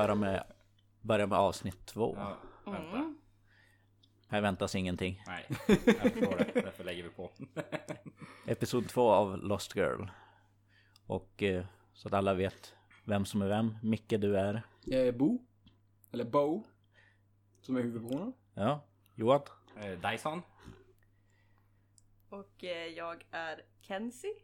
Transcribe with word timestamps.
köra 0.00 0.14
med, 0.14 0.44
börja 1.00 1.26
med 1.26 1.38
avsnitt 1.38 1.86
två. 1.86 2.16
Ja, 2.18 2.36
vänta. 2.72 2.96
Mm. 2.96 3.18
Här 4.28 4.40
väntas 4.40 4.74
ingenting. 4.74 5.22
Nej, 5.26 5.46
jag 5.68 6.12
förstår 6.12 6.36
det. 6.38 6.60
Därför 6.60 6.84
lägger 6.84 7.02
vi 7.02 7.08
på. 7.08 7.30
Episod 8.46 8.88
två 8.88 9.10
av 9.10 9.38
Lost 9.38 9.76
Girl. 9.76 10.06
Och 11.06 11.42
eh, 11.42 11.64
så 11.92 12.08
att 12.08 12.14
alla 12.14 12.34
vet 12.34 12.74
vem 13.04 13.24
som 13.24 13.42
är 13.42 13.48
vem. 13.48 13.78
Micke, 13.82 14.14
du 14.18 14.38
är. 14.38 14.62
Jag 14.84 15.00
är 15.06 15.12
Bo. 15.12 15.38
Eller 16.12 16.24
Bo. 16.24 16.64
Som 17.60 17.76
är 17.76 17.82
huvudpersonen. 17.82 18.32
Ja, 18.54 18.84
Johan. 19.14 19.40
Eh, 19.76 20.10
Dyson. 20.10 20.42
Och 22.28 22.64
eh, 22.64 22.86
jag 22.86 23.24
är 23.30 23.62
Kenzie. 23.80 24.34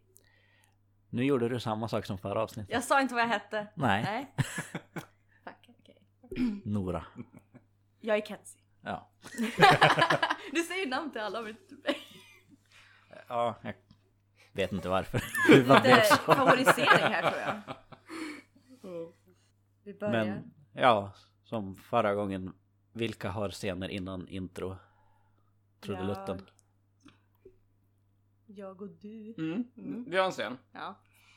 Nu 1.10 1.24
gjorde 1.24 1.48
du 1.48 1.60
samma 1.60 1.88
sak 1.88 2.06
som 2.06 2.18
förra 2.18 2.42
avsnittet. 2.42 2.72
Jag 2.72 2.84
sa 2.84 3.00
inte 3.00 3.14
vad 3.14 3.22
jag 3.22 3.28
hette. 3.28 3.66
Nej, 3.74 4.02
Nej. 4.04 4.34
Nora. 6.64 7.04
Jag 8.00 8.16
är 8.16 8.20
Kenzie. 8.20 8.60
Ja. 8.80 9.10
du 10.52 10.62
säger 10.62 10.86
namn 10.86 11.10
till 11.10 11.20
alla 11.20 11.40
men 11.42 11.50
inte 11.50 11.74
mig. 11.74 11.98
Ja, 13.28 13.54
jag 13.62 13.74
vet 14.52 14.72
inte 14.72 14.88
varför. 14.88 15.22
Lite 15.48 16.16
favorisering 16.16 17.12
här 17.12 17.30
tror 17.30 17.40
jag. 17.40 17.62
Vi 19.84 19.94
börjar. 19.94 20.24
Men 20.24 20.52
ja, 20.72 21.12
som 21.44 21.76
förra 21.76 22.14
gången. 22.14 22.52
Vilka 22.92 23.30
har 23.30 23.50
scener 23.50 23.88
innan 23.88 24.28
intro? 24.28 24.76
Trudelutten. 25.80 26.42
Jag, 28.46 28.58
jag 28.58 28.82
och 28.82 28.88
du. 28.88 29.34
Mm. 29.38 29.64
Mm. 29.76 30.04
Vi 30.08 30.16
har 30.16 30.26
en 30.26 30.32
scen. 30.32 30.58
Ja. 30.72 30.94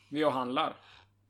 Vi 0.10 0.24
och 0.26 0.32
handlar. 0.32 0.76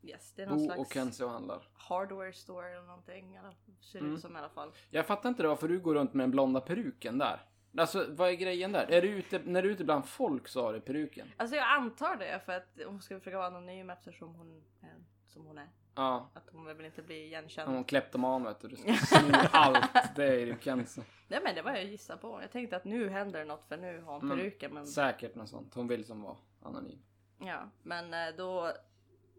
Yes, 0.04 0.34
det 0.36 0.42
är 0.42 0.48
någon 0.48 0.58
Bo 0.58 0.64
slags 0.66 0.80
och 0.80 0.94
Kenzie 0.94 1.26
och 1.26 1.32
handlar. 1.32 1.62
hardware 1.74 2.34
store 2.34 2.70
eller 2.72 2.86
någonting. 2.86 3.36
Eller, 3.36 3.54
ser 3.82 4.00
det 4.00 4.06
Mm. 4.06 4.16
ut 4.16 4.22
som 4.22 4.36
i 4.36 4.40
alla 4.40 4.50
fall. 4.50 4.72
Jag 4.90 5.06
fattar 5.06 5.30
inte 5.30 5.42
det 5.44 5.48
varför 5.50 5.68
du 5.68 5.80
går 5.80 5.96
runt 5.96 6.14
med 6.14 6.24
den 6.24 6.32
blonda 6.32 6.62
peruken 6.62 7.18
där. 7.18 7.42
Alltså 7.78 8.06
vad 8.10 8.30
är 8.30 8.34
grejen 8.34 8.72
där? 8.72 8.92
Är 8.92 9.02
du 9.02 9.08
ute, 9.08 9.42
när 9.46 9.62
du 9.62 9.70
är 9.70 9.74
ute 9.74 9.84
bland 9.84 10.06
folk 10.06 10.48
så 10.48 10.64
har 10.64 10.74
du 10.74 10.82
peruken? 10.82 11.28
Alltså 11.38 11.56
jag 11.56 11.68
antar 11.68 12.16
det 12.16 12.40
för 12.46 12.54
att 12.54 12.80
hon 12.86 13.02
ska 13.02 13.20
försöka 13.20 13.38
vara 13.38 13.48
anonym 13.48 13.90
eftersom 13.90 14.36
hon 14.36 14.64
är 14.82 14.96
som 15.26 15.46
hon 15.46 15.58
är. 15.58 15.70
Ja. 15.96 16.30
Att 16.34 16.50
hon 16.52 16.66
vill 16.78 16.86
inte 16.86 17.02
bli 17.02 17.26
igenkänd. 17.26 17.72
Hon 17.72 17.84
kleptoman 17.84 18.44
vet 18.44 18.60
du. 18.60 18.68
Du 18.68 18.76
ska 18.76 18.94
sno 19.20 19.32
allt. 19.52 20.16
Det 20.16 20.26
är 20.28 20.46
ju 20.46 20.56
Kenzie. 20.62 21.04
Nej 21.28 21.40
men 21.44 21.56
det 21.56 21.62
var 21.62 21.72
jag 21.72 21.84
gissa 21.86 22.18
på. 22.18 22.42
Jag 22.42 22.52
tänkte 22.52 22.78
att 22.78 22.86
nu 22.86 23.10
händer 23.10 23.46
något 23.46 23.66
för 23.68 23.78
nu 23.78 24.02
har 24.02 24.14
hon 24.14 24.22
Mm. 24.22 24.38
peruken. 24.38 24.74
Men, 24.74 24.88
Säkert 24.88 25.36
något 25.36 25.50
sånt. 25.50 25.74
Hon 25.74 25.88
vill 25.88 26.06
som 26.06 26.22
vara 26.22 26.38
anonym. 26.62 27.00
ja, 27.40 27.70
men 27.84 28.14
eh, 28.14 28.36
då 28.38 28.72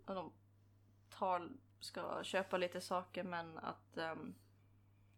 och 0.06 0.14
de 0.14 0.32
tar, 1.18 1.48
ska 1.80 2.22
köpa 2.24 2.56
lite 2.56 2.80
saker 2.80 3.22
men 3.24 3.58
att 3.58 3.96
ehm, 3.98 4.34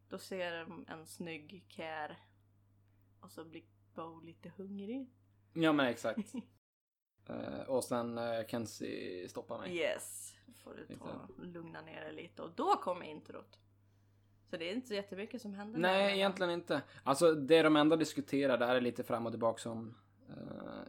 då 0.08 0.18
ser 0.18 0.60
de 0.60 0.84
en 0.88 1.06
snygg 1.06 1.64
care 1.68 2.16
och 3.20 3.30
så 3.30 3.44
blir 3.44 3.62
Bo 3.94 4.20
lite 4.20 4.52
hungrig. 4.56 5.10
Ja 5.52 5.72
men 5.72 5.86
exakt. 5.86 6.32
Eh, 7.28 7.60
och 7.68 7.84
sen 7.84 8.18
uh, 8.18 8.46
Kenzie 8.48 9.28
stoppar 9.28 9.58
mig. 9.58 9.76
Yes, 9.76 10.34
då 10.46 10.52
får 10.52 10.74
du 10.74 10.96
ta 10.96 11.04
och 11.38 11.46
lugna 11.46 11.80
ner 11.80 12.00
dig 12.00 12.12
lite 12.12 12.42
och 12.42 12.50
då 12.56 12.76
kommer 12.76 13.06
introt. 13.06 13.58
Så 14.50 14.56
det 14.56 14.70
är 14.70 14.74
inte 14.74 14.88
så 14.88 14.94
jättemycket 14.94 15.42
som 15.42 15.54
händer. 15.54 15.80
Nej, 15.80 16.02
där. 16.08 16.14
egentligen 16.16 16.52
inte. 16.52 16.82
Alltså 17.04 17.34
det 17.34 17.62
de 17.62 17.76
ändå 17.76 17.96
diskuterar 17.96 18.58
där 18.58 18.76
är 18.76 18.80
lite 18.80 19.02
fram 19.04 19.26
och 19.26 19.32
tillbaka 19.32 19.58
som... 19.58 19.96
eh, 20.28 20.34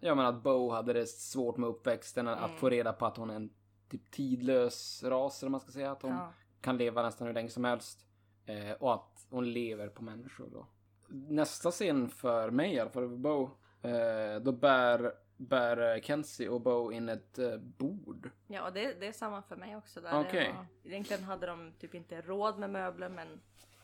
ja 0.01 0.15
men 0.15 0.25
att 0.25 0.43
Bo 0.43 0.69
hade 0.71 0.93
det 0.93 1.07
svårt 1.07 1.57
med 1.57 1.69
uppväxten, 1.69 2.27
att 2.27 2.45
Mm. 2.49 2.57
få 2.57 2.69
reda 2.69 2.93
på 2.93 3.05
att 3.05 3.17
hon 3.17 3.29
är 3.29 3.35
en 3.35 3.53
typ 3.91 4.11
tidlös 4.11 5.03
ras 5.03 5.43
eller 5.43 5.49
man 5.49 5.59
ska 5.59 5.71
säga. 5.71 5.91
Att 5.91 6.01
hon 6.01 6.11
Ja. 6.11 6.33
kan 6.61 6.77
leva 6.77 7.01
nästan 7.03 7.27
hur 7.27 7.33
länge 7.33 7.49
som 7.49 7.63
helst. 7.63 8.05
Eh, 8.45 8.71
och 8.71 8.93
att 8.93 9.25
hon 9.29 9.53
lever 9.53 9.87
på 9.87 10.03
människor 10.03 10.49
då. 10.53 10.67
Nästa 11.07 11.71
scen 11.71 12.09
för 12.09 12.49
mig 12.49 12.73
i 12.73 12.79
alla 12.79 12.89
fall, 12.89 13.09
för 13.09 13.17
Bo, 13.17 13.43
eh, 13.81 14.41
då 14.41 14.51
bär, 14.51 15.13
bär 15.37 15.99
Kenzie 15.99 16.49
och 16.49 16.61
Bo 16.61 16.91
in 16.91 17.09
ett 17.09 17.39
eh, 17.39 17.57
bord. 17.57 18.29
Ja, 18.47 18.67
och 18.67 18.73
det, 18.73 18.93
det 18.99 19.07
är 19.07 19.11
samma 19.11 19.41
för 19.41 19.55
mig 19.55 19.75
också. 19.75 20.01
Där 20.01 20.11
det 20.11 20.53
var, 20.53 20.65
egentligen 20.83 21.23
hade 21.23 21.47
de 21.47 21.73
typ 21.79 21.95
inte 21.95 22.21
råd 22.21 22.59
med 22.59 22.69
möbler 22.69 23.09
men 23.09 23.27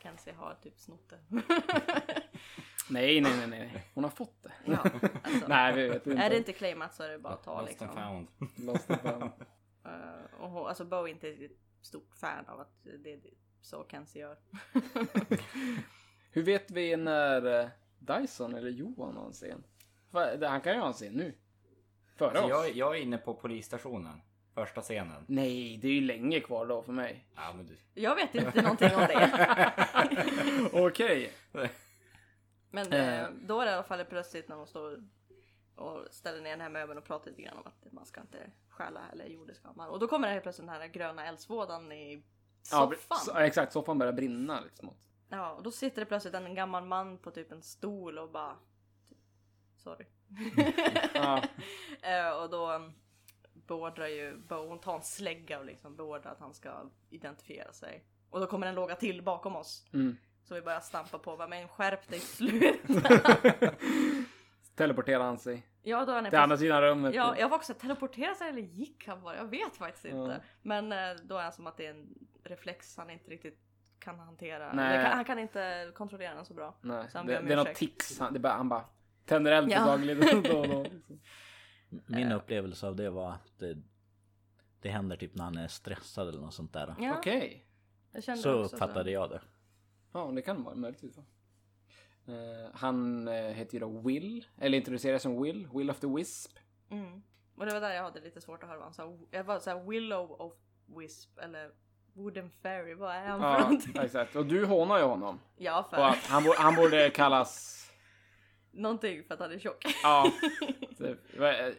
Kenzie 0.03 0.33
har 0.33 0.57
typ 0.63 0.79
snott 0.79 1.09
det. 1.09 1.19
Nej, 2.89 3.21
nej, 3.21 3.37
nej, 3.37 3.47
nej. 3.47 3.85
Hon 3.93 4.03
har 4.03 4.11
fått 4.11 4.43
det. 4.43 4.51
ja, 4.65 4.77
alltså, 5.23 5.45
nej, 5.47 5.75
vi 5.75 5.87
vet 5.89 6.07
inte. 6.07 6.21
Är 6.23 6.29
det 6.29 6.37
inte 6.37 6.53
claimat 6.53 6.95
så 6.95 7.03
är 7.03 7.09
det 7.09 7.19
bara 7.19 7.33
att 7.33 7.43
ta 7.43 7.61
Lost 7.61 7.69
liksom. 7.69 7.87
and 7.89 7.97
found. 7.97 8.27
Lost 8.67 8.91
and 8.91 9.01
found. 9.01 9.31
Eh, 9.87 10.41
och 10.41 10.69
alltså 10.69 10.85
Bo 10.85 10.95
är 10.95 11.07
inte 11.07 11.29
ett 11.29 11.51
stort 11.81 12.15
fan 12.15 12.45
av 12.47 12.59
att 12.59 12.83
det 12.83 13.13
är 13.13 13.19
så 13.61 13.85
Kenzie 13.91 14.21
gör. 14.21 14.37
Hur 16.31 16.43
vet 16.43 16.71
vi 16.71 16.97
när 16.97 17.61
eh, 17.61 17.69
Dyson 17.99 18.55
eller 18.55 18.69
Johan 18.69 19.17
har 19.17 19.25
en 19.25 19.31
scen? 19.33 19.63
Han 20.41 20.61
kan 20.61 20.73
ju 20.73 20.79
ha 20.79 20.87
en 20.87 20.93
scen 20.93 21.13
nu. 21.13 21.33
Före 22.15 22.29
Alltså, 22.29 22.43
oss. 22.43 22.49
jag, 22.49 22.71
jag 22.75 22.97
är 22.97 23.01
inne 23.01 23.17
på 23.17 23.33
polisstationen. 23.33 24.21
Första 24.53 24.81
scenen. 24.81 25.25
Nej, 25.27 25.77
det 25.77 25.87
är 25.87 25.91
ju 25.91 26.01
länge 26.01 26.39
kvar 26.39 26.65
då 26.65 26.81
för 26.81 26.93
mig. 26.93 27.27
Ja, 27.35 27.53
men 27.53 27.65
du. 27.65 27.77
Jag 27.93 28.15
vet 28.15 28.35
inte 28.35 28.61
någonting 28.61 28.95
om 28.95 29.01
det. 29.01 30.69
Okej. 30.73 31.31
Men 32.71 32.93
eh, 32.93 33.27
då 33.41 33.61
är 33.61 33.65
det 33.65 33.71
i 33.71 33.73
alla 33.73 33.83
fall 33.83 34.05
plötsligt 34.05 34.47
när 34.47 34.55
de 34.55 34.67
står 34.67 35.03
och 35.75 36.07
ställer 36.11 36.41
ner 36.41 36.49
den 36.49 36.61
här 36.61 36.69
möbeln 36.69 36.97
och 36.99 37.05
pratar 37.05 37.29
lite 37.31 37.41
grann 37.41 37.57
om 37.57 37.67
att 37.67 37.93
man 37.93 38.05
ska 38.05 38.21
inte 38.21 38.37
stjäla 38.77 39.01
eller 39.11 39.25
jo 39.25 39.45
det 39.45 39.55
ska 39.55 39.73
man. 39.73 39.89
Och 39.89 39.99
då 39.99 40.07
kommer 40.07 40.27
det 40.27 40.33
helt 40.33 40.43
plötsligt 40.43 40.67
den 40.67 40.81
här 40.81 40.87
gröna 40.87 41.25
eldsvådan 41.25 41.91
i 41.91 42.23
Ja, 42.71 42.91
soffan. 42.91 43.17
så, 43.17 43.37
exakt, 43.37 43.73
soffan 43.73 43.97
börjar 43.97 44.13
brinna 44.13 44.61
liksom. 44.61 44.93
Ja, 45.29 45.51
och 45.51 45.63
då 45.63 45.71
sitter 45.71 46.01
det 46.01 46.05
plötsligt 46.05 46.33
en 46.33 46.55
gammal 46.55 46.85
man 46.85 47.17
på 47.17 47.31
typ 47.31 47.51
en 47.51 47.61
stol 47.61 48.17
och 48.17 48.31
bara... 48.31 48.55
Typ, 49.09 49.17
sorry. 49.75 50.05
Ja. 51.13 51.43
Eh, 52.01 52.29
och 52.29 52.49
då 52.49 52.71
um, 52.71 52.93
beordrar 53.53 54.07
ju 54.07 54.37
Bo, 54.37 54.55
hon 54.55 54.79
tar 54.79 54.95
en 54.95 55.03
slägga 55.03 55.59
och 55.59 55.65
liksom 55.65 55.95
beordrar 55.95 56.31
att 56.31 56.39
han 56.39 56.53
ska 56.53 56.89
identifiera 57.09 57.73
sig. 57.73 58.03
Och 58.29 58.39
då 58.39 58.47
kommer 58.47 58.67
en 58.67 58.75
låga 58.75 58.95
till 58.95 59.23
bakom 59.23 59.55
oss. 59.55 59.85
Mm. 59.93 60.17
Så 60.43 60.55
vi 60.55 60.61
börjar 60.61 60.79
stampa 60.79 61.19
på, 61.19 61.47
men 61.49 61.67
skärp 61.67 62.09
dig, 62.09 62.19
sluta! 62.19 63.19
Teleporterar 64.75 65.23
han 65.23 65.37
sig 65.37 65.67
ja, 65.87 66.05
då 66.05 66.11
är 66.11 66.21
han 66.21 66.29
till 66.29 66.39
andra 66.39 66.57
sidan 66.57 66.81
rummet. 66.81 67.13
Ja, 67.15 67.35
jag 67.37 67.49
var 67.49 67.57
också 67.57 67.73
teleporterade 67.73 68.35
sig 68.35 68.49
eller 68.49 68.61
gick 68.61 69.07
han 69.07 69.21
bara? 69.21 69.37
Jag 69.37 69.45
vet 69.45 69.77
faktiskt 69.77 70.05
inte. 70.05 70.17
Ja. 70.17 70.39
Men 70.61 70.91
eh, 70.91 71.21
då 71.23 71.37
är 71.37 71.43
han 71.43 71.51
som 71.51 71.67
att 71.67 71.77
det 71.77 71.85
är 71.85 71.91
en 71.91 72.07
reflex 72.43 72.97
han 72.97 73.09
inte 73.09 73.31
riktigt 73.31 73.59
kan 73.99 74.19
hantera. 74.19 74.73
Nej. 74.73 74.93
Eller 74.93 75.03
kan, 75.03 75.15
han 75.15 75.25
kan 75.25 75.39
inte 75.39 75.91
kontrollera 75.95 76.35
den 76.35 76.45
så 76.45 76.53
bra. 76.53 76.75
Nej, 76.81 77.09
Så 77.11 77.17
han 77.17 77.27
det, 77.27 77.41
det 77.41 77.53
är 77.53 77.57
något 77.57 77.75
tics. 77.75 78.19
Han, 78.19 78.41
bara, 78.41 78.53
han 78.53 78.69
bara 78.69 78.85
tänder 79.25 79.51
eld 79.51 79.67
på 79.67 79.73
Ja. 79.73 79.85
saker 79.85 80.03
lite 80.03 80.41
då 80.53 80.59
och 80.59 80.67
då. 80.67 80.85
Min 82.05 82.31
upplevelse 82.31 82.87
av 82.87 82.95
det 82.95 83.09
var 83.09 83.31
att 83.31 83.59
det, 83.59 83.77
det 84.81 84.89
händer 84.89 85.17
typ 85.17 85.35
när 85.35 85.43
han 85.43 85.57
är 85.57 85.67
stressad 85.67 86.27
eller 86.27 86.41
något 86.41 86.53
sånt 86.53 86.73
där. 86.73 86.95
Ja, 86.99 87.17
Okej. 87.17 87.65
kände 88.21 88.41
Så 88.41 88.49
uppfattade 88.51 89.11
jag 89.11 89.29
det. 89.29 89.41
Ja, 90.13 90.31
det 90.35 90.41
kan 90.41 90.63
vara 90.63 90.75
möjligtvis. 90.75 91.19
Eh, 92.27 92.69
han 92.73 93.27
uh, 93.27 93.33
heter 93.33 93.73
ju 93.73 93.79
då 93.79 93.87
Will, 93.89 94.45
eller 94.57 94.77
introduceras 94.77 95.21
som 95.21 95.41
Will, 95.41 95.67
Will 95.73 95.89
of 95.89 95.99
the 95.99 96.07
Wisp. 96.07 96.57
Mm. 96.89 97.21
Och 97.55 97.65
det 97.65 97.73
var 97.73 97.81
där 97.81 97.93
jag 97.93 98.03
hade 98.03 98.21
lite 98.21 98.41
svårt 98.41 98.63
att 98.63 98.69
höra 98.69 98.77
vad 98.77 98.85
han 98.85 98.93
sa. 98.93 99.17
Jag 99.31 99.43
var 99.43 99.59
såhär 99.59 99.83
Willow 99.89 100.31
of 100.31 100.53
Wisp 100.97 101.37
eller 101.39 101.71
Wooden 102.13 102.51
Fairy, 102.61 102.93
vad 102.93 103.15
är 103.15 103.27
han 103.27 103.39
för 103.39 103.47
Ja, 103.47 103.59
någonting? 103.59 103.97
exakt. 104.01 104.35
Och 104.35 104.45
du 104.45 104.65
hånar 104.65 104.97
ju 104.97 105.03
honom. 105.03 105.39
Ja, 105.57 105.79
Och 105.79 105.89
för 105.89 105.97
att 105.97 106.15
han, 106.25 106.43
han 106.57 106.75
borde 106.75 107.09
kallas... 107.09 107.73
någonting 108.71 109.23
för 109.23 109.33
att 109.33 109.39
han 109.39 109.51
är 109.51 109.59
tjock. 109.59 109.85
Ja. 110.03 110.31
typ, 110.97 111.39
eh, 111.39 111.73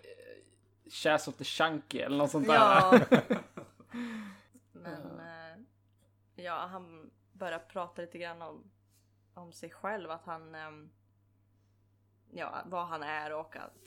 Chas 0.91 1.29
of 1.29 1.35
the 1.37 1.45
Chunky 1.45 1.99
eller 1.99 2.17
något 2.17 2.31
sånt 2.31 2.47
där. 2.47 2.55
Ja. 2.55 3.01
Men 4.73 5.21
eh, 5.21 5.59
ja, 6.35 6.67
han 6.71 7.11
börjar 7.33 7.59
prata 7.59 8.03
lite 8.03 8.19
grann 8.19 8.43
om, 8.43 8.71
om 9.41 9.53
sig 9.53 9.71
själv, 9.71 10.11
att 10.11 10.25
han 10.25 10.55
ehm, 10.55 10.91
ja, 12.31 12.63
vad 12.67 12.87
han 12.87 13.03
är 13.03 13.35
och 13.35 13.57
att 13.57 13.87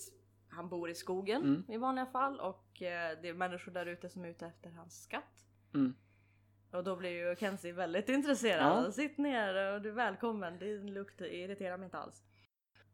han 0.50 0.70
bor 0.70 0.90
i 0.90 0.96
skogen 0.96 1.42
Mm. 1.42 1.64
i 1.68 1.78
vanliga 1.78 2.06
fall 2.06 2.40
och 2.40 2.82
eh, 2.82 3.18
det 3.22 3.30
är 3.30 3.34
människor 3.34 3.72
där 3.72 3.86
ute 3.86 4.10
som 4.10 4.24
är 4.26 4.28
ute 4.30 4.46
efter 4.46 4.70
hans 4.70 5.04
skatt. 5.04 5.46
Mm. 5.74 5.96
Och 6.72 6.84
då 6.84 6.96
blir 6.96 7.10
ju 7.30 7.36
Kenzie 7.36 7.74
väldigt 7.74 8.10
intresserad. 8.10 8.86
Ja. 8.86 8.92
Sitt 8.92 9.18
ner 9.18 9.74
och 9.74 9.82
du 9.82 9.90
är 9.90 9.94
välkommen. 9.94 10.60
Din 10.60 10.94
lukt 10.94 11.22
irriterar 11.22 11.78
mig 11.78 11.86
inte 11.86 11.98
alls. 11.98 12.24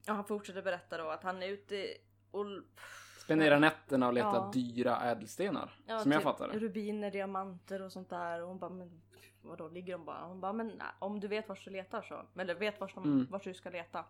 Och 0.08 0.16
han 0.16 0.26
fortsätter 0.26 0.62
berätta 0.62 0.98
då 0.98 1.10
att 1.10 1.24
han 1.24 1.44
är 1.44 1.48
ute 1.48 1.88
och 2.32 2.46
Spenderar 3.20 3.60
nätterna 3.60 4.08
och 4.08 4.14
letar 4.14 4.34
Ja. 4.36 4.52
dyra 4.54 5.02
ädelstenar. 5.02 5.80
Ja, 5.86 6.00
som 6.00 6.12
jag 6.12 6.20
typ 6.22 6.24
fattar 6.24 6.48
det. 6.48 6.60
Rubiner, 6.60 7.12
diamanter 7.12 7.82
och 7.82 7.92
sånt 7.92 8.10
där. 8.10 8.42
Och 8.42 8.48
hon 8.48 8.60
bara, 8.60 8.70
men 8.70 9.02
vadå 9.48 9.68
ligger 9.68 9.94
de 9.94 10.06
bara? 10.06 10.26
Hon 10.26 10.42
bara, 10.42 10.54
men 10.54 10.82
om 11.00 11.20
du 11.20 11.28
vet 11.28 11.50
vart 11.50 11.64
du 11.64 11.70
letar 11.70 12.02
så. 12.02 12.26
Eller 12.42 12.56
vet 12.56 12.80
vart, 12.80 12.96
de, 12.96 13.04
Mm. 13.04 13.28
vart 13.30 13.44
du 13.44 13.54
ska 13.54 13.70
leta. 13.70 14.06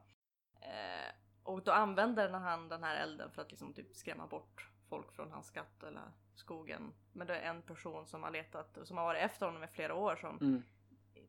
Eh, 0.61 1.11
och 1.43 1.63
då 1.63 1.71
använder 1.71 2.29
han 2.29 2.69
den 2.69 2.83
här 2.83 2.95
elden 2.95 3.31
för 3.31 3.41
att 3.41 3.51
liksom 3.51 3.73
typ 3.73 3.95
skrämma 3.95 4.27
bort 4.27 4.69
folk 4.89 5.11
från 5.11 5.31
hans 5.31 5.47
skatt 5.47 5.83
eller 5.83 6.11
skogen. 6.35 6.93
Men 7.13 7.27
det 7.27 7.37
är 7.39 7.49
en 7.49 7.61
person 7.61 8.07
som 8.07 8.23
har 8.23 8.31
letat, 8.31 8.77
som 8.83 8.97
har 8.97 9.05
varit 9.05 9.21
efter 9.21 9.45
honom 9.45 9.63
i 9.63 9.67
flera 9.67 9.93
år 9.95 10.15
som 10.15 10.37
Mm. 10.37 10.63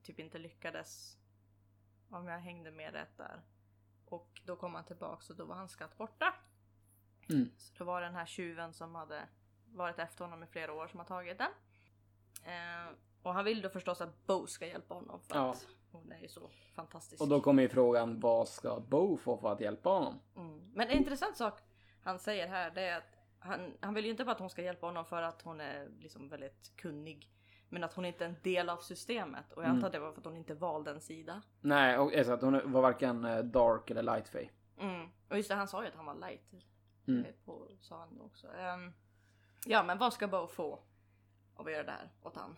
typ 0.03 0.19
inte 0.19 0.39
lyckades. 0.39 1.19
Om 2.11 2.29
jag 2.29 2.39
hängde 2.39 2.71
med 2.71 2.93
rätt 2.93 3.17
där. 3.17 3.43
Och 4.07 4.41
då 4.45 4.57
kom 4.57 4.75
han 4.75 4.85
tillbaks 4.85 5.31
och 5.31 5.37
då 5.37 5.45
var 5.45 5.55
hans 5.57 5.73
skatt 5.73 5.97
borta. 5.99 6.35
Mm. 7.31 7.51
Så 7.57 7.75
det 7.79 7.85
var 7.85 8.01
den 8.01 8.15
här 8.15 8.27
tjuven 8.27 8.73
som 8.73 8.95
hade 8.95 9.29
varit 9.73 9.99
efter 9.99 10.25
honom 10.25 10.43
i 10.43 10.47
flera 10.47 10.73
år 10.73 10.89
som 10.89 10.99
har 10.99 11.07
tagit 11.07 11.39
den. 11.39 11.51
Eh, 12.45 12.93
och 13.29 13.35
han 13.35 13.45
vill 13.45 13.63
då 13.63 13.69
förstås 13.69 14.01
att 14.01 14.27
Bo 14.27 14.47
ska 14.47 14.67
hjälpa 14.67 14.95
honom 14.95 15.21
för 15.21 15.37
Ja. 15.37 15.51
att 15.51 15.67
hon 15.93 16.13
är 16.13 16.19
ju 16.19 16.29
så 16.29 16.51
fantastisk. 16.75 17.23
Och 17.23 17.29
då 17.29 17.41
kommer 17.41 17.63
ju 17.63 17.69
frågan, 17.69 18.21
vad 18.21 18.49
ska 18.49 18.81
Bo 18.81 19.17
få 19.17 19.37
för 19.37 19.53
att 19.53 19.61
hjälpa 19.61 19.91
honom? 19.91 20.21
Mm. 20.37 20.71
Men 20.75 20.89
en 20.89 20.97
intressant 20.99 21.37
sak 21.37 21.61
han 22.03 22.19
säger 22.19 22.49
här 22.49 22.71
det 22.71 22.83
är 22.83 22.97
att 22.99 23.15
han, 23.39 23.75
han 23.81 23.95
vill 23.95 24.05
ju 24.05 24.11
inte 24.11 24.25
bara 24.25 24.33
att 24.33 24.39
hon 24.39 24.51
ska 24.51 24.63
hjälpa 24.63 24.87
honom 24.87 25.05
för 25.05 25.23
att 25.23 25.43
hon 25.43 25.61
är 25.61 25.89
liksom 26.01 26.29
väldigt 26.29 26.77
kunnig. 26.77 27.31
Men 27.69 27.85
att 27.85 27.95
hon 27.95 28.05
inte 28.05 28.25
är 28.25 28.29
en 28.29 28.37
del 28.43 28.69
av 28.69 28.77
systemet. 28.77 29.53
Och 29.53 29.63
jag 29.63 29.69
antar 29.71 29.87
att 29.87 29.93
det 29.93 29.99
var 29.99 30.13
för 30.13 30.21
att 30.21 30.25
hon 30.27 30.37
inte 30.37 30.55
valde 30.55 30.91
en 30.91 31.01
sida. 31.01 31.43
Nej, 31.61 31.99
och 31.99 32.13
exakt, 32.13 32.43
hon 32.43 32.73
var 32.73 32.83
varken 32.83 33.25
eh, 33.25 33.39
dark 33.39 33.91
eller 33.91 34.03
light 34.03 34.29
fey. 34.29 34.49
Mm. 34.81 35.09
Och 35.31 35.37
just 35.37 35.49
det, 35.49 35.55
han 35.55 35.69
sa 35.69 35.83
ju 35.83 35.89
att 35.89 35.95
han 35.95 36.07
var 36.07 36.15
light. 36.15 36.53
Mm. 37.09 37.25
Eh, 37.25 37.33
På, 37.45 37.69
sa 37.81 37.99
han 37.99 38.21
också. 38.21 38.47
Ehm, 38.53 38.93
ja, 39.67 39.83
men 39.83 39.99
vad 39.99 40.13
ska 40.13 40.29
Bo 40.29 40.47
få 40.47 40.81
av 41.55 41.67
att 41.67 41.73
göra 41.73 41.83
det 41.83 41.91
här 41.93 42.11
åt 42.23 42.37
han? 42.37 42.57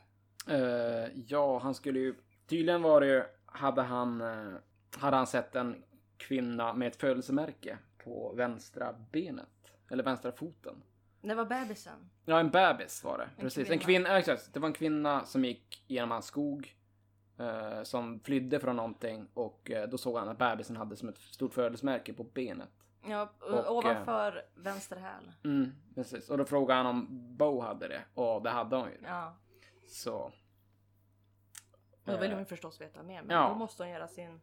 Eh, 0.49 1.09
ja, 1.27 1.59
han 1.59 1.75
skulle 1.75 1.99
ju... 1.99 2.15
Tydligen 2.47 2.83
var 2.83 3.01
det 3.01 3.07
ju... 3.07 3.23
Hade 3.47 3.83
han, 3.83 4.21
eh, 4.21 4.53
hade 4.97 5.17
han 5.17 5.27
sett 5.27 5.55
en 5.57 5.83
kvinna 6.17 6.73
med 6.75 6.89
ett 6.89 6.97
födelsemärke 6.97 7.79
på 8.05 8.33
vänstra 8.37 8.95
benet. 9.13 9.49
Eller 9.91 10.05
vänstra 10.05 10.33
foten. 10.33 10.83
Det 11.23 11.35
var 11.35 11.45
bebisen. 11.45 12.11
Ja, 12.25 12.41
en 12.41 12.51
bebis 12.51 13.05
var 13.05 13.19
det. 13.19 13.29
Precis. 13.43 13.71
En 13.71 13.79
kvinna. 13.79 13.85
kvinna. 13.85 14.09
ja, 14.09 14.19
exakt. 14.19 14.55
Det 14.55 14.61
var 14.61 14.67
en 14.67 14.73
kvinna 14.73 15.25
som 15.25 15.45
gick 15.45 15.85
genom 15.87 16.11
hans 16.11 16.27
skog. 16.27 16.77
eh, 17.39 17.83
som 17.83 18.21
flydde 18.21 18.61
från 18.61 18.77
någonting 18.77 19.29
och 19.35 19.71
eh, 19.71 19.89
då 19.89 19.99
såg 19.99 20.17
han 20.19 20.29
att 20.29 20.39
bebisen 20.39 20.77
hade 20.77 20.97
som 20.97 21.09
ett 21.09 21.19
stort 21.19 21.55
födelsemärke 21.55 22.13
på 22.13 22.25
benet. 22.25 22.69
Ja, 23.07 23.29
Och, 23.41 23.77
ovanför 23.77 24.43
vänster 24.55 24.97
häl. 24.97 25.33
Mm, 25.45 25.73
precis. 25.95 26.31
Och 26.31 26.39
då 26.39 26.45
frågade 26.45 26.77
han 26.83 26.87
om 26.87 27.07
Bo 27.37 27.61
hade 27.61 27.89
det. 27.89 28.01
Och 28.15 28.43
det 28.43 28.51
hade 28.51 28.77
hon 28.77 28.89
ju. 28.89 28.99
Ja. 29.05 29.37
Så. 29.91 30.33
Då 32.05 32.17
vill 32.17 32.31
Eh, 32.31 32.37
hon 32.37 32.47
förstås 32.47 32.81
veta 32.81 33.03
mer. 33.03 33.23
Men 33.23 33.37
ja. 33.37 33.49
då 33.49 33.55
måste 33.55 33.83
hon 33.83 33.91
göra 33.91 34.09
sin, 34.09 34.41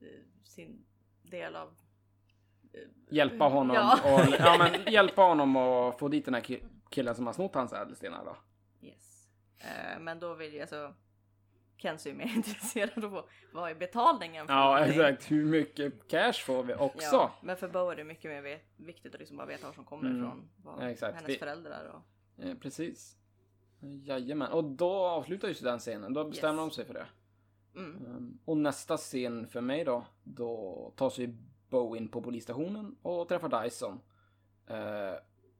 eh, 0.00 0.06
sin 0.44 0.84
del 1.22 1.56
av... 1.56 1.74
hjälpa 3.10 3.44
honom 3.44 3.76
Ja. 3.76 3.98
och 4.14 4.34
ja, 4.38 4.56
men 4.58 4.92
hjälpa 4.92 5.22
honom 5.22 5.56
och 5.56 5.98
få 5.98 6.08
dit 6.08 6.24
den 6.24 6.34
här 6.34 6.40
ki- 6.42 6.64
killen 6.90 7.14
som 7.14 7.26
har 7.26 7.32
snott 7.32 7.54
hans 7.54 7.72
ädelstenar 7.72 8.24
då. 8.24 8.36
Yes. 8.86 9.30
Eh, 9.58 9.98
men 10.00 10.18
då 10.20 10.34
vill 10.34 10.54
ju 10.54 10.60
alltså... 10.60 10.94
Kenzie 11.78 12.12
är 12.12 12.16
mer 12.16 12.24
intresserad 12.36 13.04
av 13.04 13.24
vad- 13.52 13.70
är 13.70 13.74
betalningen 13.74 14.46
för 14.46 14.54
Ja, 14.54 14.64
någonting? 14.64 15.00
exakt. 15.00 15.30
Hur 15.30 15.44
mycket 15.44 16.08
cash 16.08 16.32
får 16.32 16.62
vi 16.62 16.74
också? 16.74 17.06
Ja, 17.16 17.32
men 17.42 17.56
för 17.56 17.68
Bo 17.68 17.90
är 17.90 17.96
det 17.96 18.04
mycket 18.04 18.30
mer 18.44 18.60
viktigt 18.76 19.14
att 19.14 19.20
liksom 19.20 19.36
bara 19.36 19.46
veta 19.46 19.66
var 19.66 19.74
som 19.74 19.84
kommer 19.84 20.10
Mm. 20.10 20.16
ifrån. 20.22 20.48
Vad 20.56 20.74
Ja, 20.74 21.06
hennes 21.12 21.28
Vi- 21.28 21.38
föräldrar 21.38 21.84
och... 21.84 22.44
Eh, 22.44 22.54
precis. 22.54 23.16
Jajamän. 24.04 24.52
Och 24.52 24.64
då 24.64 24.92
avslutar 24.92 25.48
ju 25.48 25.54
den 25.54 25.78
scenen. 25.78 26.12
Då 26.14 26.24
bestämmer 26.24 26.62
Yes. 26.62 26.70
de 26.70 26.74
sig 26.74 26.84
för 26.84 26.94
det. 26.94 27.06
Mm. 27.74 28.04
Um, 28.06 28.38
och 28.44 28.56
nästa 28.56 28.96
scen 28.96 29.46
för 29.46 29.60
mig 29.60 29.84
då, 29.84 30.04
då 30.24 30.92
tar 30.96 31.10
sig 31.10 31.36
Bo 31.68 31.96
in 31.96 32.08
på 32.08 32.22
polisstationen 32.22 32.96
och 33.02 33.28
träffar 33.28 33.62
Dyson. 33.62 34.00
Eh, 34.66 35.14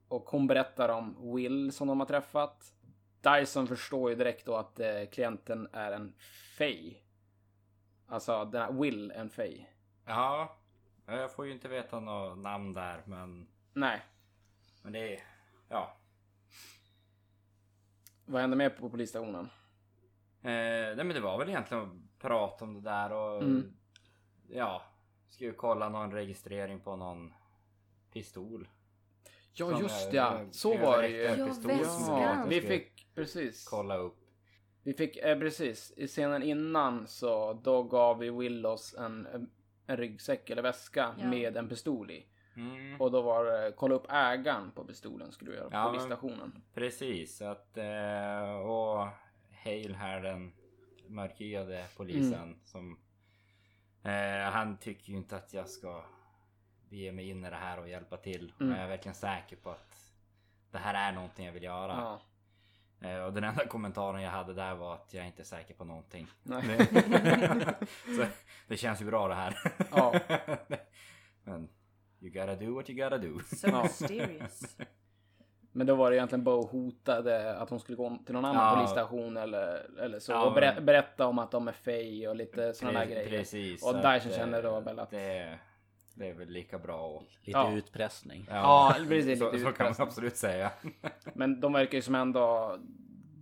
och 0.08 0.24
hon 0.24 0.46
berättar 0.46 0.88
om 0.88 1.34
Will 1.34 1.72
som 1.72 1.88
de 1.88 2.00
har 2.00 2.06
träffat. 2.06 2.74
Dyson 3.20 3.66
förstår 3.66 4.10
ju 4.10 4.16
direkt 4.16 4.46
då 4.46 4.56
att 4.56 4.80
eh, 4.80 5.04
klienten 5.12 5.68
är 5.72 5.92
en 5.92 6.12
Fey. 6.58 6.94
Alltså 8.06 8.44
den 8.44 8.62
här 8.62 8.72
Will, 8.72 9.10
en 9.10 9.30
Fey. 9.30 9.64
Ja, 10.06 10.56
jag 11.06 11.32
får 11.32 11.46
ju 11.46 11.52
inte 11.52 11.68
veta 11.68 12.00
något 12.00 12.38
namn 12.38 12.74
där 12.74 13.02
men, 13.06 13.46
Nej. 13.72 14.02
men 14.82 14.92
det 14.92 15.14
är... 15.14 15.22
Ja. 15.68 15.96
Vad 18.26 18.40
hände 18.40 18.56
mer 18.56 18.70
på 18.70 18.90
polisstationen? 18.90 19.44
Eh, 20.42 20.50
nej 20.50 20.96
men 20.96 21.08
det 21.08 21.20
var 21.20 21.38
väl 21.38 21.48
egentligen 21.48 21.82
att 21.82 22.18
prata 22.22 22.64
om 22.64 22.74
det 22.74 22.80
där 22.90 23.12
och... 23.12 23.42
Mm. 23.42 23.72
Ja. 24.48 24.82
Ska 25.28 25.44
ju 25.44 25.52
kolla 25.52 25.88
någon 25.88 26.12
registrering 26.12 26.80
på 26.80 26.96
någon 26.96 27.34
pistol. 28.12 28.68
Ja, 29.52 29.70
Som 29.70 29.80
just 29.82 30.08
är- 30.12 30.16
ja. 30.16 30.40
Så 30.50 30.78
var 30.78 31.02
det 31.02 31.08
ju. 31.08 31.22
Ja, 31.22 31.46
Vi 32.48 32.60
skulle 32.60 32.60
fick, 32.62 33.08
precis. 33.14 33.68
Kolla 33.68 33.96
upp. 33.96 34.16
Vi 34.82 34.94
fick, 34.94 35.16
eh, 35.16 35.38
precis, 35.38 35.92
i 35.96 36.06
scenen 36.06 36.42
innan 36.42 37.06
så 37.06 37.52
då 37.52 37.82
gav 37.82 38.18
vi 38.18 38.30
Willows 38.30 38.94
en, 38.94 39.26
en 39.86 39.96
ryggsäck 39.96 40.50
eller 40.50 40.62
väska 40.62 41.14
Ja. 41.18 41.26
med 41.30 41.56
en 41.56 41.68
pistol 41.68 42.10
i. 42.10 42.26
Mm. 42.56 43.00
Och 43.00 43.10
då 43.10 43.22
var 43.22 43.44
det, 43.44 43.72
kolla 43.76 43.94
upp 43.94 44.06
ägaren 44.10 44.70
på 44.70 44.84
pistolen 44.84 45.32
skulle 45.32 45.50
du 45.50 45.56
göra 45.56 45.70
på 45.70 45.76
Ja, 45.76 45.82
men- 45.84 45.90
polisstationen. 45.92 46.62
Precis, 46.74 47.42
att 47.42 47.76
eh, 47.76 48.50
och 48.56 49.08
Hale 49.64 49.94
här 49.96 50.20
den 50.22 50.52
mörkhyade 51.08 51.84
polisen 51.96 52.42
Mm. 52.42 52.58
som 52.64 52.98
eh, 54.02 54.50
han 54.52 54.76
tycker 54.76 55.10
ju 55.10 55.16
inte 55.16 55.36
att 55.36 55.54
jag 55.54 55.68
ska 55.68 56.04
bege 56.90 57.12
mig 57.12 57.28
in 57.28 57.44
i 57.44 57.50
det 57.50 57.56
här 57.56 57.78
och 57.78 57.88
hjälpa 57.88 58.16
till. 58.16 58.52
Mm. 58.60 58.68
Men 58.68 58.70
jag 58.70 58.84
är 58.84 58.88
verkligen 58.88 59.14
säker 59.14 59.56
på 59.56 59.70
att 59.70 60.12
det 60.70 60.78
här 60.78 61.08
är 61.10 61.14
någonting 61.14 61.46
jag 61.46 61.52
vill 61.52 61.62
göra. 61.62 61.92
Ja. 63.00 63.08
Eh, 63.08 63.24
och 63.24 63.32
den 63.32 63.44
enda 63.44 63.66
kommentaren 63.66 64.22
jag 64.22 64.30
hade 64.30 64.54
där 64.54 64.74
var 64.74 64.94
att 64.94 65.14
jag 65.14 65.26
inte 65.26 65.42
är 65.42 65.44
säker 65.44 65.74
på 65.74 65.84
någonting. 65.84 66.26
Nej. 66.42 66.86
så 68.16 68.24
det 68.68 68.76
känns 68.76 69.00
ju 69.02 69.04
bra 69.04 69.28
det 69.28 69.34
här. 69.34 69.56
Ja. 69.90 70.14
Men 71.44 71.68
you 72.26 72.40
gotta 72.46 72.54
do 72.64 72.74
what 72.74 72.90
you 72.90 73.02
gotta 73.04 73.18
do. 73.18 73.38
So 73.56 73.68
Ja. 73.68 73.82
mysterious. 73.82 74.76
Men 75.72 75.86
då 75.86 75.94
var 75.94 76.10
det 76.10 76.16
egentligen 76.16 76.44
Bo 76.44 76.66
hotade 76.66 77.56
att 77.58 77.70
hon 77.70 77.80
skulle 77.80 77.96
gå 77.96 78.18
till 78.26 78.34
någon 78.34 78.44
annan 78.44 78.68
Ja. 78.68 78.74
polissstation 78.76 79.36
eller, 79.36 79.86
eller 80.00 80.18
så. 80.18 80.32
Ja, 80.32 80.46
och 80.46 80.54
berä, 80.54 80.72
men- 80.74 80.86
berätta 80.86 81.26
om 81.26 81.38
att 81.38 81.50
de 81.50 81.68
är 81.68 81.72
fej 81.72 82.28
och 82.28 82.36
lite 82.36 82.74
sådana 82.74 82.98
där 82.98 83.06
Pre- 83.06 83.10
grejer. 83.10 83.28
Precis. 83.38 83.82
Och 83.82 83.88
så 83.90 83.96
Dyson 83.96 84.30
att, 84.30 84.36
känner 84.36 84.62
då 84.62 84.76
eh, 84.76 84.80
väl 84.82 84.98
att- 84.98 85.10
Det, 85.10 85.58
det 86.14 86.28
är 86.28 86.34
väl 86.34 86.48
lika 86.48 86.78
bra 86.78 87.16
att... 87.18 87.46
Lite 87.46 87.58
Ja. 87.58 87.72
utpressning. 87.72 88.46
Ja, 88.50 88.94
precis, 89.08 89.38
Så, 89.38 89.52
lite 89.52 89.64
så 89.64 89.72
kan 89.72 89.84
man 89.84 89.92
utpressning. 89.92 90.06
absolut 90.06 90.36
säga. 90.36 90.70
Men 91.34 91.60
de 91.60 91.72
verkar 91.72 91.98
ju 91.98 92.02
som 92.02 92.14
ändå 92.14 92.76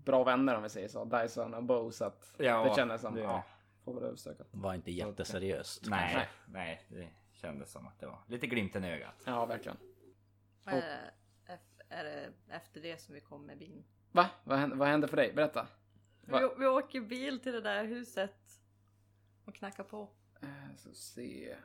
bra 0.04 0.24
vänner 0.24 0.56
om 0.56 0.62
vi 0.62 0.68
säger 0.68 0.88
så. 0.88 1.04
Dyson 1.04 1.54
och 1.54 1.64
Bo. 1.64 1.90
Så 1.90 2.04
att 2.04 2.34
Ja, 2.38 2.64
det 2.64 2.74
kändes 2.74 3.00
som, 3.00 3.14
det- 3.14 3.20
ja, 3.20 3.44
får 3.84 4.00
väl. 4.00 4.16
Var 4.50 4.74
inte 4.74 4.90
jätteseriöst. 4.92 5.86
Nej, 5.88 6.14
Nej. 6.14 6.26
nej, 6.46 6.80
det 6.88 7.08
kändes 7.44 7.72
som 7.72 7.86
att 7.86 8.00
det 8.00 8.06
var 8.06 8.18
lite 8.26 8.46
glimten 8.46 8.84
i 8.84 8.90
ögat. 8.92 9.22
Ja, 9.24 9.46
verkligen. 9.46 9.76
Eh, 10.66 10.74
ef- 11.46 11.82
är 11.88 12.04
det 12.04 12.28
efter 12.48 12.80
det 12.80 13.00
som 13.00 13.14
vi 13.14 13.20
kom 13.20 13.46
med 13.46 13.58
bilen? 13.58 13.84
Va? 14.12 14.26
Vad 14.44 14.58
hände, 14.58 14.76
vad 14.76 14.88
hände 14.88 15.08
för 15.08 15.16
dig? 15.16 15.32
Berätta. 15.32 15.66
Va? 16.26 16.38
Vi, 16.40 16.48
vi 16.58 16.66
åker 16.66 17.00
bil 17.00 17.40
till 17.40 17.52
det 17.52 17.60
där 17.60 17.84
huset 17.84 18.36
och 19.44 19.54
knackar 19.54 19.84
på. 19.84 20.08
Eh, 20.42 20.48
Så 20.76 20.94
se. 20.94 21.56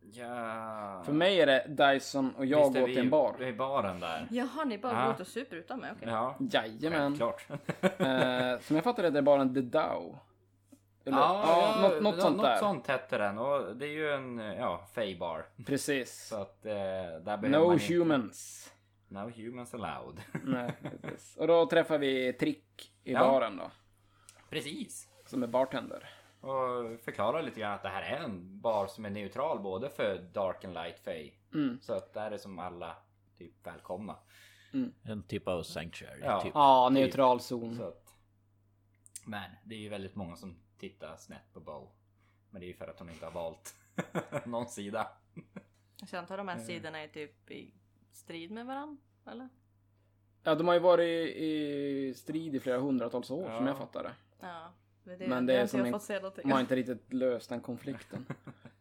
Ja. 0.00 1.02
För 1.04 1.12
mig 1.12 1.40
är 1.40 1.46
det 1.46 1.66
Dyson 1.92 2.34
och 2.34 2.46
jag 2.46 2.58
Visst 2.64 2.76
är 2.76 2.80
går 2.80 2.86
vi 2.88 2.94
till 2.94 3.04
en 3.04 3.10
bar. 3.10 3.42
i 3.42 3.52
baren 3.52 4.00
där. 4.00 4.28
Jaha, 4.30 4.64
ni 4.64 4.78
bara 4.78 4.92
Ja. 4.92 5.04
går 5.04 5.14
ut 5.14 5.20
och 5.20 5.26
super 5.26 5.56
utan 5.56 5.80
mig? 5.80 5.92
Okej. 5.96 6.08
Ja, 6.08 6.36
Jajamän. 6.50 7.18
självklart. 7.18 7.50
Eh, 8.00 8.60
som 8.60 8.76
jag 8.76 8.84
fattar 8.84 9.02
det, 9.02 9.10
det 9.10 9.18
är 9.18 9.22
baren 9.22 9.54
The 9.54 9.60
Dow. 9.60 10.18
Eller, 11.06 11.18
ja, 11.18 11.78
något, 11.82 12.02
något 12.02 12.14
nå- 12.16 12.20
sånt 12.22 12.42
där. 12.42 12.50
Något 12.50 12.58
sånt 12.58 12.86
hette 12.86 13.18
den 13.18 13.38
och 13.38 13.76
det 13.76 13.86
är 13.86 13.90
ju 13.90 14.10
en 14.12 14.38
ja, 14.38 14.86
fey-bar. 14.94 15.46
Precis. 15.66 16.26
Så 16.28 16.36
att 16.36 16.66
eh, 16.66 16.72
där 16.72 17.20
behöver 17.36 17.48
No 17.48 17.64
man 17.64 17.72
inte- 17.72 17.94
humans. 17.94 18.72
No 19.08 19.30
humans 19.36 19.74
allowed. 19.74 20.22
Nej, 20.44 20.72
precis. 21.02 21.36
Och 21.36 21.46
då 21.46 21.66
träffar 21.66 21.98
vi 21.98 22.32
Trick 22.32 22.92
i 23.04 23.12
Ja. 23.12 23.20
baren 23.20 23.56
då. 23.56 23.70
Precis. 24.50 25.08
Som 25.26 25.42
är 25.42 25.46
bartender. 25.46 26.08
Och 26.40 27.00
förklara 27.04 27.40
lite 27.42 27.60
grann 27.60 27.72
att 27.74 27.82
det 27.82 27.88
här 27.88 28.02
är 28.02 28.16
en 28.24 28.60
bar 28.60 28.86
som 28.86 29.04
är 29.04 29.10
neutral 29.10 29.60
både 29.60 29.90
för 29.90 30.18
Dark 30.32 30.64
and 30.64 30.74
Light 30.74 30.98
Fey. 31.00 31.30
Mm. 31.54 31.78
Så 31.82 31.92
att 31.92 32.14
där 32.14 32.30
är 32.30 32.38
som 32.38 32.58
alla 32.58 32.96
typ 33.38 33.66
välkomna. 33.66 34.16
En 35.02 35.22
typ 35.22 35.48
av 35.48 35.62
sanctuary. 35.62 36.20
Ja. 36.24 36.40
Typ. 36.40 36.50
Ja, 36.54 36.88
neutral 36.92 37.40
zon. 37.40 37.76
Så 37.76 37.82
att... 37.88 38.02
Men 39.24 39.50
det 39.64 39.74
är 39.74 39.78
ju 39.78 39.88
väldigt 39.88 40.14
många 40.14 40.36
som 40.36 40.56
tittar 40.78 41.16
snett 41.16 41.52
på 41.52 41.60
Bow. 41.60 41.88
Men 42.50 42.60
det 42.60 42.66
är 42.66 42.68
ju 42.68 42.74
för 42.74 42.88
att 42.88 42.98
hon 42.98 43.10
inte 43.10 43.24
har 43.24 43.32
valt 43.32 43.74
någon 44.46 44.66
sida. 44.68 45.08
Så 46.06 46.16
jag 46.16 46.20
antar 46.20 46.36
de 46.36 46.48
här 46.48 46.58
sidorna 46.58 46.98
är 47.02 47.08
typ 47.08 47.50
i 47.50 47.70
strid 48.12 48.50
med 48.50 48.66
varandra? 48.66 48.96
Eller? 49.26 49.48
Ja, 50.42 50.54
de 50.54 50.66
har 50.68 50.74
ju 50.74 50.80
varit 50.80 51.04
i, 51.36 51.44
i 51.46 52.14
strid 52.16 52.54
i 52.54 52.60
flera 52.60 52.78
hundratals 52.78 53.30
år 53.30 53.50
Ja. 53.50 53.56
som 53.56 53.66
jag 53.66 53.78
fattar 53.78 54.02
det. 54.02 54.12
Ja. 54.40 54.72
Men 55.04 55.18
det, 55.18 55.28
Men 55.28 55.46
det 55.46 55.52
det 55.52 55.58
är 55.60 55.66
som 55.66 55.78
jag 55.78 55.86
en- 55.86 55.92
fått 55.92 56.02
se 56.02 56.14
någonting. 56.16 56.42
De 56.48 56.52
har 56.52 56.60
inte 56.60 56.76
riktigt 56.76 57.12
löst 57.12 57.48
den 57.48 57.60
konflikten. 57.60 58.26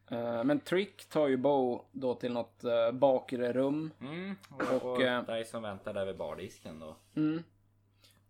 Eh, 0.10 0.44
men 0.44 0.60
Trick 0.60 1.06
tar 1.10 1.28
ju 1.28 1.38
Bo 1.38 1.86
då 1.92 2.16
till 2.16 2.34
något 2.34 2.64
uh, 2.66 2.92
bakre 2.92 3.54
rum. 3.54 3.92
Mm. 4.02 4.36
Och, 4.50 4.62
Och, 4.76 4.92
och 4.92 5.02
eh, 5.02 5.26
dig 5.26 5.46
som 5.46 5.64
väntar 5.64 5.94
där 5.94 6.06
vid 6.06 6.18
bardisken 6.18 6.80
då. 6.80 6.96
Mm. 7.16 7.44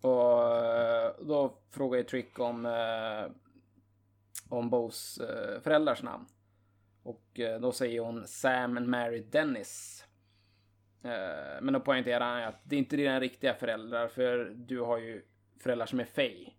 Och 0.02 0.56
eh, 0.66 1.12
då 1.22 1.58
frågar 1.72 1.98
ju 1.98 2.04
Trick 2.04 2.40
om, 2.40 2.66
eh, 2.66 3.45
om 4.56 4.70
Bows 4.70 5.18
eh, 5.18 5.62
föräldrars 5.62 6.04
namn. 6.04 6.26
Och 7.04 7.40
eh, 7.40 7.60
då 7.60 7.72
säger 7.72 8.02
hon 8.02 8.28
Sam 8.28 8.78
and 8.78 8.88
Mary 8.88 9.20
Dennis. 9.32 10.06
Eh, 11.04 11.62
men 11.62 11.74
då 11.74 11.80
poängterar 11.80 12.34
han 12.34 12.44
att 12.44 12.60
det 12.64 12.76
är 12.76 12.80
inte 12.80 12.98
dina 12.98 13.20
riktiga 13.20 13.54
föräldrar 13.54 14.08
för 14.08 14.54
du 14.56 14.82
har 14.82 14.98
ju 14.98 15.26
föräldrar 15.60 15.86
som 15.86 16.00
är 16.00 16.06
Faye. 16.06 16.54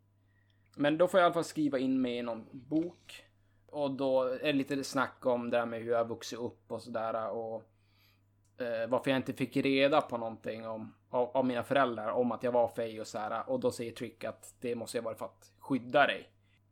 Men 0.77 0.99
då 0.99 1.09
får 1.09 1.21
jag 1.21 1.25
i 1.25 1.27
alla 1.27 1.35
fall 1.35 1.45
skriva 1.45 1.79
in 1.79 2.01
mig 2.01 2.17
i 2.17 2.23
någon 2.23 2.47
bok. 2.53 3.25
Och 3.67 3.91
då 3.91 4.23
är 4.23 4.39
det 4.39 4.53
lite 4.53 4.85
snack 4.85 5.27
om 5.27 5.51
det 5.51 5.59
här 5.59 5.67
med 5.67 5.81
hur 5.81 5.91
jag 5.91 5.99
har 5.99 6.05
vuxit 6.05 6.39
upp 6.39 6.73
och 6.73 6.83
sådär. 6.83 7.31
Och 7.31 7.65
eh, 8.59 8.89
varför 8.89 9.11
jag 9.11 9.19
inte 9.19 9.33
fick 9.33 9.57
reda 9.57 10.01
på 10.01 10.19
någonting 10.19 10.67
om, 10.67 10.95
av, 11.11 11.37
av 11.37 11.47
mina 11.47 11.63
föräldrar 11.63 12.09
om 12.09 12.33
att 12.33 12.43
jag 12.43 12.53
var 12.53 12.69
fej 12.69 13.01
och 13.01 13.07
sådär. 13.07 13.43
Och 13.51 13.61
då 13.61 13.71
säger 13.71 13.93
Trick 13.93 14.25
att 14.25 14.55
det 14.61 14.75
måste 14.75 14.99
jag 14.99 15.03
vara 15.03 15.15
för 15.15 15.25
att 15.25 15.53
skydda 15.59 16.07
dig. 16.07 16.31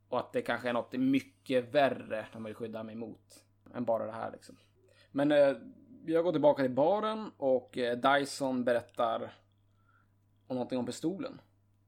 Och 0.09 0.19
att 0.19 0.33
det 0.33 0.43
kanske 0.43 0.69
är 0.69 0.73
något 0.73 0.93
mycket 0.93 1.75
värre 1.75 2.27
de 2.33 2.45
vill 2.45 2.55
skydda 2.55 2.83
mig 2.83 2.95
mot. 2.95 3.45
Än 3.75 3.85
bara 3.85 4.07
det 4.07 4.13
här 4.13 4.33
liksom. 4.33 4.57
Men 5.11 5.33
eh, 5.33 5.57
jag 6.07 6.25
går 6.25 6.33
tillbaka 6.33 6.63
till 6.63 6.71
baren 6.75 7.31
och 7.37 7.79
eh, 7.79 7.99
Dyson 7.99 8.65
berättar 8.65 9.35
om 10.47 10.57
någonting 10.57 10.79
om 10.79 10.87
pistolen. 10.87 11.41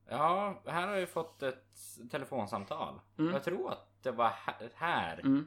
Ja, 0.09 0.63
här 0.67 0.89
har 0.89 0.97
jag 0.97 1.09
fått 1.09 1.43
ett 1.43 1.79
telefonsamtal. 2.11 3.01
Mm. 3.19 3.33
Jag 3.33 3.45
tror 3.45 3.73
att 3.73 4.03
det 4.03 4.11
var 4.11 4.33
här, 4.75 5.21
Mm. 5.21 5.47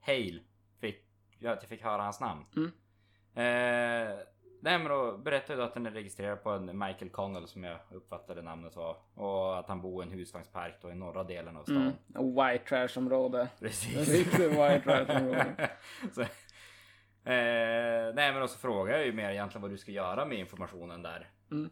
Hale 0.00 0.40
fick, 0.80 1.06
ja, 1.38 1.52
att 1.52 1.62
jag 1.62 1.68
fick 1.68 1.82
höra 1.82 2.02
hans 2.02 2.20
namn. 2.20 2.44
Mm. 2.56 2.72
Eh, 3.34 4.18
nej 4.62 4.78
men 4.78 4.88
då 4.88 5.18
berättade 5.18 5.58
jag 5.58 5.66
att 5.66 5.74
den 5.74 5.86
är 5.86 5.90
registrerad 5.90 6.42
på 6.42 6.50
en 6.50 6.78
Michael 6.78 7.10
Connell 7.10 7.48
som 7.48 7.64
jag 7.64 7.78
uppfattade 7.90 8.42
namnet 8.42 8.76
var. 8.76 8.96
Och 9.14 9.58
att 9.58 9.68
han 9.68 9.82
bor 9.82 10.04
i 10.04 10.06
en 10.06 10.12
husvagnspark 10.12 10.74
då 10.82 10.90
i 10.90 10.94
norra 10.94 11.24
delen 11.24 11.56
av 11.56 11.62
stan. 11.62 11.92
Mm. 12.14 12.34
White 12.34 12.64
Trash-område. 12.68 13.48
Precis. 13.60 14.08
Riktigt 14.08 14.50
white 14.50 14.80
trash-område. 14.84 15.70
så, 16.12 16.20
eh, 16.20 16.28
nej 18.14 18.32
men 18.32 18.40
då 18.40 18.48
så 18.48 18.58
frågar 18.58 18.94
jag 18.94 19.06
ju 19.06 19.12
mer 19.12 19.30
egentligen 19.30 19.62
vad 19.62 19.70
du 19.70 19.78
ska 19.78 19.92
göra 19.92 20.26
med 20.26 20.38
informationen 20.38 21.02
där. 21.02 21.30
Mm. 21.50 21.70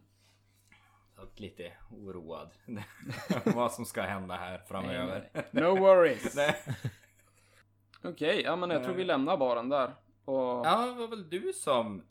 Och 1.17 1.41
lite 1.41 1.73
oroad. 1.91 2.51
vad 3.45 3.71
som 3.71 3.85
ska 3.85 4.01
hända 4.01 4.35
här 4.35 4.57
framöver. 4.67 5.29
No 5.51 5.79
worries. 5.79 6.37
Okej, 8.03 8.41
ja 8.41 8.55
men 8.55 8.69
jag 8.69 8.83
tror 8.83 8.93
vi 8.95 9.03
lämnar 9.03 9.37
baren 9.37 9.69
där. 9.69 9.95
Och... 10.25 10.65
Ja, 10.65 10.85
det 10.85 10.99
var 10.99 11.07
väl 11.07 11.29
du 11.29 11.53
som 11.53 12.03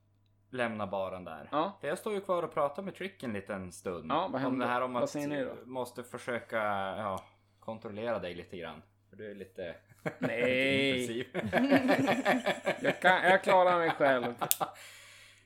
lämnade 0.51 0.91
baren 0.91 1.25
där. 1.25 1.49
Ja. 1.53 1.79
För 1.81 1.89
jag 1.89 1.99
står 1.99 2.15
ju 2.15 2.21
kvar 2.21 2.43
och 2.43 2.55
pratar 2.55 2.83
med 2.83 2.95
Trick 2.95 3.23
en 3.23 3.33
liten 3.33 3.73
stund. 3.73 4.11
Ja, 4.11 4.29
vad 4.33 4.35
om 4.35 4.41
händer? 4.41 4.67
det 4.67 4.73
här 4.73 4.83
om 4.83 4.97
att 4.97 5.17
måste 5.65 6.03
försöka 6.03 6.57
ja, 6.97 7.25
kontrollera 7.61 8.19
dig 8.19 8.35
lite 8.35 8.57
grann. 8.57 8.83
För 9.11 9.17
du 9.17 9.31
är 9.31 9.35
lite 9.35 9.77
Nej. 10.19 11.31
Jag, 12.81 13.01
kan, 13.01 13.23
jag 13.23 13.43
klarar 13.43 13.79
mig 13.79 13.91
själv. 13.91 14.35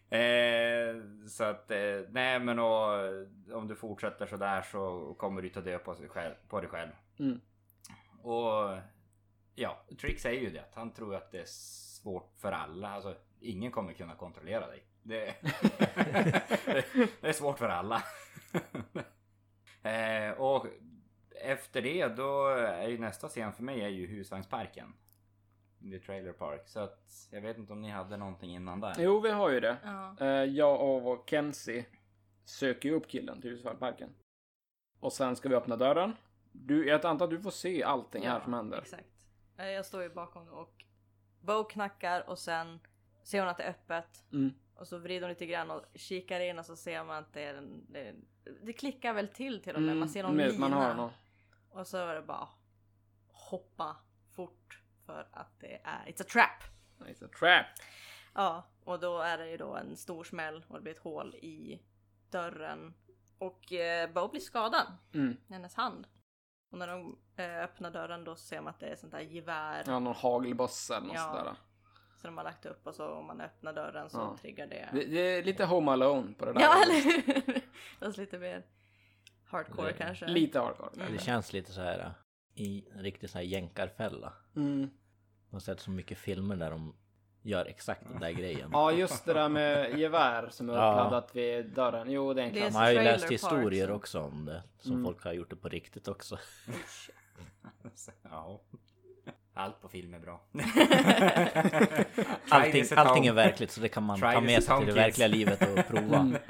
Eh, 0.04 0.96
så 1.28 1.44
att, 1.44 1.70
eh, 1.70 2.00
nej 2.08 2.40
men 2.40 2.58
och, 2.58 2.88
om 3.52 3.68
du 3.68 3.76
fortsätter 3.76 4.26
sådär 4.26 4.62
så 4.62 5.14
kommer 5.18 5.42
du 5.42 5.48
ta 5.48 5.60
död 5.60 5.84
på, 5.84 5.94
sig 5.94 6.08
själv, 6.08 6.34
på 6.48 6.60
dig 6.60 6.70
själv. 6.70 6.90
Mm. 7.18 7.40
Och 8.22 8.78
ja, 9.54 9.84
Trick 10.00 10.20
säger 10.20 10.40
ju 10.40 10.50
det 10.50 10.64
han 10.74 10.92
tror 10.92 11.14
att 11.14 11.32
det 11.32 11.40
är 11.40 11.46
svårt 11.46 12.32
för 12.38 12.52
alla. 12.52 12.88
Alltså 12.88 13.14
ingen 13.40 13.72
kommer 13.72 13.92
kunna 13.92 14.14
kontrollera 14.14 14.66
dig. 14.66 14.84
Det, 15.04 15.34
det 17.20 17.28
är 17.28 17.32
svårt 17.32 17.58
för 17.58 17.68
alla. 17.68 18.02
eh, 19.82 20.30
och 20.38 20.66
efter 21.30 21.82
det 21.82 22.06
då 22.08 22.46
är 22.48 22.88
ju 22.88 22.98
nästa 22.98 23.28
scen 23.28 23.52
för 23.52 23.62
mig 23.62 23.80
är 23.80 23.88
ju 23.88 24.06
husvagnsparken. 24.06 24.94
The 25.90 25.98
Trailer 25.98 26.32
Park. 26.32 26.68
Så 26.68 26.80
att 26.80 27.28
jag 27.30 27.40
vet 27.40 27.58
inte 27.58 27.72
om 27.72 27.80
ni 27.80 27.90
hade 27.90 28.16
någonting 28.16 28.54
innan 28.54 28.80
där. 28.80 28.94
Jo, 28.98 29.20
vi 29.20 29.30
har 29.30 29.50
ju 29.50 29.60
det. 29.60 29.76
Ja. 29.84 30.16
Eh, 30.20 30.26
jag 30.44 31.06
och 31.06 31.30
Kenzie 31.30 31.86
söker 32.44 32.88
ju 32.88 32.94
upp 32.94 33.08
killen 33.08 33.40
till 33.40 33.50
husvagnsparken. 33.50 34.10
Och 35.00 35.12
sen 35.12 35.36
ska 35.36 35.48
vi 35.48 35.54
öppna 35.54 35.76
dörren. 35.76 36.12
Du, 36.52 36.88
jag 36.88 37.06
antar 37.06 37.24
att 37.24 37.30
du 37.30 37.40
får 37.40 37.50
se 37.50 37.82
allting 37.82 38.26
här 38.26 38.40
som 38.40 38.54
händer. 38.54 38.78
Exakt. 38.78 39.08
Eh, 39.58 39.66
Jag 39.68 39.86
står 39.86 40.02
ju 40.02 40.08
bakom 40.08 40.48
och 40.48 40.84
Bo 41.40 41.64
knackar 41.64 42.28
och 42.28 42.38
sen 42.38 42.80
ser 43.22 43.40
hon 43.40 43.48
att 43.48 43.56
det 43.56 43.62
är 43.62 43.70
öppet. 43.70 44.24
Mm. 44.32 44.54
Och 44.74 44.88
så 44.88 44.98
vrider 44.98 45.20
hon 45.20 45.28
lite 45.28 45.46
grann 45.46 45.70
och 45.70 45.84
kikar 45.94 46.40
in 46.40 46.58
och 46.58 46.66
så 46.66 46.76
ser 46.76 47.04
man 47.04 47.16
att 47.16 47.32
det 47.32 47.42
är 47.44 47.54
en, 47.54 47.86
det, 47.92 48.14
det 48.62 48.72
klickar 48.72 49.12
väl 49.14 49.28
till 49.28 49.62
till 49.62 49.74
och 49.76 49.82
med. 49.82 49.96
Man 49.96 50.08
ser 50.08 50.22
någon 50.22 50.36
med- 50.36 50.52
lina. 50.52 50.66
Mm, 50.66 50.70
man 50.78 50.82
har 50.82 50.94
någon. 50.94 51.10
Och 51.70 51.86
så 51.86 51.96
är 51.98 52.14
det 52.14 52.22
bara 52.22 52.48
hoppa 53.28 53.96
fort 54.36 54.82
för 55.06 55.28
att 55.32 55.60
det 55.60 55.80
är 55.84 56.04
It's 56.06 56.22
a 56.22 56.26
trap. 56.32 56.62
It's 57.08 57.24
a 57.24 57.28
trap. 57.38 57.66
Ja, 58.34 58.62
och 58.84 59.00
då 59.00 59.18
är 59.20 59.38
det 59.38 59.50
ju 59.50 59.56
då 59.56 59.74
en 59.76 59.96
stor 59.96 60.24
smäll 60.24 60.64
och 60.68 60.74
det 60.76 60.80
blir 60.82 60.92
ett 60.92 60.98
hål 60.98 61.34
i 61.34 61.82
dörren. 62.30 62.94
Och 63.38 63.72
eh, 63.72 64.10
Bo 64.12 64.28
blir 64.28 64.40
skadad 64.40 64.86
Mm. 65.14 65.36
hennes 65.48 65.74
hand. 65.74 66.06
Och 66.72 66.78
när 66.78 66.86
de 66.88 67.18
eh, 67.36 67.58
öppnar 67.64 67.90
dörren 67.90 68.24
då 68.24 68.36
ser 68.36 68.60
man 68.60 68.70
att 68.74 68.80
det 68.80 68.86
är 68.86 68.96
sånt 68.96 69.12
där 69.12 69.20
gevär. 69.20 69.84
Ja, 69.86 69.98
någon 69.98 70.14
hagelbössa 70.14 70.96
eller 70.96 71.06
något 71.06 71.16
Ja. 71.16 71.32
sådär. 71.38 71.56
Så 72.24 72.28
de 72.28 72.36
har 72.36 72.44
lagt 72.44 72.66
upp 72.66 72.86
och 72.86 72.94
så 72.94 73.06
om 73.08 73.26
man 73.26 73.40
öppnar 73.40 73.72
dörren 73.72 74.10
så 74.10 74.18
Ja. 74.18 74.36
triggar 74.40 74.66
det. 74.66 74.88
Det, 74.92 75.04
det 75.04 75.18
är 75.20 75.42
lite 75.42 75.64
Home 75.64 75.90
Alone 75.92 76.34
på 76.38 76.44
det 76.44 76.52
där. 76.52 76.60
Ja, 76.60 76.82
eller 76.82 76.94
hur? 77.04 77.60
Fast 78.00 78.18
lite 78.18 78.38
mer 78.38 78.62
hardcore 79.46 79.86
Det- 79.86 79.92
kanske. 79.98 80.26
Lite 80.26 80.58
hardcore. 80.60 80.90
Mm. 80.96 81.12
Det 81.12 81.18
känns 81.22 81.52
lite 81.52 81.72
så 81.72 81.80
här 81.80 82.10
i 82.54 82.84
en 82.94 83.02
riktig 83.02 83.30
så 83.30 83.38
här 83.38 83.44
jänkarfälla. 83.44 84.32
Mm. 84.56 84.78
Man 84.80 84.90
har 85.52 85.60
sett 85.60 85.80
så 85.80 85.90
mycket 85.90 86.18
filmer 86.18 86.56
där 86.56 86.70
de 86.70 86.94
gör 87.42 87.66
exakt 87.66 88.08
den 88.08 88.20
där 88.20 88.30
grejen. 88.30 88.70
Ja, 88.72 88.92
just 88.92 89.24
det 89.24 89.32
där 89.34 89.48
med 89.48 89.98
gevär 89.98 90.48
som 90.50 90.70
är 90.70 90.74
Ja. 90.74 90.90
uppladdat 90.92 91.36
vid 91.36 91.66
dörren. 91.66 92.10
Jo, 92.10 92.34
det 92.34 92.42
är 92.42 92.46
en 92.46 92.50
klassiker. 92.52 92.72
Man 92.72 92.82
har 92.82 92.90
ju 92.90 93.02
läst 93.02 93.30
historier 93.30 93.86
som- 93.86 93.96
också 93.96 94.20
om 94.20 94.44
det. 94.44 94.62
Som 94.78 94.92
Mm. 94.92 95.04
folk 95.04 95.24
har 95.24 95.32
gjort 95.32 95.50
det 95.50 95.56
på 95.56 95.68
riktigt 95.68 96.08
också. 96.08 96.38
ja. 98.22 98.60
Allt 99.56 99.80
på 99.80 99.88
film 99.88 100.14
är 100.14 100.18
bra. 100.18 100.40
Allting, 102.48 102.84
allting 102.96 103.26
är 103.26 103.32
verkligt 103.32 103.70
så 103.70 103.80
det 103.80 103.88
kan 103.88 104.02
man 104.02 104.20
Try 104.20 104.32
ta 104.32 104.40
med 104.40 104.62
sig 104.62 104.78
till 104.78 104.86
det 104.86 104.92
verkliga 104.92 105.28
livet 105.28 105.62
och 105.62 105.86
prova. 105.86 106.18
Mm. 106.18 106.36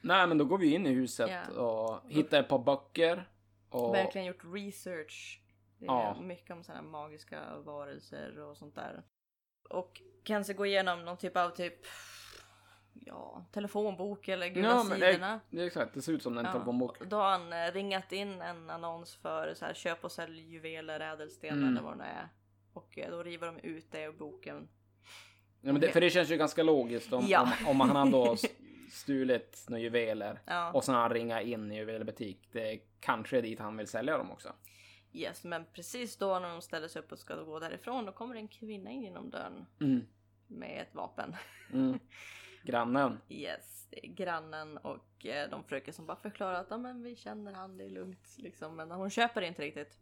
Nej, 0.00 0.26
men 0.26 0.38
då 0.38 0.44
går 0.44 0.58
vi 0.58 0.74
in 0.74 0.86
i 0.86 0.92
huset 0.92 1.30
Ja. 1.30 1.60
och 1.62 2.00
hittar 2.10 2.40
ett 2.40 2.48
par 2.48 2.58
böcker. 2.58 3.28
Och... 3.68 3.94
Verkligen 3.94 4.26
gjort 4.26 4.44
research. 4.44 5.40
Det 5.78 5.84
är 5.86 5.88
Ja. 5.88 6.20
mycket 6.22 6.50
om 6.50 6.64
sådana 6.64 6.82
magiska 6.82 7.40
varelser 7.64 8.38
och 8.40 8.56
sånt 8.56 8.74
där. 8.74 9.02
Och 9.70 10.02
kanske 10.24 10.54
gå 10.54 10.66
igenom 10.66 11.04
någon 11.04 11.16
typ 11.16 11.36
av 11.36 11.50
typ 11.50 11.86
ja, 13.06 13.44
telefonbok 13.52 14.28
eller 14.28 14.48
gula 14.48 14.68
Ja, 14.68 14.84
men 14.84 15.00
sidorna. 15.00 15.40
är 15.50 15.66
exakt. 15.66 15.94
Det 15.94 16.02
ser 16.02 16.12
ut 16.12 16.22
som 16.22 16.38
en 16.38 16.52
telefonbok. 16.52 17.00
Då 17.08 17.16
har 17.16 17.30
han 17.30 17.52
eh, 17.52 17.72
ringat 17.72 18.12
in 18.12 18.42
en 18.42 18.70
annons 18.70 19.14
för 19.16 19.54
så 19.54 19.64
här, 19.64 19.74
köp 19.74 20.04
och 20.04 20.12
sälj 20.12 20.40
juveler, 20.52 21.00
ädelsten 21.00 21.50
Mm. 21.50 21.68
eller 21.68 21.82
vad 21.82 21.98
det 21.98 22.04
är. 22.04 22.28
Och 22.72 22.98
eh, 22.98 23.10
då 23.10 23.22
river 23.22 23.46
de 23.46 23.58
ut 23.60 23.92
det 23.92 24.02
ur 24.04 24.12
boken. 24.12 24.68
Ja, 25.60 25.72
men 25.72 25.80
det, 25.80 25.88
för 25.92 26.00
det 26.00 26.10
känns 26.10 26.30
ju 26.30 26.36
ganska 26.36 26.62
logiskt 26.62 27.12
om, 27.12 27.24
Ja. 27.28 27.52
om, 27.66 27.80
om 27.80 27.90
han 27.90 28.10
då 28.10 28.36
stulit 28.92 29.66
några 29.68 29.82
juveler 29.82 30.40
Ja, 30.46 30.72
och 30.72 30.84
sen 30.84 30.94
han 30.94 31.10
ringat 31.10 31.42
in 31.42 31.72
i 31.72 31.76
juvelbutik. 31.76 32.48
Det 32.52 32.80
kanske 33.00 33.38
är 33.38 33.42
dit 33.42 33.58
han 33.58 33.76
vill 33.76 33.86
sälja 33.86 34.18
dem 34.18 34.30
också. 34.30 34.52
yes, 35.12 35.44
men 35.44 35.64
precis 35.72 36.16
då 36.16 36.38
när 36.38 36.48
de 36.50 36.62
ställer 36.62 36.88
sig 36.88 37.02
upp 37.02 37.12
och 37.12 37.18
ska 37.18 37.34
gå 37.42 37.58
därifrån 37.58 38.04
då 38.06 38.12
kommer 38.12 38.34
en 38.34 38.48
kvinna 38.48 38.90
in 38.90 39.02
genom 39.02 39.30
dörren 39.30 39.66
Mm. 39.80 40.06
med 40.46 40.82
ett 40.82 40.94
vapen. 40.94 41.36
Mm. 41.72 41.98
Grannen. 42.62 43.20
Yes, 43.28 43.86
det 43.90 44.06
är 44.06 44.08
grannen 44.12 44.76
och 44.78 45.26
eh, 45.26 45.50
de 45.50 45.62
försöker 45.62 45.92
som 45.92 46.06
bara 46.06 46.16
förklara 46.16 46.58
att 46.58 46.66
ja, 46.70 46.78
men 46.78 47.02
vi 47.02 47.16
känner 47.16 47.52
han, 47.52 47.76
det 47.76 47.84
är 47.84 47.90
lugnt 47.90 48.34
liksom. 48.36 48.76
Men 48.76 48.90
hon 48.90 49.10
köper 49.10 49.40
det 49.40 49.46
inte 49.46 49.62
riktigt. 49.62 49.98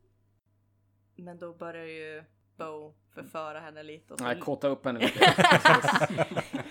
Men 1.17 1.39
då 1.39 1.55
börjar 1.55 1.85
ju 1.87 2.25
Bo 2.57 2.95
förföra 3.15 3.61
henne 3.61 3.83
lite. 3.83 4.13
Och 4.13 4.19
så 4.19 4.25
Nej, 4.25 4.41
kåta 4.41 4.69
upp 4.69 4.85
henne 4.85 5.01
lite. 5.01 5.35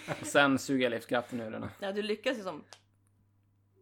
och 0.22 0.26
sen 0.28 0.60
suger 0.60 0.90
livskraften 0.90 1.40
ur 1.42 1.52
henne. 1.52 1.70
ja, 1.80 1.92
du 1.92 2.02
lyckas 2.02 2.38
ju 2.38 2.42
som 2.42 2.64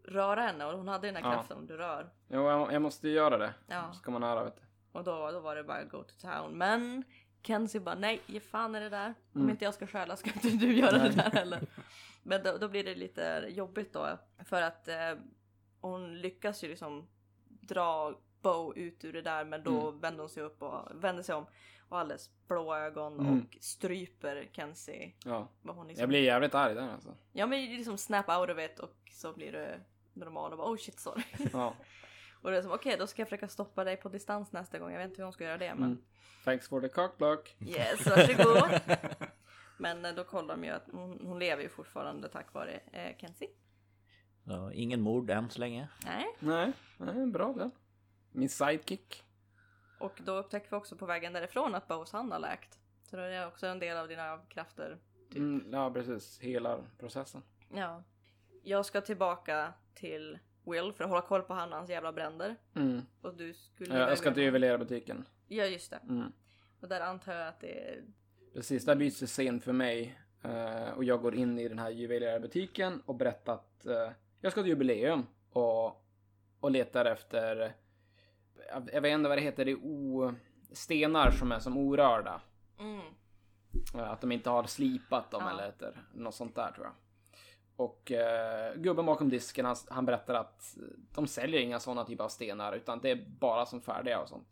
röra 0.06 0.42
henne 0.42 0.66
och 0.66 0.78
hon 0.78 0.88
hade 0.88 1.08
den 1.08 1.16
här 1.16 1.24
Ja. 1.24 1.34
kraften 1.34 1.58
om 1.58 1.68
du 1.68 1.78
rör. 1.78 2.10
Jo, 2.28 2.50
jag, 2.50 2.74
jag 2.74 2.82
måste 2.82 3.08
ju 3.08 3.14
göra 3.14 3.38
det. 3.38 3.54
Ja, 3.68 3.94
Ska 3.94 4.12
man 4.12 4.24
höra 4.24 4.44
vet 4.44 4.56
du. 4.56 4.62
och 4.92 5.04
då, 5.04 5.32
då 5.32 5.40
var 5.40 5.56
det 5.56 5.64
bara 5.64 5.84
go 5.84 6.04
to 6.04 6.14
town. 6.22 6.58
Men 6.58 7.04
Kenzie 7.44 7.82
bara 7.82 7.96
nej, 7.96 8.22
ge 8.26 8.40
fan 8.40 8.76
är 8.76 8.82
det 8.82 8.90
där. 8.90 9.14
Om 9.34 9.42
Mm. 9.42 9.50
inte 9.50 9.66
jag 9.66 9.74
ska 9.74 9.88
stjäla 9.88 10.16
ska 10.18 10.30
inte 10.34 10.48
du 10.50 10.74
göra 10.74 10.98
Nej. 10.98 11.10
det 11.10 11.16
där 11.16 11.32
heller. 11.32 11.60
Men 12.24 12.44
då, 12.44 12.58
då 12.58 12.68
blir 12.68 12.84
det 12.84 12.96
lite 12.96 13.46
jobbigt 13.50 13.94
då. 13.94 14.18
För 14.46 14.62
att 14.62 14.88
eh, 14.88 15.14
hon 15.82 16.18
lyckas 16.22 16.64
ju 16.64 16.68
liksom 16.68 17.08
dra 17.48 18.20
Bo 18.42 18.74
ut 18.76 19.06
ur 19.06 19.14
det 19.14 19.22
där 19.22 19.46
men 19.46 19.64
då 19.64 19.88
Mm. 19.90 20.00
vänder 20.00 20.20
hon 20.20 20.30
sig 20.30 20.44
upp 20.44 20.62
och 20.62 21.04
vänder 21.04 21.24
sig 21.24 21.36
om 21.36 21.46
och 21.90 22.00
alldeles 22.00 22.30
blå 22.48 22.76
ögon 22.76 23.20
Mm. 23.20 23.40
och 23.40 23.58
stryper 23.62 24.50
Kenzie. 24.52 25.14
Ja. 25.26 25.48
Liksom, 25.64 25.90
Jag 25.96 26.10
blir 26.10 26.24
jävligt 26.24 26.56
arg 26.56 26.76
där 26.76 26.90
alltså. 26.94 27.16
Ja 27.32 27.46
men 27.48 27.66
liksom 27.66 27.98
snap 27.98 28.30
out 28.30 28.50
of 28.50 28.60
it 28.60 28.80
och 28.80 28.96
så 29.12 29.34
blir 29.34 29.52
det 29.52 29.80
normal 30.14 30.52
och 30.52 30.58
bara 30.58 30.68
oh 30.72 30.78
shit 30.78 31.00
sorry. 31.00 31.24
Ja. 31.54 31.76
och 32.42 32.52
det 32.52 32.58
är 32.58 32.62
som 32.62 32.72
okej 32.72 32.96
då 33.00 33.08
ska 33.08 33.22
jag 33.22 33.30
försöka 33.30 33.48
stoppa 33.48 33.84
dig 33.84 33.98
på 33.98 34.10
distans 34.10 34.52
nästa 34.52 34.80
gång. 34.80 34.92
Jag 34.92 35.00
vet 35.00 35.10
inte 35.10 35.18
hur 35.22 35.24
hon 35.24 35.34
ska 35.34 35.44
göra 35.44 35.58
det 35.58 35.76
men 35.76 35.84
Mm. 35.84 36.04
Thanks 36.44 36.70
for 36.70 36.82
the 36.82 36.90
cockblock. 36.90 37.56
yes 37.60 38.08
varsågod. 38.08 38.80
men 39.78 40.06
eh, 40.06 40.14
då 40.16 40.24
kollar 40.24 40.56
de 40.56 40.64
ju 40.64 40.70
att 40.70 40.90
hon, 40.92 41.20
hon 41.26 41.40
lever 41.40 41.64
ju 41.64 41.70
fortfarande 41.70 42.30
tack 42.30 42.54
vare 42.54 42.80
eh, 42.92 43.18
Kenzie. 43.18 43.50
Ja, 44.44 44.74
ingen 44.74 45.02
mord 45.02 45.30
än 45.30 45.50
så 45.50 45.60
länge. 45.60 45.88
Nej. 46.06 46.26
Nej, 46.40 46.72
nej 46.98 47.28
bra 47.28 47.54
det. 47.54 47.70
Min 48.32 48.50
sidekick. 48.50 49.24
Och 50.00 50.22
då 50.26 50.36
upptäcker 50.36 50.70
vi 50.70 50.76
också 50.76 50.96
på 50.96 51.06
vägen 51.06 51.34
därifrån 51.34 51.76
att 51.76 51.88
Bows 51.88 52.12
hand 52.12 52.32
har 52.32 52.40
läkt. 52.40 52.80
Så 53.04 53.16
det 53.16 53.24
är 53.24 53.48
också 53.48 53.68
en 53.68 53.80
del 53.80 53.98
av 53.98 54.08
dina 54.08 54.40
krafter. 54.50 54.98
Typ. 55.30 55.38
Mm, 55.38 55.68
ja, 55.72 55.92
precis. 55.92 56.40
Hela 56.40 56.80
processen. 57.00 57.42
Ja. 57.74 58.04
Jag 58.64 58.86
ska 58.86 59.02
tillbaka 59.02 59.74
till 59.94 60.40
Will 60.66 60.94
för 60.94 61.04
att 61.04 61.10
hålla 61.10 61.22
koll 61.22 61.42
på 61.42 61.54
han 61.54 61.70
och 61.70 61.78
hans 61.78 61.90
jävla 61.90 62.14
bränder. 62.14 62.56
Mm. 62.76 63.02
Och 63.22 63.36
du 63.36 63.54
skulle... 63.54 63.98
Jag, 63.98 64.12
jag 64.12 64.18
ska 64.18 64.34
till 64.34 64.44
juvelerarbutiken. 64.44 65.26
Ja 65.48 65.66
just 65.66 65.90
det. 65.90 66.00
Mm. 66.10 66.32
Och 66.80 66.88
där 66.88 67.02
antar 67.02 67.34
jag 67.34 67.48
att 67.48 67.60
det 67.60 67.90
är... 67.90 68.04
Precis, 68.54 68.86
där 68.86 68.96
byts 68.96 69.20
det 69.20 69.28
scen 69.28 69.62
för 69.62 69.74
mig. 69.74 70.20
eh, 70.44 70.90
och 70.90 71.04
jag 71.04 71.22
går 71.22 71.36
in 71.36 71.60
i 71.60 71.68
den 71.68 71.80
här 71.80 71.90
juvelerarbutiken 71.90 73.02
och 73.06 73.16
berättar 73.16 73.54
att 73.54 73.86
eh, 73.86 74.10
jag 74.42 74.52
ska 74.52 74.62
till 74.62 74.70
jubileum 74.70 75.26
och, 75.52 76.06
och 76.60 76.72
letar 76.72 77.06
efter, 77.06 77.74
jag, 78.70 78.90
jag 78.94 79.02
vet 79.02 79.14
inte 79.14 79.30
vad 79.30 79.38
det 79.38 79.42
heter, 79.42 79.66
det 79.66 79.72
är 79.72 79.80
o, 79.86 80.34
stenar 80.72 81.32
som 81.32 81.52
är 81.52 81.60
som 81.60 81.78
orörda. 81.78 82.42
Mm. 82.80 83.02
Eh, 83.96 84.12
Att 84.12 84.22
de 84.22 84.32
inte 84.32 84.50
har 84.50 84.64
slipat 84.64 85.32
dem 85.32 85.42
Ja. 85.46 85.52
eller 85.52 85.66
heter, 85.66 86.02
något 86.14 86.36
sånt 86.36 86.56
där 86.56 86.72
tror 86.72 86.86
jag. 86.86 86.94
Och 87.76 88.12
gubben 88.76 89.06
bakom 89.06 89.30
disken 89.30 89.66
han, 89.66 89.76
han 89.90 90.06
berättar 90.06 90.34
att 90.34 90.78
de 91.16 91.28
säljer 91.28 91.62
inga 91.62 91.80
sådana 91.80 92.06
typer 92.06 92.24
av 92.24 92.30
stenar 92.30 92.74
utan 92.74 93.00
det 93.00 93.12
är 93.12 93.26
bara 93.40 93.66
som 93.66 93.82
färdiga 93.82 94.20
och 94.22 94.30
sånt. 94.30 94.48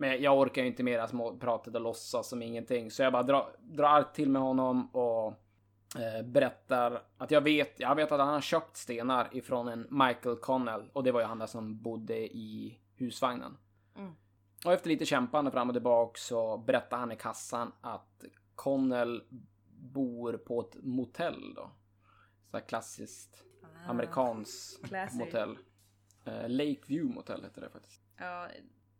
Men 0.00 0.22
jag 0.22 0.38
orkar 0.38 0.62
ju 0.62 0.68
inte 0.68 0.82
mera 0.82 1.08
småpratet 1.08 1.74
och 1.74 1.80
låtsas 1.80 2.28
som 2.28 2.42
ingenting 2.42 2.90
så 2.90 3.02
jag 3.02 3.12
bara 3.12 3.22
drar, 3.22 3.56
drar 3.58 4.02
till 4.02 4.30
med 4.30 4.42
honom 4.42 4.86
och 4.94 5.26
eh, 6.00 6.22
berättar 6.24 7.02
att 7.16 7.30
jag 7.30 7.40
vet, 7.40 7.80
jag 7.80 7.94
vet 7.94 8.12
att 8.12 8.20
han 8.20 8.28
har 8.28 8.40
köpt 8.40 8.76
stenar 8.76 9.28
ifrån 9.32 9.68
en 9.68 9.86
Michael 9.90 10.36
Connell 10.36 10.90
och 10.92 11.04
det 11.04 11.12
var 11.12 11.20
ju 11.20 11.26
han 11.26 11.38
där 11.38 11.46
som 11.46 11.82
bodde 11.82 12.18
i 12.18 12.78
husvagnen. 12.94 13.56
Mm. 13.96 14.12
Och 14.64 14.72
efter 14.72 14.88
lite 14.88 15.06
kämpande 15.06 15.50
fram 15.50 15.68
och 15.68 15.74
tillbaka 15.74 16.18
så 16.18 16.58
berättar 16.58 16.98
han 16.98 17.12
i 17.12 17.16
kassan 17.16 17.72
att 17.80 18.24
Connell 18.54 19.22
bor 19.70 20.32
på 20.32 20.60
ett 20.60 20.76
motell 20.82 21.54
då. 21.54 21.70
Så 22.50 22.56
här 22.56 22.64
klassiskt 22.68 23.44
Ah. 23.62 23.90
amerikanskt 23.90 24.80
motell. 25.12 25.58
Eh, 26.24 26.48
Lakeview 26.48 27.14
motell 27.14 27.42
heter 27.42 27.60
det 27.60 27.70
faktiskt. 27.70 28.02
Ja, 28.16 28.48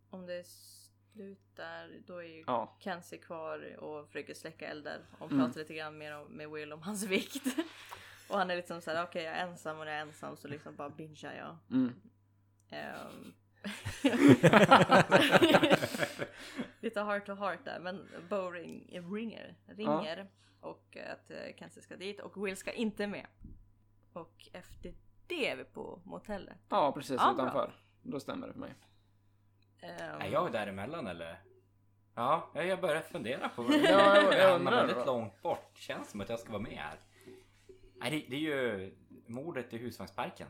om 0.09 0.25
det 0.25 0.45
slutar 1.13 1.89
då 2.07 2.17
är 2.17 2.27
ju 2.27 2.43
Ja, 2.47 2.75
Kenzie 2.79 3.17
kvar 3.19 3.75
och 3.79 4.07
försöker 4.07 4.33
släcka 4.33 4.67
eldar 4.67 4.99
och 5.19 5.31
Mm. 5.31 5.45
pratar 5.45 5.59
lite 5.59 5.73
grann 5.73 5.97
mer 5.97 6.25
med 6.29 6.49
Will 6.51 6.73
om 6.73 6.81
hans 6.81 7.03
vikt. 7.07 7.45
och 8.29 8.37
han 8.37 8.51
är 8.51 8.55
liksom 8.55 8.81
såhär, 8.81 9.03
okej 9.03 9.23
jag 9.23 9.35
är 9.35 9.47
ensam 9.47 9.79
och 9.79 9.85
när 9.85 9.91
jag 9.91 10.01
är 10.01 10.05
ensam 10.05 10.37
så 10.37 10.47
liksom 10.47 10.75
bara 10.75 10.89
bingear 10.89 11.33
jag. 11.33 11.57
mm. 11.77 11.93
Ehm. 12.69 13.33
lite 16.81 17.01
heart 17.01 17.25
to 17.25 17.33
heart 17.33 17.65
där 17.65 17.79
men 17.79 18.07
Bo 18.29 18.51
ring, 18.51 18.99
ringer, 19.11 19.55
ringer 19.65 20.27
och 20.61 20.97
att 21.13 21.31
eh, 21.31 21.37
Kenzie 21.57 21.83
ska 21.83 21.95
dit 21.95 22.19
och 22.19 22.45
Will 22.47 22.57
ska 22.57 22.71
inte 22.71 23.07
med. 23.07 23.27
Och 24.13 24.49
efter 24.53 24.93
det 25.27 25.49
är 25.49 25.55
vi 25.55 25.63
på 25.63 26.01
motellet. 26.05 26.57
ja 26.69 26.91
precis 26.91 27.15
Ja, 27.19 27.33
bra. 27.33 27.43
utanför. 27.43 27.73
Då 28.03 28.19
stämmer 28.19 28.47
det 28.47 28.53
för 28.53 28.59
mig. 28.59 28.73
Ehm, 29.81 30.21
Är 30.21 30.27
jag 30.31 30.51
däremellan 30.51 31.07
eller? 31.07 31.39
Ja, 32.15 32.49
jag 32.53 32.81
börjar 32.81 33.01
fundera 33.01 33.49
på 33.49 33.63
Ja, 33.83 34.15
jag- 34.15 34.37
jag 34.37 34.55
undrar 34.55 34.85
väldigt 34.85 35.05
långt 35.05 35.41
bort. 35.41 35.71
Känns 35.77 36.09
som 36.11 36.21
att 36.21 36.29
jag 36.29 36.39
ska 36.39 36.49
vara 36.51 36.61
med 36.61 36.77
här. 36.77 36.99
Nej, 37.99 38.11
det, 38.11 38.25
det 38.29 38.35
är 38.35 38.39
ju 38.39 38.95
mordet 39.27 39.73
i 39.73 39.77
husvagnsparken. 39.77 40.47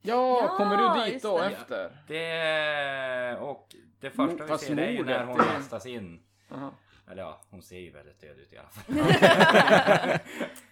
Ja, 0.00 0.40
Ja, 0.42 0.56
kommer 0.56 0.76
du 0.76 1.10
dit 1.10 1.22
då 1.22 1.38
det. 1.38 1.44
efter? 1.46 1.96
Det... 2.08 3.38
Och 3.40 3.74
det 4.00 4.10
första 4.10 4.42
vi 4.44 4.48
Fast 4.48 4.64
ser 4.66 4.76
är 4.78 4.90
ju 4.90 5.04
när 5.04 5.24
hon 5.24 5.36
kastas 5.36 5.86
in. 5.86 6.22
Aha. 6.50 6.70
Eller 7.10 7.22
ja, 7.22 7.40
hon 7.50 7.62
ser 7.62 7.78
ju 7.78 7.90
väldigt 7.90 8.20
död 8.20 8.38
ut 8.38 8.52
i 8.52 8.58
alla 8.58 8.68
fall. 8.68 8.94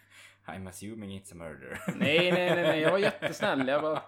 I'm 0.56 0.68
assuming 0.68 1.10
it's 1.20 1.32
a 1.32 1.34
murder. 1.34 1.80
Nej, 1.96 2.32
nej, 2.32 2.50
nej, 2.54 2.62
nej, 2.62 2.80
jag 2.80 2.90
var 2.90 2.98
jättesnäll. 2.98 3.68
Jag 3.68 3.82
bara 3.82 4.02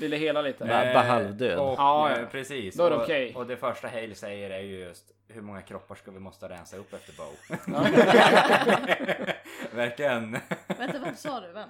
ville 0.00 0.16
hela 0.16 0.42
lite. 0.42 0.64
Va- 0.64 0.68
Bara 0.94 1.02
halvdöd. 1.04 1.58
Och, 1.58 1.74
Ja, 1.78 2.10
eh, 2.10 2.20
ja. 2.20 2.26
precis. 2.30 2.76
Då 2.76 2.86
är 2.86 2.90
det 2.90 2.96
och, 2.96 3.02
okej. 3.02 3.34
och 3.34 3.46
det 3.46 3.56
första 3.56 3.88
Hale 3.88 4.14
säger 4.14 4.50
är 4.50 4.60
ju 4.60 4.78
just 4.78 5.10
hur 5.28 5.42
många 5.42 5.62
kroppar 5.62 5.94
ska 5.94 6.10
vi 6.10 6.20
måste 6.20 6.48
rensa 6.48 6.76
upp 6.76 6.92
efter 6.94 7.12
Bo? 7.16 7.24
Verkligen. 9.76 10.38
Vänta, 10.78 10.98
vad 10.98 11.18
sa 11.18 11.40
du? 11.40 11.52
Vem? 11.52 11.68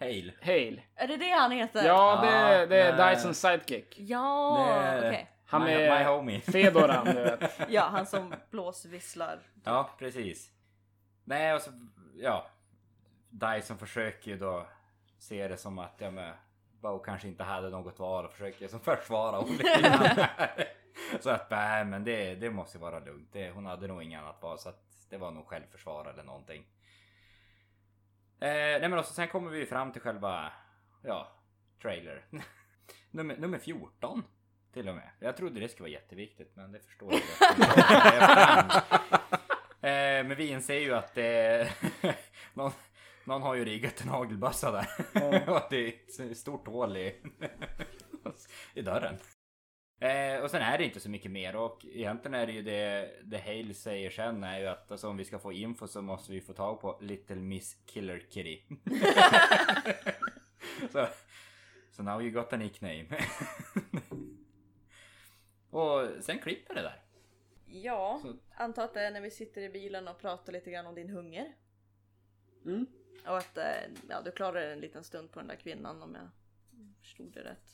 Hale. 0.00 0.32
Hale. 0.42 0.82
Är 0.96 1.08
det 1.08 1.16
det 1.16 1.30
han 1.30 1.50
heter? 1.50 1.84
Ja, 1.84 2.20
det, 2.22 2.30
Ja, 2.58 2.66
det 2.66 2.80
är 2.82 2.96
nej. 2.96 3.14
Dysons 3.14 3.40
sidekick. 3.40 3.94
Ja, 3.98 4.96
okej. 4.98 5.30
Han 5.46 5.64
my, 5.64 5.70
är 5.72 5.98
my 5.98 6.04
homie. 6.04 6.40
Fedoran, 6.40 7.04
du 7.04 7.12
vet. 7.12 7.60
Ja, 7.68 7.82
han 7.92 8.06
som 8.06 8.34
blåsvisslar. 8.50 9.38
Ja, 9.64 9.90
precis. 9.98 10.50
Nej, 11.24 11.54
och 11.54 11.60
så, 11.60 11.70
ja. 12.16 12.46
Dyson 13.34 13.78
försöker 13.78 14.30
ju 14.30 14.38
då 14.38 14.66
se 15.18 15.48
det 15.48 15.56
som 15.56 15.78
att, 15.78 15.94
ja 15.98 16.10
men, 16.10 16.34
Bo 16.80 16.98
kanske 16.98 17.28
inte 17.28 17.44
hade 17.44 17.70
något 17.70 17.98
val 17.98 18.24
och 18.24 18.32
försöker 18.32 18.68
som 18.68 18.80
försvara 18.80 19.42
grann. 19.42 20.26
Så 21.20 21.30
att, 21.30 21.50
nej 21.50 21.84
men 21.84 22.04
det, 22.04 22.34
det 22.34 22.50
måste 22.50 22.78
vara 22.78 22.98
lugnt. 22.98 23.28
Det, 23.32 23.50
hon 23.50 23.66
hade 23.66 23.86
nog 23.86 24.02
inget 24.02 24.20
annat 24.20 24.42
val 24.42 24.58
så 24.58 24.68
att 24.68 25.08
det 25.10 25.16
var 25.16 25.30
nog 25.30 25.46
självförsvar 25.46 26.04
eller 26.04 26.22
någonting. 26.22 26.60
Eh, 28.40 28.48
nej 28.48 28.88
men 28.88 28.98
också, 28.98 29.14
sen 29.14 29.28
kommer 29.28 29.50
vi 29.50 29.66
fram 29.66 29.92
till 29.92 30.02
själva, 30.02 30.52
ja, 31.02 31.28
trailer. 31.82 32.24
nummer, 33.10 33.36
nummer 33.36 33.58
14. 33.58 34.24
Till 34.72 34.88
och 34.88 34.94
med. 34.94 35.10
Jag 35.18 35.36
trodde 35.36 35.60
det 35.60 35.68
skulle 35.68 35.84
vara 35.84 36.00
jätteviktigt 36.00 36.56
men 36.56 36.72
det 36.72 36.80
förstår 36.80 37.12
jag. 37.12 37.22
Eh, 39.84 40.24
men 40.24 40.36
vi 40.36 40.46
inser 40.48 40.78
ju 40.78 40.94
att 40.94 41.14
det 41.14 41.68
någon, 42.54 42.72
någon 43.24 43.42
har 43.42 43.54
ju 43.54 43.64
riggat 43.64 44.00
en 44.00 44.08
hagelbössa 44.08 44.70
där. 44.72 44.88
och 45.50 45.62
det 45.70 45.76
är 45.86 45.94
ett 46.30 46.38
stort 46.38 46.66
hål 46.66 46.96
i, 46.96 47.22
i 48.74 48.82
dörren. 48.82 49.14
Eh, 50.00 50.40
och 50.42 50.50
sen 50.50 50.62
är 50.62 50.78
det 50.78 50.84
inte 50.84 51.00
så 51.00 51.10
mycket 51.10 51.30
mer 51.30 51.56
och 51.56 51.84
egentligen 51.84 52.34
är 52.34 52.46
det 52.46 52.52
ju 52.52 52.62
det, 52.62 53.10
det 53.24 53.38
Hale 53.38 53.74
säger 53.74 54.10
sen 54.10 54.44
är 54.44 54.58
ju 54.60 54.66
att 54.66 54.90
alltså, 54.90 55.08
om 55.08 55.16
vi 55.16 55.24
ska 55.24 55.38
få 55.38 55.52
info 55.52 55.86
så 55.86 56.02
måste 56.02 56.32
vi 56.32 56.40
få 56.40 56.52
tag 56.52 56.80
på 56.80 56.98
Little 57.00 57.36
Miss 57.36 57.74
Killer 57.86 58.26
Kitty. 58.30 58.62
så, 60.92 61.06
so 61.90 62.02
now 62.02 62.22
you 62.22 62.30
got 62.30 62.52
a 62.52 62.56
nickname. 62.56 63.06
och 65.70 66.08
sen 66.20 66.38
klipper 66.38 66.74
det 66.74 66.82
där. 66.82 67.00
Ja, 67.66 68.18
Så- 68.22 68.36
antar 68.56 68.84
att 68.84 68.94
det 68.94 69.00
är 69.00 69.10
när 69.10 69.20
vi 69.20 69.30
sitter 69.30 69.62
i 69.62 69.68
bilen 69.68 70.08
och 70.08 70.20
pratar 70.20 70.52
lite 70.52 70.70
grann 70.70 70.86
om 70.86 70.94
din 70.94 71.10
hunger. 71.10 71.54
Mm. 72.64 72.86
Och 73.26 73.36
att 73.36 73.58
eh, 73.58 73.64
ja, 74.08 74.20
du 74.20 74.30
klarar 74.30 74.60
en 74.60 74.80
liten 74.80 75.04
stund 75.04 75.30
på 75.30 75.38
den 75.38 75.48
där 75.48 75.56
kvinnan 75.56 76.02
om 76.02 76.14
jag 76.14 76.28
förstod 77.00 77.32
det 77.32 77.44
rätt. 77.44 77.70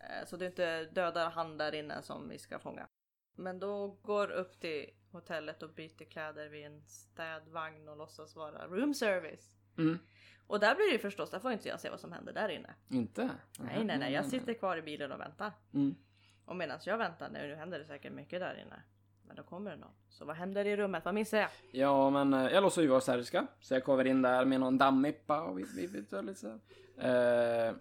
Eh, 0.00 0.26
Så 0.26 0.36
du 0.36 0.46
inte 0.46 0.84
dödar 0.84 1.30
han 1.30 1.58
där 1.58 1.74
inne 1.74 2.02
som 2.02 2.28
vi 2.28 2.38
ska 2.38 2.58
fånga. 2.58 2.88
Men 3.36 3.58
då 3.58 3.86
går 3.86 4.30
upp 4.30 4.60
till 4.60 4.90
hotellet 5.10 5.62
och 5.62 5.70
byter 5.70 6.04
kläder 6.10 6.48
vid 6.48 6.66
en 6.66 6.82
städvagn 6.86 7.88
och 7.88 7.96
låtsas 7.96 8.36
vara 8.36 8.66
room 8.66 8.94
service. 8.94 9.52
Mm. 9.78 9.98
Och 10.46 10.60
där 10.60 10.74
blir 10.74 10.86
det 10.86 10.92
ju 10.92 10.98
förstås, 10.98 11.30
där 11.30 11.38
får 11.40 11.52
inte 11.52 11.68
jag 11.68 11.80
se 11.80 11.90
vad 11.90 12.00
som 12.00 12.12
händer 12.12 12.32
där 12.32 12.48
inne. 12.48 12.74
Inte? 12.88 13.30
Nej, 13.58 13.84
nej, 13.84 13.98
nej, 13.98 14.12
jag 14.12 14.26
sitter 14.26 14.54
kvar 14.54 14.76
i 14.76 14.82
bilen 14.82 15.12
och 15.12 15.20
väntar. 15.20 15.52
Mm. 15.74 15.94
Och 16.44 16.56
medan 16.56 16.78
jag 16.84 16.98
väntar, 16.98 17.30
nu 17.30 17.54
händer 17.54 17.78
det 17.78 17.84
säkert 17.84 18.12
mycket 18.12 18.40
där 18.40 18.54
inne. 18.62 18.82
Men 19.28 19.36
då 19.36 19.42
kommer 19.42 19.70
det 19.70 19.76
någon. 19.76 19.90
Så 20.08 20.24
vad 20.24 20.36
händer 20.36 20.64
i 20.64 20.76
rummet? 20.76 21.04
Vad 21.04 21.14
missar 21.14 21.38
jag? 21.38 21.48
Ja, 21.72 22.10
men 22.10 22.34
eh, 22.34 22.52
jag 22.52 22.62
låtsas 22.62 22.84
ju 22.84 22.88
vara 22.88 23.00
serbiska. 23.00 23.46
Så 23.60 23.74
jag 23.74 23.84
kommer 23.84 24.04
in 24.04 24.22
där 24.22 24.44
med 24.44 24.60
någon 24.60 24.78
dammippa 24.78 25.42
och 25.42 25.58
vi, 25.58 25.64
vi, 25.76 25.86
vi 25.86 26.22
lite 26.22 26.34
så 26.34 26.46
eh, 27.06 27.74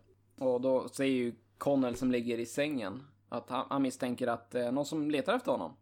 Och 0.48 0.62
då 0.62 0.90
ser 0.90 1.06
ju 1.06 1.36
Connell 1.58 1.96
som 1.96 2.12
ligger 2.12 2.40
i 2.40 2.46
sängen 2.46 3.04
att 3.30 3.50
han, 3.50 3.66
han 3.70 3.82
misstänker 3.82 4.28
att 4.28 4.52
det 4.52 4.62
är 4.62 4.72
någon 4.72 4.86
som 4.86 5.12
letar 5.12 5.36
efter 5.36 5.52
honom. 5.52 5.74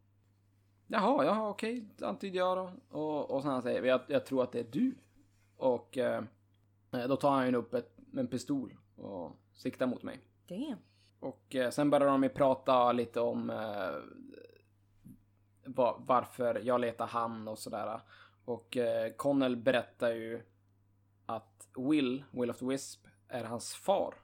Jaha, 0.88 1.25
jaha, 1.25 1.49
okej, 1.49 1.86
antyder 2.01 2.38
jag 2.38 2.58
då. 2.58 2.71
Och, 2.99 3.32
och 3.32 3.41
sen 3.41 3.51
han 3.51 3.62
säger, 3.62 3.84
jag, 3.84 4.01
jag 4.08 4.25
tror 4.25 4.43
att 4.43 4.51
det 4.51 4.60
är 4.60 4.67
du. 4.71 4.95
Och 5.58 5.97
eh, 5.97 6.23
då 6.91 7.15
tar 7.15 7.32
han 7.32 7.47
ju 7.47 7.56
upp 7.56 7.73
ett, 7.73 7.97
en 8.17 8.28
pistol 8.28 8.73
och 8.95 9.32
siktar 9.54 9.88
mot 9.88 10.04
mig. 10.04 10.19
Damn. 10.47 10.80
Och 11.19 11.56
eh, 11.56 11.69
sen 11.69 11.89
börjar 11.89 12.08
de 12.08 12.23
ju 12.23 12.30
prata 12.30 12.91
lite 12.91 13.19
om 13.19 13.49
eh, 13.49 13.56
va- 15.65 15.97
varför 15.99 16.62
jag 16.63 16.82
letar 16.82 17.08
han 17.08 17.47
och 17.47 17.60
sådär. 17.60 18.01
Och 18.45 18.78
eh, 18.78 19.12
Connell 19.13 19.56
berättar 19.58 20.12
ju 20.12 20.41
att 21.25 21.67
Will, 21.78 22.23
Will 22.32 22.49
of 22.49 22.60
the 22.60 22.65
Wisp, 22.65 23.08
är 23.28 23.43
hans 23.43 23.75
far. 23.75 24.15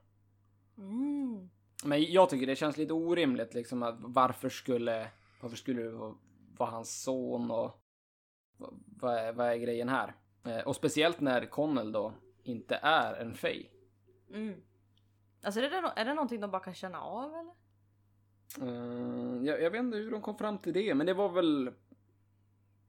Mm. 0.78 1.50
Men 1.86 2.04
jag 2.12 2.30
tycker 2.30 2.48
det 2.48 2.56
känns 2.56 2.78
lite 2.78 2.94
orimligt 2.94 3.54
liksom 3.54 3.84
att 3.84 3.96
varför 4.00 4.50
skulle, 4.50 5.12
varför 5.42 5.58
skulle 5.58 5.82
det 5.82 5.92
vara, 5.92 6.16
vara 6.58 6.70
hans 6.70 7.02
son 7.04 7.52
och 7.52 7.82
vad- 8.86 9.18
är, 9.18 9.34
vad 9.34 9.48
är 9.48 9.56
grejen 9.58 9.90
här? 9.90 10.16
Eh, 10.46 10.60
och 10.60 10.76
speciellt 10.76 11.20
när 11.20 11.46
Connell 11.46 11.92
då 11.92 12.14
inte 12.44 12.76
är 12.82 13.14
en 13.14 13.34
Fey. 13.34 13.66
Mm. 14.34 14.62
Alltså 15.44 15.60
är 15.62 15.70
det, 15.70 15.94
är 15.96 16.06
det 16.06 16.14
någonting 16.14 16.42
de 16.42 16.52
bara 16.52 16.64
kan 16.64 16.74
känna 16.74 17.02
av 17.02 17.34
eller? 17.34 17.54
Eh, 18.62 19.46
jag, 19.46 19.62
jag 19.62 19.72
vet 19.72 19.80
inte 19.80 19.98
hur 19.98 20.12
de 20.12 20.22
kom 20.22 20.38
fram 20.38 20.58
till 20.58 20.74
det, 20.74 20.96
men 20.96 21.06
det 21.06 21.14
var 21.14 21.30
väl... 21.30 21.72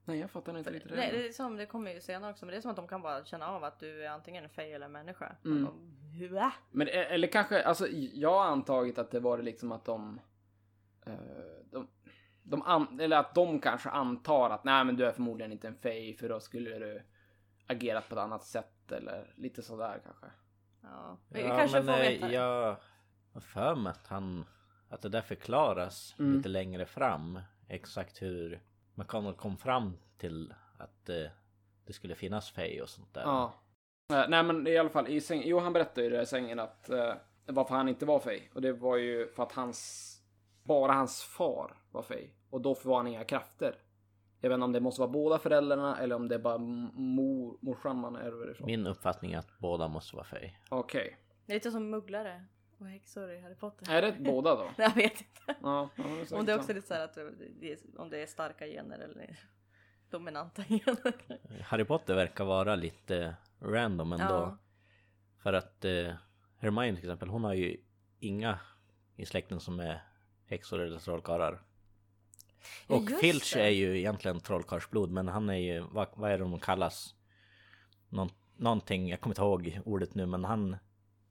Nej, 0.05 0.19
jag 0.19 0.31
fattar 0.31 0.57
inte 0.57 0.71
riktigt. 0.71 0.91
Nej, 0.95 1.11
det. 1.11 1.17
det, 1.17 1.27
är 1.27 1.31
som, 1.31 1.57
det 1.57 1.65
kommer 1.65 1.93
ju 1.93 2.01
senare 2.01 2.31
också, 2.31 2.45
men 2.45 2.51
det 2.51 2.57
är 2.57 2.61
som 2.61 2.71
att 2.71 2.77
de 2.77 2.87
kan 2.87 3.01
bara 3.01 3.25
känna 3.25 3.47
av 3.47 3.63
att 3.63 3.79
du 3.79 4.05
är 4.05 4.09
antingen 4.09 4.43
en 4.43 4.49
fej 4.49 4.73
eller 4.73 4.85
en 4.85 4.91
människa. 4.91 5.35
Mm. 5.45 5.63
De? 5.63 6.51
Men 6.71 6.87
e- 6.87 6.91
eller 6.91 7.27
kanske, 7.27 7.63
alltså 7.63 7.87
jag 8.13 8.31
har 8.31 8.45
antagit 8.45 8.97
att 8.97 9.11
det 9.11 9.19
var 9.19 9.37
liksom 9.37 9.71
att 9.71 9.85
de... 9.85 10.19
eh, 11.05 11.13
de, 11.71 11.87
de 12.43 12.61
an, 12.61 12.99
eller 12.99 13.17
att 13.17 13.35
de 13.35 13.59
kanske 13.59 13.89
antar 13.89 14.49
att 14.49 14.63
nej 14.63 14.85
men 14.85 14.95
du 14.95 15.05
är 15.05 15.11
förmodligen 15.11 15.51
inte 15.51 15.67
en 15.67 15.75
fej 15.75 16.13
för 16.17 16.29
då 16.29 16.39
skulle 16.39 16.79
du 16.79 17.01
agerat 17.67 18.09
på 18.09 18.15
ett 18.15 18.21
annat 18.21 18.43
sätt 18.43 18.91
eller 18.91 19.33
lite 19.37 19.61
sådär 19.61 20.01
kanske. 20.03 20.25
Ja, 20.81 21.17
vi 21.29 21.41
Ja, 21.41 21.57
kanske 21.57 21.81
men 21.81 21.85
får 21.95 22.03
eh, 22.03 22.09
veta. 22.09 22.31
jag 22.31 22.75
har 23.33 23.41
för 23.41 23.75
mig 23.75 23.91
att 23.91 24.07
han... 24.07 24.45
Att 24.93 25.01
det 25.01 25.09
där 25.09 25.21
förklaras 25.21 26.15
Mm. 26.19 26.37
lite 26.37 26.49
längre 26.49 26.85
fram. 26.85 27.39
Exakt 27.67 28.21
hur 28.21 28.61
McConnell 28.95 29.33
kom 29.33 29.57
fram 29.57 29.97
till 30.17 30.53
att 30.77 31.09
eh, 31.09 31.25
det 31.85 31.93
skulle 31.93 32.15
finnas 32.15 32.51
Fey 32.51 32.81
och 32.81 32.89
sånt 32.89 33.13
där. 33.13 33.21
Ja. 33.21 33.53
Eh, 34.13 34.25
nej 34.29 34.43
men 34.43 34.67
i 34.67 34.77
alla 34.77 34.89
fall 34.89 35.07
i 35.07 35.21
sängen, 35.21 35.43
jo 35.47 35.59
han 35.59 35.73
berättade 35.73 36.03
ju 36.03 36.09
det 36.09 36.21
i 36.21 36.25
sängen 36.25 36.59
att 36.59 36.89
uh, 36.91 37.13
varför 37.45 37.75
han 37.75 37.89
inte 37.89 38.05
var 38.05 38.19
fej. 38.19 38.51
Och 38.53 38.61
det 38.61 38.73
var 38.73 38.97
ju 38.97 39.27
för 39.27 39.43
att 39.43 39.51
hans, 39.51 40.11
bara 40.63 40.93
hans 40.93 41.23
far 41.23 41.77
var 41.91 42.01
fej. 42.01 42.33
Och 42.49 42.61
då 42.61 42.75
får 42.75 42.97
han 42.97 43.07
inga 43.07 43.23
krafter. 43.23 43.75
Jag 44.39 44.49
vet 44.49 44.55
inte 44.55 44.65
om 44.65 44.71
det 44.71 44.79
måste 44.79 45.01
vara 45.01 45.11
båda 45.11 45.39
föräldrarna 45.39 45.97
eller 45.99 46.15
om 46.15 46.27
det 46.27 46.35
är 46.35 46.39
bara 46.39 46.57
mor, 46.57 47.57
morsan 47.61 47.97
man 47.97 48.15
ärver 48.15 48.51
ifrån. 48.51 48.65
Min 48.65 48.87
uppfattning 48.87 49.33
är 49.33 49.37
att 49.37 49.59
båda 49.59 49.87
måste 49.87 50.15
vara 50.15 50.25
Fey. 50.25 50.49
Okej. 50.69 51.17
Det 51.45 51.51
är 51.51 51.55
lite 51.55 51.71
som 51.71 51.89
mugglare 51.89 52.45
och 52.79 52.87
häxor 52.87 53.31
i 53.31 53.41
Harry 53.41 53.55
Potter. 53.55 53.91
Är 53.91 54.01
det 54.01 54.11
båda 54.19 54.55
då? 54.55 54.69
Jag 54.77 54.95
vet 54.95 55.21
inte. 55.21 55.55
Ja, 55.61 55.89
ja 55.95 56.03
det 56.03 56.31
är 56.31 56.39
Om 56.39 56.45
det 56.45 56.51
är 56.51 56.55
också 56.55 56.67
sant. 56.67 56.75
lite 56.75 56.87
så 56.87 56.93
här 56.93 57.03
att 57.03 57.13
det 57.59 57.71
är, 57.71 57.77
om 57.97 58.09
det 58.09 58.21
är 58.23 58.25
starka 58.27 58.65
gener 58.67 58.99
eller 58.99 59.39
dominanta 60.09 60.63
gener. 60.63 61.13
Harry 61.63 61.83
Potter 61.85 62.15
verkar 62.15 62.45
vara 62.45 62.75
lite 62.75 63.35
random 63.59 64.13
ändå. 64.13 64.25
Ja. 64.33 64.57
För 65.37 65.53
att 65.53 65.85
eh, 65.85 66.13
Hermione 66.57 66.95
till 66.99 67.09
exempel, 67.09 67.29
hon 67.29 67.43
har 67.43 67.53
ju 67.53 67.77
inga 68.19 68.59
i 69.15 69.25
släkten 69.25 69.59
som 69.59 69.79
är 69.79 70.03
häxor 70.45 70.79
eller 70.79 70.99
trollkarlar. 70.99 71.61
Ja, 72.87 72.95
Och 72.95 73.01
just 73.09 73.21
Filch 73.21 73.53
det. 73.53 73.61
är 73.63 73.69
ju 73.69 73.97
egentligen 73.97 74.39
trollkarlsblod 74.39 75.11
men 75.11 75.27
han 75.27 75.49
är 75.49 75.57
ju, 75.57 75.79
vad, 75.79 76.07
vad 76.15 76.31
är 76.31 76.37
det 76.37 76.43
de 76.43 76.59
kallas? 76.59 77.15
Någon, 78.09 78.29
någonting, 78.57 79.09
jag 79.09 79.21
kommer 79.21 79.31
inte 79.31 79.41
ihåg 79.41 79.79
ordet 79.85 80.15
nu 80.15 80.25
men 80.25 80.43
han 80.45 80.77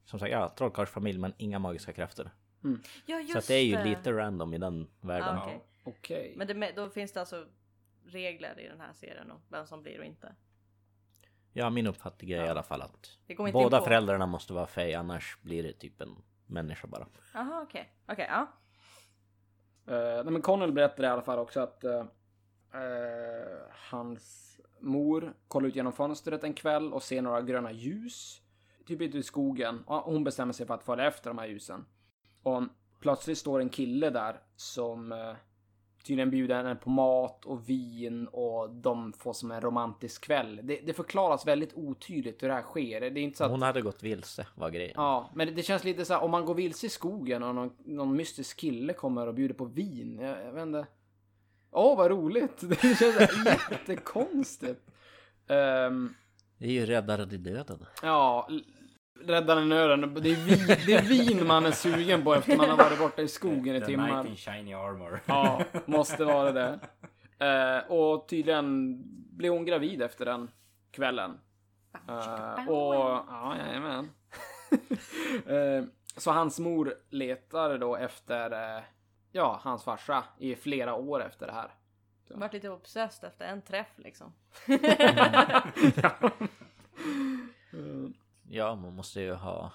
som 0.05 0.19
sagt, 0.19 0.33
ja, 0.33 0.49
trollkarlsfamilj 0.49 1.19
men 1.19 1.35
inga 1.37 1.59
magiska 1.59 1.93
krafter. 1.93 2.31
Ja 3.07 3.21
just 3.21 3.33
så 3.33 3.39
att 3.39 3.47
det 3.47 3.55
är 3.55 3.65
ju 3.65 3.85
lite 3.85 4.13
random 4.13 4.55
i 4.55 4.59
den 4.59 4.91
världen. 5.01 5.37
Ja, 5.37 5.43
okej. 5.43 5.61
Okej. 5.85 6.35
Men 6.37 6.47
det, 6.47 6.73
då 6.77 6.91
finns 6.91 7.13
det 7.13 7.21
alltså 7.21 7.47
regler 8.05 8.61
i 8.61 8.69
den 8.69 8.81
här 8.81 8.93
serien 8.93 9.31
och 9.31 9.41
vem 9.49 9.67
som 9.67 9.83
blir 9.83 9.99
och 9.99 10.05
inte. 10.05 10.35
Ja, 11.53 11.71
min 11.71 11.87
uppfattning 11.87 12.31
är 12.31 12.45
i 12.45 12.49
alla 12.49 12.63
fall 12.63 12.83
att 12.83 13.19
Det 13.27 13.35
båda 13.53 13.83
föräldrarna 13.83 14.27
måste 14.27 14.53
vara 14.53 14.67
fej 14.67 14.95
annars 14.95 15.39
blir 15.43 15.63
det 15.63 15.73
typ 15.73 16.01
en 16.01 16.17
människa 16.47 16.87
bara. 16.87 17.07
Jaha 17.35 17.63
okej. 17.63 17.93
Okej 18.07 18.27
ja. 18.31 18.47
Uh, 19.89 20.25
nej, 20.25 20.33
men 20.33 20.43
Connell 20.43 20.73
berättade 20.73 21.09
i 21.09 21.11
alla 21.11 21.23
fall 21.23 21.39
också 21.39 21.61
att 21.61 21.85
eh, 21.85 22.05
hans 23.71 24.61
mor 24.81 25.35
kollar 25.49 25.69
ut 25.69 25.77
genom 25.77 25.93
fönstret 25.93 26.45
en 26.45 26.55
kväll 26.55 26.93
och 26.93 27.03
ser 27.03 27.23
några 27.23 27.43
gröna 27.43 27.73
ljus. 27.73 28.42
Typ 28.87 29.01
ute 29.01 29.19
i 29.19 29.23
skogen. 29.23 29.83
Och 29.87 29.97
hon 29.97 30.25
bestämmer 30.25 30.53
sig 30.53 30.67
för 30.67 30.75
att 30.75 30.85
följa 30.85 31.07
efter 31.07 31.31
de 31.31 31.39
här 31.39 31.47
ljusen. 31.47 31.85
Och 32.43 32.63
plötsligt 33.01 33.39
står 33.39 33.61
en 33.61 33.69
kille 33.69 34.11
där 34.11 34.41
som 34.57 35.13
uh, 35.13 35.35
tydligen 36.05 36.31
bjuder 36.31 36.57
henne 36.57 36.75
på 36.75 36.91
mat 36.91 37.45
och 37.45 37.69
vin 37.69 38.27
och 38.27 38.71
de 38.71 39.13
får 39.13 39.33
som 39.33 39.51
en 39.51 39.61
romantisk 39.61 40.25
kväll. 40.25 40.61
Det, 40.63 40.81
det 40.87 40.93
förklaras 40.93 41.47
väldigt 41.47 41.75
otydligt 41.75 42.43
hur 42.43 42.49
det 42.49 42.55
här 42.55 42.63
sker. 42.63 43.01
Det 43.01 43.07
är 43.07 43.19
inte 43.19 43.39
så 43.39 43.45
att... 43.45 43.51
Hon 43.51 43.63
hade 43.63 43.83
gått 43.83 44.03
vilse 44.03 44.47
var 44.55 44.71
grejen. 44.71 44.93
Ja, 44.97 45.31
men 45.35 45.47
det, 45.47 45.53
det 45.53 45.63
känns 45.63 45.85
lite 45.85 46.05
så 46.05 46.15
här 46.15 46.23
om 46.23 46.31
man 46.31 46.45
går 46.45 46.55
vilse 46.55 46.87
i 46.87 46.91
skogen 46.91 47.43
och 47.43 47.55
någon, 47.55 47.73
någon 47.85 48.17
mystisk 48.17 48.57
kille 48.57 48.93
kommer 48.93 49.27
och 49.27 49.35
bjuder 49.35 49.55
på 49.55 49.65
vin. 49.65 50.19
Jag, 50.23 50.47
jag 50.47 50.53
vet 50.53 50.63
inte. 50.63 50.87
Åh, 51.71 51.97
vad 51.97 52.11
roligt! 52.11 52.61
Det 52.69 52.77
känns 52.99 53.03
jättekonstigt. 53.71 54.81
Um, 55.49 56.15
Det 56.59 56.67
är 56.67 56.73
ju 56.73 56.87
räddare 56.87 57.35
i 57.35 57.37
döden. 57.37 57.87
ja, 58.03 58.49
räddaren 59.27 59.63
i 59.63 59.67
nöden. 59.67 60.15
Det 60.15 60.31
är, 60.31 60.37
vin, 60.37 60.67
det 60.87 60.93
är 60.95 61.03
vin 61.03 61.47
man 61.47 61.67
är 61.67 61.71
sugen 61.71 62.25
på 62.25 62.35
efter 62.35 62.57
man 62.57 62.71
har 62.71 62.77
varit 62.77 62.99
borta 62.99 63.23
i 63.23 63.29
skogen 63.29 63.77
i 63.77 63.81
The 63.81 63.87
timmar. 63.87 64.09
Knight 64.09 64.27
in 64.27 64.37
shiny 64.37 64.75
armor. 64.75 65.21
Ja, 65.27 65.63
måste 65.87 66.25
vara 66.25 66.53
det. 66.53 66.79
Eh, 67.39 67.93
och 67.93 68.29
tydligen 68.29 68.99
blir 69.37 69.51
hon 69.51 69.65
gravid 69.65 70.03
efter 70.03 70.25
den 70.25 70.51
kvällen. 70.91 71.39
Eh, 72.09 72.69
och, 72.69 72.95
ja, 72.95 73.57
jajamän. 73.59 74.11
Eh, 75.47 75.85
så 76.17 76.31
hans 76.31 76.59
mor 76.59 76.95
letar 77.11 77.79
då 77.79 77.97
efter, 77.97 78.77
eh, 78.77 78.83
ja, 79.33 79.61
hans 79.63 79.85
farsa 79.85 80.25
i 80.39 80.57
flera 80.57 80.95
år 80.95 81.25
efter 81.25 81.47
det 81.47 81.53
här. 81.53 81.71
Jag 82.29 82.37
vart 82.39 82.53
lite 82.53 82.71
obsessed 82.71 83.29
efter 83.29 83.45
en 83.45 83.63
träff 83.63 83.93
liksom. 83.97 84.33
Ja, 86.03 86.31
man 88.61 88.95
måste 88.95 89.21
ju 89.21 89.33
ha 89.33 89.73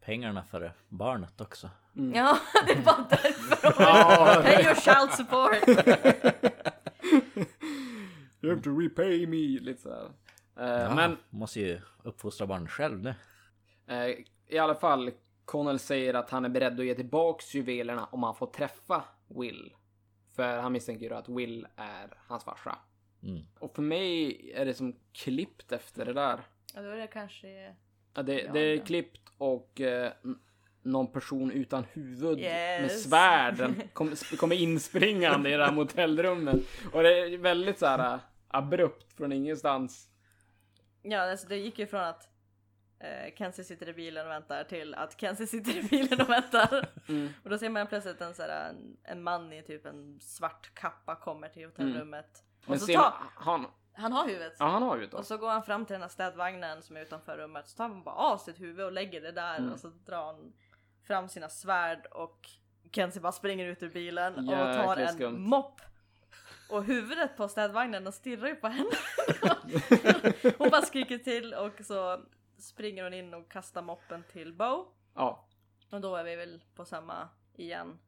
pengarna 0.00 0.42
för 0.42 0.72
barnet 0.88 1.40
också. 1.40 1.70
Ja, 2.14 2.38
det 2.66 2.84
bara 2.84 3.06
därför. 3.10 3.74
Ja, 3.82 4.40
Pay 4.42 4.64
your 4.64 4.74
child 4.74 5.12
support. 5.12 5.68
You 8.40 8.52
have 8.54 8.62
to 8.62 8.78
repay 8.80 9.26
me, 9.26 9.60
lite 9.60 9.82
så 9.82 9.90
här. 9.90 10.04
Eh, 10.56 10.82
Ja, 10.82 10.94
Men 10.94 11.16
måste 11.30 11.60
ju 11.60 11.80
uppfostra 12.02 12.46
barn 12.46 12.68
själv 12.68 13.02
nu. 13.02 13.14
Eh, 13.86 14.16
I 14.46 14.58
alla 14.58 14.74
fall, 14.74 15.10
Connell 15.44 15.78
säger 15.78 16.14
att 16.14 16.30
han 16.30 16.44
är 16.44 16.48
beredd 16.48 16.80
att 16.80 16.86
ge 16.86 16.94
tillbaks 16.94 17.54
juvelerna 17.54 18.04
om 18.04 18.22
han 18.22 18.34
får 18.34 18.46
träffa 18.46 19.04
Will. 19.26 19.74
För 20.36 20.58
han 20.58 20.72
misstänker 20.72 21.06
ju 21.06 21.14
att 21.14 21.28
Will 21.28 21.66
är 21.76 22.18
hans 22.28 22.44
farsa. 22.44 22.78
Mm. 23.22 23.42
Och 23.58 23.74
för 23.74 23.82
mig 23.82 24.52
är 24.54 24.64
det 24.64 24.74
som 24.74 24.96
klippt 25.12 25.72
efter 25.72 26.04
det 26.04 26.12
där. 26.12 26.40
Ja, 26.74 26.82
då 26.82 26.88
är 26.88 26.96
det 26.96 27.06
kanske... 27.06 27.74
Ja, 28.16 28.22
det, 28.22 28.52
det 28.52 28.60
är 28.60 28.78
klippt 28.78 29.20
och 29.38 29.80
eh, 29.80 30.12
någon 30.82 31.12
person 31.12 31.50
utan 31.50 31.84
huvud 31.92 32.38
med 32.38 32.82
Yes. 32.82 33.02
svärd 33.04 33.74
kommer 33.92 34.36
kom 34.36 34.52
inspringande 34.52 35.50
i 35.50 35.56
det 35.56 35.64
här 35.64 35.72
motellrummet. 35.72 36.60
Och 36.92 37.02
det 37.02 37.18
är 37.18 37.38
väldigt 37.38 37.78
så 37.78 37.86
här 37.86 38.14
eh, 38.14 38.20
abrupt 38.48 39.12
från 39.12 39.32
ingenstans. 39.32 40.08
Ja, 41.02 41.30
alltså 41.30 41.48
det 41.48 41.56
gick 41.56 41.78
ju 41.78 41.86
från 41.86 42.00
att 42.00 42.28
eh, 43.00 43.34
Kenzie 43.38 43.64
sitter 43.64 43.88
i 43.88 43.92
bilen 43.92 44.26
och 44.26 44.32
väntar 44.32 44.64
till 44.64 44.94
att 44.94 45.20
Kenzie 45.20 45.46
sitter 45.46 45.76
i 45.76 45.82
bilen 45.82 46.20
och 46.20 46.30
väntar. 46.30 46.88
Mm. 47.08 47.28
Och 47.44 47.50
då 47.50 47.58
ser 47.58 47.68
man 47.68 47.86
plötsligt 47.86 48.20
en, 48.20 48.34
så 48.34 48.42
här, 48.42 48.70
en, 48.70 48.96
en 49.04 49.22
man 49.22 49.52
i 49.52 49.62
typ 49.62 49.86
en 49.86 50.20
svart 50.20 50.74
kappa 50.74 51.14
kommer 51.16 51.48
till 51.48 51.64
hotellrummet. 51.64 52.44
Men 52.66 52.74
Och 52.74 52.80
så 52.80 52.86
ser 52.86 52.94
tar, 52.94 53.14
han, 53.36 53.66
han 53.96 54.12
har 54.12 54.26
huvudet. 54.26 54.56
ja, 54.58 54.66
han 54.68 54.82
har 54.82 54.96
ju 54.96 55.06
då. 55.06 55.16
Och 55.18 55.26
så 55.26 55.36
går 55.38 55.48
han 55.50 55.62
fram 55.62 55.86
till 55.86 55.92
den 55.94 56.02
här 56.02 56.08
städvagnen 56.08 56.82
som 56.82 56.96
är 56.96 57.00
utanför 57.00 57.36
rummet. 57.38 57.68
Så 57.68 57.76
tar 57.76 57.88
han 57.88 58.02
bara 58.02 58.14
av 58.14 58.38
sitt 58.38 58.60
huvud 58.60 58.84
och 58.86 58.92
lägger 58.92 59.20
det 59.20 59.32
där 59.32 59.58
Mm. 59.58 59.72
och 59.72 59.80
så 59.80 59.88
drar 59.88 60.24
han 60.26 60.52
fram 61.06 61.28
sina 61.28 61.48
svärd 61.48 62.06
och 62.06 62.48
Kenzie 62.92 63.20
bara 63.22 63.32
springer 63.32 63.66
ut 63.66 63.82
ur 63.82 63.90
bilen 63.90 64.38
och 64.48 64.54
tar 64.54 64.96
en 64.96 65.12
skumt. 65.14 65.38
mopp. 65.38 65.80
Och 66.70 66.84
huvudet 66.84 67.36
på 67.36 67.48
städvagnen 67.48 68.06
och 68.06 68.14
stirrar 68.14 68.48
ju 68.48 68.54
på 68.56 68.68
henne. 68.68 68.90
hon 70.58 70.70
bara 70.70 70.82
skriker 70.82 71.18
till 71.18 71.54
och 71.54 71.72
så 71.84 72.20
springer 72.58 73.04
hon 73.04 73.14
in 73.14 73.34
och 73.34 73.50
kastar 73.50 73.82
moppen 73.82 74.24
till 74.32 74.52
Bo. 74.54 74.86
Ja. 75.14 75.46
Och 75.90 76.00
då 76.00 76.16
är 76.16 76.24
vi 76.24 76.36
väl 76.36 76.62
på 76.74 76.84
samma 76.84 77.28
igen. 77.54 77.98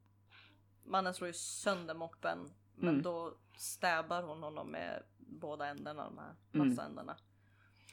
Mannen 0.85 1.13
slår 1.13 1.27
ju 1.27 1.33
sönder 1.33 1.93
moppen. 1.93 2.53
Men 2.75 2.89
Mm. 2.89 3.01
då 3.01 3.33
stäbar 3.57 4.21
hon 4.23 4.43
honom 4.43 4.67
med 4.71 5.03
båda 5.31 5.67
ändarna, 5.67 6.03
de 6.03 6.17
här 6.17 6.33
Mm. 6.53 6.69
massa 6.69 6.83
ändarna. 6.83 7.15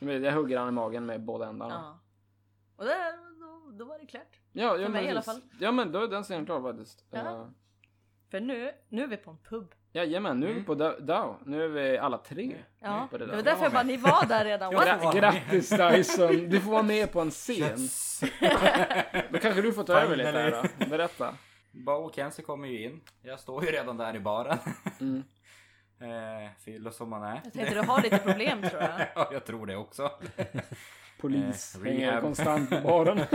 Jag 0.00 0.32
hugger 0.32 0.58
han 0.58 0.68
i 0.68 0.72
magen 0.72 1.06
med 1.06 1.20
båda 1.24 1.46
ändarna. 1.48 1.74
Ja. 1.74 2.00
Och 2.76 2.84
det, 2.84 3.18
då, 3.40 3.70
då 3.78 3.84
var 3.84 3.98
det 3.98 4.06
klart. 4.06 4.40
Ja, 4.52 4.76
ja 4.76 4.84
För 4.86 4.92
mig 4.92 5.04
i 5.04 5.10
alla 5.10 5.22
fall. 5.22 5.40
Ja 5.60 5.72
men 5.72 5.92
då 5.92 6.02
är 6.02 6.08
den 6.08 6.22
scenen 6.22 6.46
klar 6.46 6.62
faktiskt. 6.62 7.04
Ja. 7.10 7.18
Eh, 7.18 7.46
För 8.30 8.40
nu, 8.40 8.72
nu 8.88 9.02
är 9.02 9.06
vi 9.06 9.16
på 9.16 9.30
en 9.30 9.38
pub. 9.38 9.74
Jajamän, 9.92 10.40
nu 10.40 10.50
är 10.50 10.54
vi 10.54 10.62
på 10.62 10.74
Da- 10.74 10.98
Dow. 11.00 11.36
Nu 11.44 11.64
är 11.64 11.68
vi 11.68 11.98
alla 11.98 12.18
tre 12.18 12.56
Ja, 12.80 13.08
på 13.10 13.18
det 13.18 13.24
det 13.26 13.30
där. 13.30 13.36
var 13.36 13.42
därför 13.42 13.62
jag 13.62 13.72
bara, 13.72 13.82
ni 13.82 13.96
var 13.96 14.26
där 14.26 14.44
redan. 14.44 14.72
Gra- 14.74 15.14
grattis 15.14 15.68
Dyson, 15.68 16.48
du 16.50 16.60
får 16.60 16.70
vara 16.70 16.82
med 16.82 17.12
på 17.12 17.20
en 17.20 17.30
scen. 17.30 17.78
Då 19.30 19.38
kanske 19.38 19.62
du 19.62 19.72
får 19.72 19.84
ta 19.84 19.92
över 20.00 20.16
lite 20.16 20.30
här 20.30 20.62
då. 20.80 20.86
Berätta. 20.90 21.34
Bo 21.72 21.92
och 21.92 22.14
Kenzie 22.14 22.44
kommer 22.44 22.68
ju 22.68 22.84
in. 22.84 23.00
Jag 23.22 23.40
står 23.40 23.64
ju 23.64 23.70
redan 23.70 23.96
där 23.96 24.16
i 24.16 24.20
baren. 24.20 24.58
Mm. 25.00 25.22
Eh, 26.00 26.50
fyllo 26.64 26.90
som 26.90 27.10
man 27.10 27.22
är. 27.22 27.40
Jag 27.44 27.52
tänkte 27.52 27.74
du 27.74 27.80
har 27.80 28.02
lite 28.02 28.18
problem 28.18 28.62
tror 28.62 28.82
jag. 28.82 29.00
ja, 29.14 29.28
jag 29.32 29.44
tror 29.44 29.66
det 29.66 29.76
också. 29.76 30.10
Polis 31.20 31.74
Eh, 31.76 31.82
hänger 31.84 32.06
rehab. 32.06 32.22
konstant 32.22 32.70
på 32.70 32.80
baren. 32.80 33.18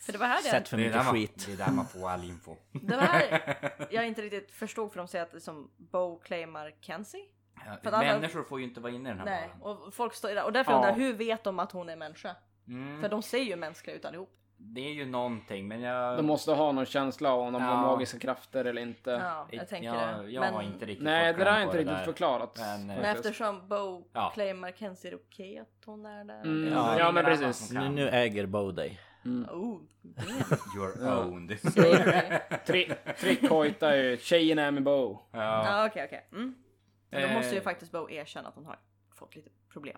För 0.00 0.12
det 0.12 0.18
var 0.18 0.26
här 0.26 0.40
Sett 0.40 0.64
det, 0.64 0.70
för 0.70 0.76
Det 0.76 0.84
är, 0.84 0.88
mycket 0.88 1.06
skit. 1.06 1.46
det 1.46 1.52
är 1.52 1.56
där 1.66 1.72
man 1.72 1.86
får 1.86 2.10
all 2.10 2.24
info. 2.24 2.56
det 2.72 2.96
var 2.96 3.02
här 3.02 3.56
jag 3.90 4.06
inte 4.06 4.22
riktigt 4.22 4.50
förstod 4.52 4.92
för 4.92 4.98
de 4.98 5.08
säger 5.08 5.24
att 5.24 5.30
det 5.30 5.38
är 5.38 5.40
som 5.40 5.70
Bo 5.76 6.18
claimar 6.18 6.72
Kenzie. 6.80 7.20
Ja, 7.66 7.76
För 7.82 7.90
alla- 7.92 7.98
Människor 8.12 8.42
får 8.44 8.58
ju 8.58 8.64
inte 8.64 8.80
vara 8.80 8.92
inne 8.92 9.08
i 9.08 9.12
den 9.12 9.18
här 9.18 9.24
Nej, 9.26 9.50
baren. 9.60 9.76
och 9.86 9.94
folk 9.94 10.14
står 10.14 10.28
där. 10.28 10.44
Och 10.44 10.52
därför 10.52 10.72
Ja. 10.72 10.76
undrar 10.76 10.90
jag, 10.90 10.96
hur 10.96 11.12
vet 11.12 11.44
de 11.44 11.58
att 11.58 11.72
hon 11.72 11.88
är 11.88 11.96
människa? 11.96 12.36
Mm, 12.68 13.00
För 13.00 13.08
de 13.08 13.22
ser 13.22 13.38
ju 13.38 13.56
mänskliga 13.56 13.96
ut 13.96 14.04
allihop. 14.04 14.30
Det 14.66 14.80
är 14.80 14.92
ju 14.92 15.06
någonting, 15.06 15.68
men 15.68 15.80
jag... 15.80 16.16
De 16.16 16.26
måste 16.26 16.52
ha 16.52 16.72
någon 16.72 16.86
känsla 16.86 17.32
av 17.32 17.40
om 17.40 17.52
de 17.52 17.62
har 17.62 17.70
Ja. 17.74 17.80
magiska 17.82 18.18
krafter 18.18 18.64
eller 18.64 18.82
inte. 18.82 19.10
Ja, 19.10 19.46
jag 19.50 19.68
tänker 19.68 19.88
jag, 19.94 20.24
det. 20.24 20.30
jag 20.30 20.40
Men, 20.40 20.54
har 20.54 20.62
inte 20.62 20.86
riktigt 20.86 21.04
Nej, 21.04 21.32
det 21.32 21.44
där 21.44 21.52
är 21.52 21.62
inte 21.62 21.78
riktigt 21.78 21.96
där. 21.96 22.04
förklarat. 22.04 22.56
Men, 22.58 22.80
eh, 22.90 22.96
men 22.96 23.04
eftersom 23.16 23.68
Bo 23.68 24.04
Ja. 24.12 24.30
claimar 24.34 24.70
Kenzie, 24.72 25.08
är 25.08 25.12
det 25.12 25.18
okej 25.28 25.58
att 25.58 25.84
hon 25.86 26.06
är 26.06 26.24
där? 26.24 26.40
Mm, 26.42 26.72
Ja, 26.72 26.98
ja, 26.98 27.12
men 27.12 27.24
precis. 27.24 27.70
Nu, 27.72 27.88
nu 27.88 28.08
äger 28.08 28.46
Bo 28.46 28.72
dig. 28.72 29.00
Oh, 29.24 29.80
damn. 30.02 30.26
You're 30.76 31.22
owned. 31.22 31.50
Tri- 32.66 32.94
Trickhojta 33.20 33.96
är 33.96 34.02
ju 34.02 34.16
tjejen 34.16 34.58
är 34.58 34.70
med 34.70 34.82
Bo. 34.82 35.18
ja. 35.32 35.86
Okej, 35.86 36.04
okej. 36.04 36.28
Mm. 36.32 36.54
Då 37.10 37.18
Eh. 37.18 37.32
måste 37.34 37.54
ju 37.54 37.60
faktiskt 37.60 37.92
Bo 37.92 38.10
erkänna 38.10 38.48
att 38.48 38.54
hon 38.54 38.66
har 38.66 38.78
fått 39.14 39.36
lite 39.36 39.50
problem. 39.72 39.96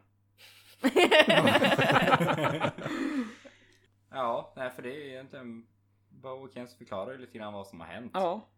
ja, 4.11 4.53
nej 4.57 4.71
för 4.71 4.83
det 4.83 4.91
är 4.91 5.09
egentligen... 5.09 5.67
Bo 6.09 6.49
Kenzie 6.55 6.79
förklarar 6.79 7.13
ju 7.13 7.19
lite 7.19 7.39
grann 7.39 7.53
vad 7.53 7.67
som 7.67 7.81
har 7.81 7.87
hänt. 7.87 8.11
Ja. 8.15 8.49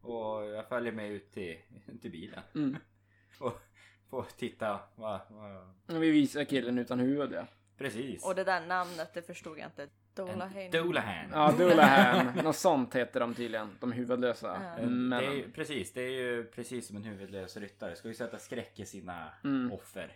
Och 0.00 0.44
jag 0.44 0.68
följer 0.68 0.92
med 0.92 1.10
ut 1.10 1.32
till, 1.32 1.58
till 2.02 2.10
bilen. 2.10 2.40
Mm. 2.54 2.76
Och 3.40 3.60
får 4.08 4.26
titta 4.36 4.80
vad... 4.94 5.20
vad... 5.28 6.00
Vi 6.00 6.10
visar 6.10 6.44
killen 6.44 6.78
utan 6.78 7.00
huvud 7.00 7.32
ja. 7.32 7.46
Precis. 7.78 8.24
Och 8.24 8.34
det 8.34 8.44
där 8.44 8.60
namnet, 8.66 9.10
det 9.14 9.22
förstod 9.22 9.58
jag 9.58 9.66
inte. 9.66 9.88
Dolahan. 10.14 11.28
Ja, 11.32 11.52
Dullahan. 11.58 12.32
Något 12.44 12.56
sånt 12.56 12.94
heter 12.96 13.20
de 13.20 13.34
tydligen. 13.34 13.76
De 13.80 13.92
huvudlösa. 13.92 14.60
Ja. 14.76 14.82
Eh, 14.82 14.88
Men, 14.88 15.20
Det 15.22 15.26
är, 15.28 15.32
ju- 15.32 15.50
precis, 15.52 15.92
det 15.92 16.00
är 16.02 16.10
ju 16.10 16.44
precis 16.44 16.86
som 16.86 16.96
en 16.96 17.04
huvudlös 17.04 17.56
ryttare. 17.56 17.96
Ska 17.96 18.08
ju 18.08 18.14
sätta 18.14 18.38
skräck 18.38 18.80
i 18.80 18.86
sina 18.86 19.28
Mm. 19.44 19.72
offer. 19.72 20.12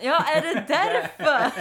Ja, 0.00 0.24
är 0.36 0.40
det 0.40 0.64
därför? 0.68 1.52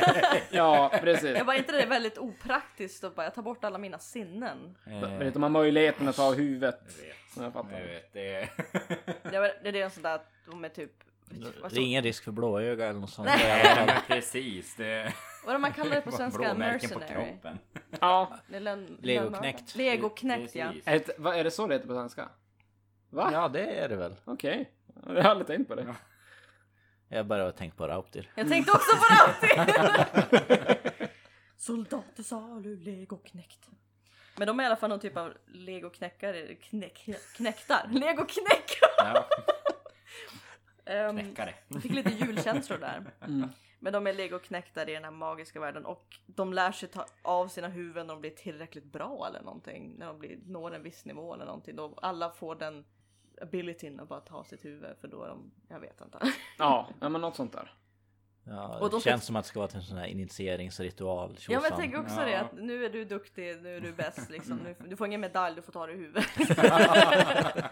Ja, 0.57 0.91
precis. 1.01 1.37
jag 1.37 1.45
bara, 1.45 1.57
inte 1.57 1.71
det 1.71 1.81
är 1.81 1.87
väldigt 1.87 2.17
opraktiskt 2.17 3.03
och 3.03 3.13
bara, 3.13 3.23
jag 3.23 3.35
tar 3.35 3.41
bort 3.41 3.63
alla 3.63 3.77
mina 3.77 3.97
sinnen. 3.99 4.77
Eh, 4.87 5.17
Vet, 5.17 5.33
de 5.33 5.43
har 5.43 5.49
möjligheten 5.49 6.07
att 6.07 6.15
ta 6.15 6.33
huvudet. 6.33 6.79
jag 6.97 7.03
vet. 7.05 7.15
Ja, 7.37 7.43
jag 7.43 7.53
fattar. 7.53 7.79
Jag 7.79 7.87
vet, 7.87 8.13
det 8.13 8.33
är... 8.35 8.49
Det, 9.63 9.71
det 9.71 9.79
är 9.79 9.83
en 9.85 9.91
sån 9.91 10.03
där 10.03 10.15
att 10.15 10.31
de 10.45 10.65
är 10.65 10.69
typ... 10.69 10.91
Det 11.69 11.75
är 11.77 11.79
ingen 11.79 12.03
risk 12.03 12.23
för 12.23 12.31
blåöga 12.31 12.87
eller 12.87 12.99
något 12.99 13.09
sånt. 13.09 13.27
Nej. 13.27 13.63
Det 13.75 13.83
men 13.85 14.01
precis. 14.07 14.75
Det 14.75 15.13
vad 15.45 15.61
man 15.61 15.73
kallar 15.73 15.95
det 15.95 16.01
på 16.01 16.11
svenska? 16.17 16.49
på 16.49 16.57
Mercenary? 16.59 17.07
kroppen. 17.07 17.59
Ja. 17.99 18.37
Legoknäckt. 18.99 19.75
Legoknäckt 19.75 20.55
ja. 20.55 20.73
Det, 20.85 21.09
vad, 21.17 21.35
är 21.35 21.43
det 21.43 21.51
så 21.51 21.67
det 21.67 21.75
heter 21.75 21.87
på 21.87 21.93
svenska? 21.93 22.29
Va? 23.09 23.29
Ja, 23.33 23.47
det 23.47 23.65
är 23.65 23.89
det 23.89 23.95
väl. 23.95 24.15
Okej. 24.25 24.71
Jag 25.07 25.23
har 25.23 25.29
aldrig 25.29 25.47
tänkt 25.47 25.67
på 25.67 25.75
det. 25.75 25.95
Jag 27.07 27.25
bara 27.25 27.51
tänkt 27.51 27.77
på 27.77 27.87
Rauptir. 27.87 28.31
Jag 28.35 28.49
tänkte 28.49 28.71
också 28.71 28.97
på 28.97 29.05
det 29.09 29.67
alltid! 29.67 31.09
Soldat 31.57 32.05
i 32.19 32.23
salu, 32.23 32.75
legoknäckt. 32.75 33.69
Men 34.37 34.47
de 34.47 34.59
är 34.59 34.63
i 34.63 34.65
alla 34.67 34.75
fall 34.75 34.89
någon 34.89 34.99
typ 34.99 35.17
av 35.17 35.33
legoknäckare, 35.47 36.55
knäck, 36.55 37.09
knäktar. 37.35 37.87
Legoknäckare! 37.91 38.91
Ja, 38.97 39.27
Um, 40.85 41.17
knäckare. 41.19 41.53
jag 41.67 41.81
fick 41.81 41.91
lite 41.91 42.09
julkänslor 42.09 42.77
där. 42.77 43.03
Mm. 43.27 43.49
Men 43.83 43.93
de 43.93 44.07
är 44.07 44.13
legoknäktar 44.13 44.89
i 44.89 44.93
den 44.93 45.03
här 45.03 45.11
magiska 45.11 45.59
världen 45.59 45.85
och 45.85 46.05
de 46.25 46.53
lär 46.53 46.71
sig 46.71 46.89
ta 46.89 47.05
av 47.21 47.47
sina 47.47 47.67
huvuden 47.67 48.07
när 48.07 48.13
de 48.13 48.21
blir 48.21 48.31
tillräckligt 48.31 48.83
bra 48.85 49.27
eller 49.29 49.41
någonting. 49.41 49.95
När 49.97 50.05
de 50.07 50.19
blir, 50.19 50.39
når 50.45 50.75
en 50.75 50.83
viss 50.83 51.05
nivå 51.05 51.33
eller 51.33 51.45
någonting. 51.45 51.75
Då 51.75 51.93
alla 52.01 52.29
får 52.31 52.55
den 52.55 52.85
abilityn 53.41 53.99
att 53.99 54.07
bara 54.09 54.19
ta 54.19 54.43
sitt 54.43 54.65
huvud 54.65 54.97
för 55.01 55.07
då 55.07 55.23
är 55.23 55.27
de, 55.27 55.51
jag 55.67 55.79
vet 55.79 56.01
inte. 56.01 56.19
Ja, 56.57 56.87
men 56.99 57.13
något 57.13 57.35
sånt 57.35 57.53
där. 57.53 57.73
Ja, 58.43 58.79
Och 58.79 58.89
det 58.89 58.95
de 58.95 59.01
känns 59.01 59.21
ska- 59.23 59.27
som 59.27 59.35
att 59.35 59.43
det 59.43 59.49
ska 59.49 59.59
vara 59.59 59.69
en 59.73 59.81
sån 59.81 59.97
här 59.97 60.05
initieringsritual. 60.05 61.37
Ja 61.49 61.59
men 61.59 61.69
jag 61.69 61.79
tänker 61.79 61.99
också 61.99 62.19
Ja. 62.19 62.25
det 62.25 62.39
att 62.39 62.53
nu 62.53 62.85
är 62.85 62.89
du 62.89 63.05
duktig, 63.05 63.61
nu 63.61 63.75
är 63.77 63.81
du 63.81 63.91
bäst 63.93 64.29
liksom. 64.29 64.59
Du 64.87 64.95
får 64.97 65.07
ingen 65.07 65.21
medalj, 65.21 65.55
du 65.55 65.61
får 65.61 65.71
ta 65.71 65.85
det 65.87 65.93
i 65.93 65.97
huvudet. 65.97 66.25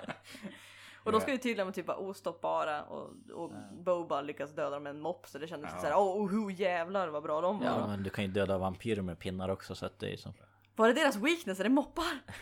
tydligen 1.39 1.67
vara 1.67 1.73
typ 1.73 1.85
bara 1.85 1.97
ostoppbara 1.97 2.83
och, 2.83 3.09
och 3.33 3.51
Bo 3.73 4.05
bara 4.07 4.21
lyckas 4.21 4.51
döda 4.55 4.69
dem 4.69 4.83
med 4.83 4.89
en 4.89 5.01
mopp 5.01 5.27
så 5.27 5.37
det 5.37 5.47
kändes 5.47 5.71
Ja. 5.73 5.79
såhär 5.81 5.95
åh 5.97 6.25
oh, 6.25 6.45
oh, 6.47 6.53
jävlar 6.53 7.07
vad 7.07 7.23
bra 7.23 7.41
de 7.41 7.59
var. 7.59 7.65
Ja, 7.65 7.87
men 7.87 8.03
du 8.03 8.09
kan 8.09 8.23
ju 8.25 8.31
döda 8.31 8.57
vampyrer 8.57 9.01
med 9.01 9.19
pinnar 9.19 9.49
också 9.49 9.75
så 9.75 9.85
att 9.85 9.99
det 9.99 10.13
är 10.13 10.17
som... 10.17 10.33
Var 10.75 10.87
det 10.87 10.93
deras 10.93 11.15
weakness? 11.15 11.59
Är 11.59 11.63
det 11.63 11.69
moppar? 11.69 12.03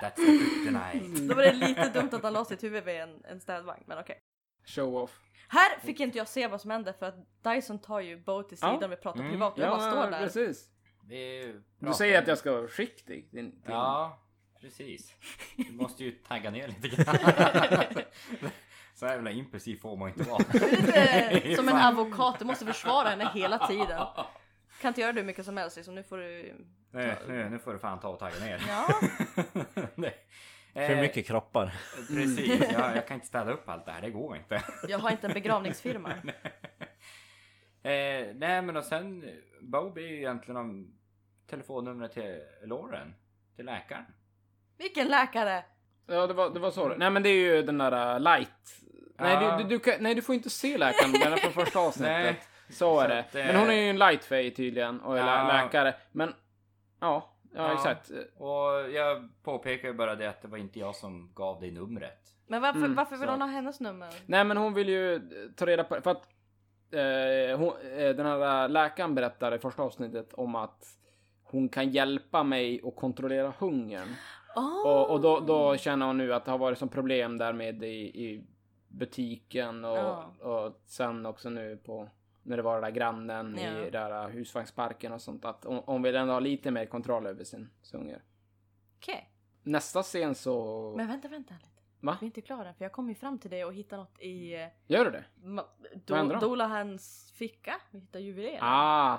That's 0.00 0.14
kryptonite. 0.16 1.22
Då 1.28 1.34
var 1.34 1.42
det 1.42 1.52
lite 1.52 1.88
dumt 1.88 2.08
att 2.12 2.22
han 2.22 2.32
la 2.32 2.44
sitt 2.44 2.62
huvud 2.64 2.84
vid 2.84 3.00
en, 3.00 3.22
en 3.24 3.40
städvagn 3.40 3.82
men 3.86 3.98
okej. 3.98 4.20
Show 4.64 4.96
off. 4.96 5.20
Här 5.48 5.78
fick 5.80 6.00
inte 6.00 6.18
jag 6.18 6.28
se 6.28 6.48
vad 6.48 6.60
som 6.60 6.70
hände 6.70 6.92
för 6.92 7.06
att 7.06 7.14
Dyson 7.42 7.78
tar 7.78 8.00
ju 8.00 8.16
Bo 8.24 8.42
till 8.42 8.58
sidan 8.58 8.78
Ja. 8.80 8.86
vi 8.88 8.96
pratar 8.96 9.20
Mm. 9.20 9.32
privat 9.32 9.52
och 9.52 9.58
jag 9.58 9.70
bara 9.78 9.90
står 9.90 10.10
där. 10.10 10.18
precis. 10.20 10.68
Du 11.78 11.92
säger 11.94 12.22
att 12.22 12.28
jag 12.28 12.38
ska 12.38 12.52
vara 12.52 12.66
försiktig. 12.68 13.28
Din, 13.32 13.50
din... 13.50 13.60
Ja, 13.66 14.18
precis. 14.60 15.14
Du 15.56 15.72
måste 15.72 16.04
ju 16.04 16.10
tagga 16.10 16.50
ner 16.50 16.68
lite 16.68 16.88
grann. 16.88 17.16
Så 18.94 19.06
jävla 19.06 19.30
impulsiv 19.30 19.76
får 19.76 19.96
man 19.96 20.08
inte 20.08 20.22
vara. 20.22 20.38
Lite 21.32 21.56
som 21.56 21.68
en 21.68 21.76
advokat, 21.76 22.38
du 22.38 22.44
måste 22.44 22.66
försvara 22.66 23.08
henne 23.08 23.30
hela 23.34 23.66
tiden. 23.66 24.06
Kan 24.80 24.88
inte 24.88 25.00
göra 25.00 25.12
det 25.12 25.20
hur 25.20 25.26
mycket 25.26 25.44
som 25.44 25.56
helst 25.56 25.76
liksom. 25.76 25.94
Nu 25.94 26.02
får 26.02 26.18
du... 26.18 26.54
Nu, 26.90 27.16
nu, 27.28 27.48
nu 27.50 27.58
får 27.58 27.72
du 27.72 27.78
fan 27.78 28.00
ta 28.00 28.08
och 28.08 28.18
tagga 28.18 28.38
ner. 28.38 28.62
Ja. 28.68 29.00
Nej. 29.94 30.14
För 30.72 30.80
Eh, 30.80 31.00
mycket 31.00 31.26
kroppar. 31.26 31.74
Precis, 32.08 32.72
ja, 32.72 32.94
jag 32.94 33.06
kan 33.06 33.14
inte 33.14 33.26
städa 33.26 33.52
upp 33.52 33.68
allt 33.68 33.86
det 33.86 33.92
här, 33.92 34.00
det 34.00 34.10
går 34.10 34.36
inte. 34.36 34.62
Jag 34.88 34.98
har 34.98 35.10
inte 35.10 35.26
en 35.26 35.32
begravningsfirma. 35.32 36.10
Eh, 37.82 38.26
nej 38.34 38.62
men 38.62 38.76
och 38.76 38.84
sen, 38.84 39.24
Bob 39.60 39.98
är 39.98 40.02
ju 40.02 40.16
egentligen 40.16 40.56
om 40.56 40.94
telefonnumret 41.46 42.12
till 42.12 42.42
Lauren, 42.64 43.14
till 43.56 43.64
läkaren. 43.64 44.04
Vilken 44.78 45.08
läkare? 45.08 45.64
Ja, 46.06 46.26
det 46.26 46.34
var, 46.34 46.50
det 46.50 46.60
var 46.60 46.70
så. 46.70 46.88
Nej, 46.88 47.10
men 47.10 47.22
det 47.22 47.28
är 47.28 47.34
ju 47.56 47.62
den 47.62 47.78
där 47.78 48.14
uh, 48.14 48.20
light. 48.20 48.50
Nej, 49.18 49.36
du, 49.58 49.62
du, 49.62 49.68
du, 49.68 49.78
kan, 49.78 49.94
nej, 50.00 50.14
du 50.14 50.22
får 50.22 50.34
inte 50.34 50.50
se 50.50 50.78
läkaren. 50.78 51.12
Den 51.12 51.32
är 51.32 51.36
från 51.36 51.52
första 51.52 51.78
avsnittet. 51.86 52.12
Nej. 52.22 52.40
Så 52.70 53.00
är 53.00 53.02
Så 53.04 53.08
det. 53.08 53.18
att, 53.20 53.34
eh, 53.34 53.46
Men 53.46 53.56
hon 53.56 53.70
är 53.70 53.74
ju 53.74 53.90
en 53.90 53.98
light 53.98 54.24
fay 54.24 54.50
tydligen 54.54 55.00
och 55.00 55.18
är 55.18 55.26
Ja. 55.26 55.46
läkare. 55.62 55.94
Men 56.12 56.34
ja, 57.00 57.34
ja, 57.54 57.62
Ja. 57.68 57.74
exakt. 57.74 58.10
Och 58.36 58.90
jag 58.92 59.28
påpekar 59.42 59.88
ju 59.88 59.94
bara 59.94 60.14
det 60.14 60.28
att 60.28 60.42
det 60.42 60.48
var 60.48 60.58
inte 60.58 60.78
jag 60.78 60.94
som 60.96 61.32
gav 61.34 61.60
dig 61.60 61.70
numret. 61.70 62.18
Men 62.46 62.62
varför, 62.62 62.78
Mm, 62.78 62.94
varför 62.94 63.16
vill 63.16 63.26
så. 63.26 63.30
hon 63.32 63.40
ha 63.42 63.48
hennes 63.48 63.80
nummer? 63.80 64.08
Nej, 64.26 64.44
men 64.44 64.56
hon 64.56 64.74
vill 64.74 64.88
ju 64.88 65.14
eh, 65.14 65.20
ta 65.56 65.66
reda 65.66 65.84
på 65.84 66.00
för 66.00 66.10
att 66.10 66.28
eh, 66.92 67.58
hon, 67.58 67.72
eh, 67.98 68.08
den 68.10 68.26
här 68.26 68.68
läkaren 68.68 69.14
berättar 69.14 69.54
i 69.54 69.58
första 69.58 69.82
avsnittet 69.82 70.32
om 70.34 70.54
att 70.54 70.84
hon 71.44 71.68
kan 71.68 71.90
hjälpa 71.90 72.42
mig 72.42 72.80
att 72.84 72.96
kontrollera 72.96 73.52
hungern. 73.58 74.08
Oh. 74.56 74.86
Och, 74.86 75.10
och 75.10 75.20
då, 75.20 75.40
då 75.40 75.76
känner 75.76 76.06
hon 76.06 76.18
nu 76.18 76.34
att 76.34 76.44
det 76.44 76.50
har 76.50 76.58
varit 76.58 76.78
som 76.78 76.88
problem 76.88 77.38
där 77.38 77.52
med 77.52 77.82
i, 77.84 77.86
i 78.24 78.44
butiken 78.88 79.84
och, 79.84 79.96
Ja. 79.96 80.32
och 80.40 80.80
sen 80.86 81.26
också 81.26 81.50
nu 81.50 81.76
på 81.76 82.08
när 82.42 82.56
det 82.56 82.62
var 82.62 82.74
den 82.74 82.82
där 82.82 82.90
grannen 82.90 83.58
Ja. 83.62 83.86
i 83.86 83.90
där 83.90 84.28
husvagnsparken 84.28 85.12
och 85.12 85.22
sånt 85.22 85.44
att 85.44 85.64
hon, 85.64 86.02
vill 86.02 86.16
ändå 86.16 86.32
ha 86.32 86.40
lite 86.40 86.70
mer 86.70 86.86
kontroll 86.86 87.26
över 87.26 87.44
sin 87.44 87.70
hunger. 87.92 88.22
Okej. 88.96 89.30
Nästa 89.62 90.02
scen 90.02 90.34
så... 90.34 90.94
Men 90.96 91.08
vänta, 91.08 91.28
vänta 91.28 91.54
lite. 91.54 91.82
Va? 92.00 92.16
Vi 92.20 92.24
är 92.24 92.28
inte 92.28 92.40
klara 92.40 92.74
för 92.74 92.84
jag 92.84 92.92
kom 92.92 93.08
ju 93.08 93.14
fram 93.14 93.38
till 93.38 93.50
det 93.50 93.64
och 93.64 93.74
hittade 93.74 94.02
något 94.02 94.20
i 94.20 94.54
eh, 94.54 94.68
Gör 94.86 95.04
du 95.04 95.10
det? 95.10 95.24
Ma- 95.42 95.64
Do-? 96.06 96.40
Dolahans 96.40 97.32
ficka. 97.34 97.74
Vi 97.90 97.98
hittade 97.98 98.24
juveler. 98.24 98.58
Ah! 98.62 99.18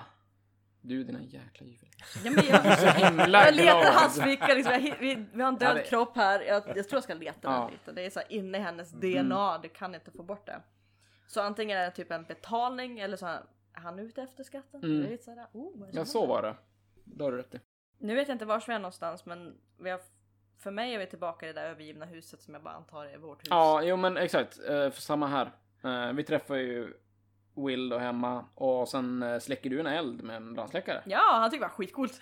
Du 0.81 1.03
dina 1.03 1.21
jäkla 1.21 1.67
juvlar. 1.67 1.89
Ja, 2.25 2.31
men 2.31 2.45
jag, 2.45 2.93
himla 2.93 3.45
jag 3.45 3.55
letar 3.55 3.93
hans 3.93 4.21
ficka. 4.21 4.53
Liksom, 4.53 4.73
jag, 4.73 4.81
vi, 4.99 5.25
vi 5.33 5.41
har 5.41 5.47
en 5.47 5.55
död 5.57 5.69
Ja, 5.69 5.73
det- 5.73 5.83
kropp 5.83 6.15
här. 6.15 6.41
Jag, 6.41 6.63
jag 6.67 6.89
tror 6.89 6.97
jag 6.97 7.03
ska 7.03 7.13
leta 7.13 7.39
Ja. 7.41 7.49
Mm. 7.55 7.61
den 7.65 7.71
lite. 7.73 7.91
Det 7.91 8.05
är 8.05 8.09
så 8.09 8.19
här 8.19 8.31
inne 8.31 8.57
i 8.57 8.61
hennes 8.61 8.91
DNA. 8.91 9.57
Det 9.57 9.67
kan 9.69 9.95
inte 9.95 10.11
få 10.11 10.23
bort 10.23 10.45
det. 10.45 10.61
Så 11.27 11.41
antingen 11.41 11.77
är 11.77 11.85
det 11.85 11.91
typ 11.91 12.11
en 12.11 12.23
betalning 12.23 12.99
eller 12.99 13.17
så 13.17 13.25
här, 13.25 13.41
är 13.73 13.79
han 13.79 13.99
ute 13.99 14.21
efter 14.21 14.43
skatten? 14.43 14.83
Mm. 14.83 15.01
Det 15.01 15.07
är 15.07 15.11
lite 15.11 15.23
så 15.23 15.31
här, 15.35 15.47
oh, 15.53 15.79
vad 15.79 15.89
är 15.89 15.93
det 15.93 15.97
Ja, 15.99 16.05
så 16.05 16.25
var 16.25 16.41
det. 16.41 16.55
Då 17.05 17.25
har 17.25 17.31
du 17.31 17.37
rätt 17.37 17.55
i. 17.55 17.59
Nu 17.99 18.15
vet 18.15 18.27
jag 18.27 18.35
inte 18.35 18.45
var 18.45 18.63
vi 18.67 18.73
är 18.73 18.79
någonstans 18.79 19.25
men 19.25 19.57
vi 19.79 19.89
har 19.89 19.99
för 20.59 20.71
mig 20.71 20.93
är 20.95 20.99
vi 20.99 21.05
tillbaka 21.05 21.45
i 21.49 21.53
det 21.53 21.61
där 21.61 21.69
övergivna 21.69 22.05
huset 22.05 22.41
som 22.41 22.53
jag 22.53 22.63
bara 22.63 22.73
antar 22.73 23.05
är 23.05 23.17
vårt 23.17 23.41
hus. 23.41 23.47
Ja, 23.49 23.81
jo 23.83 23.95
men 23.95 24.17
exakt. 24.17 24.59
Eh, 24.59 24.89
för 24.89 25.01
samma 25.01 25.27
här. 25.27 25.51
Eh, 25.83 26.13
vi 26.13 26.23
träffar 26.23 26.55
ju 26.55 26.93
Will 27.57 27.89
då 27.89 27.97
hemma 27.97 28.45
och 28.55 28.89
sen 28.89 29.23
eh, 29.23 29.39
släcker 29.39 29.69
du 29.69 29.79
en 29.79 29.87
eld 29.87 30.23
med 30.23 30.35
en 30.35 30.53
brandsläckare. 30.53 31.03
Ja, 31.05 31.29
han 31.31 31.51
tycker 31.51 31.61
det 31.65 31.67
var 31.67 31.75
skitcoolt. 31.75 32.21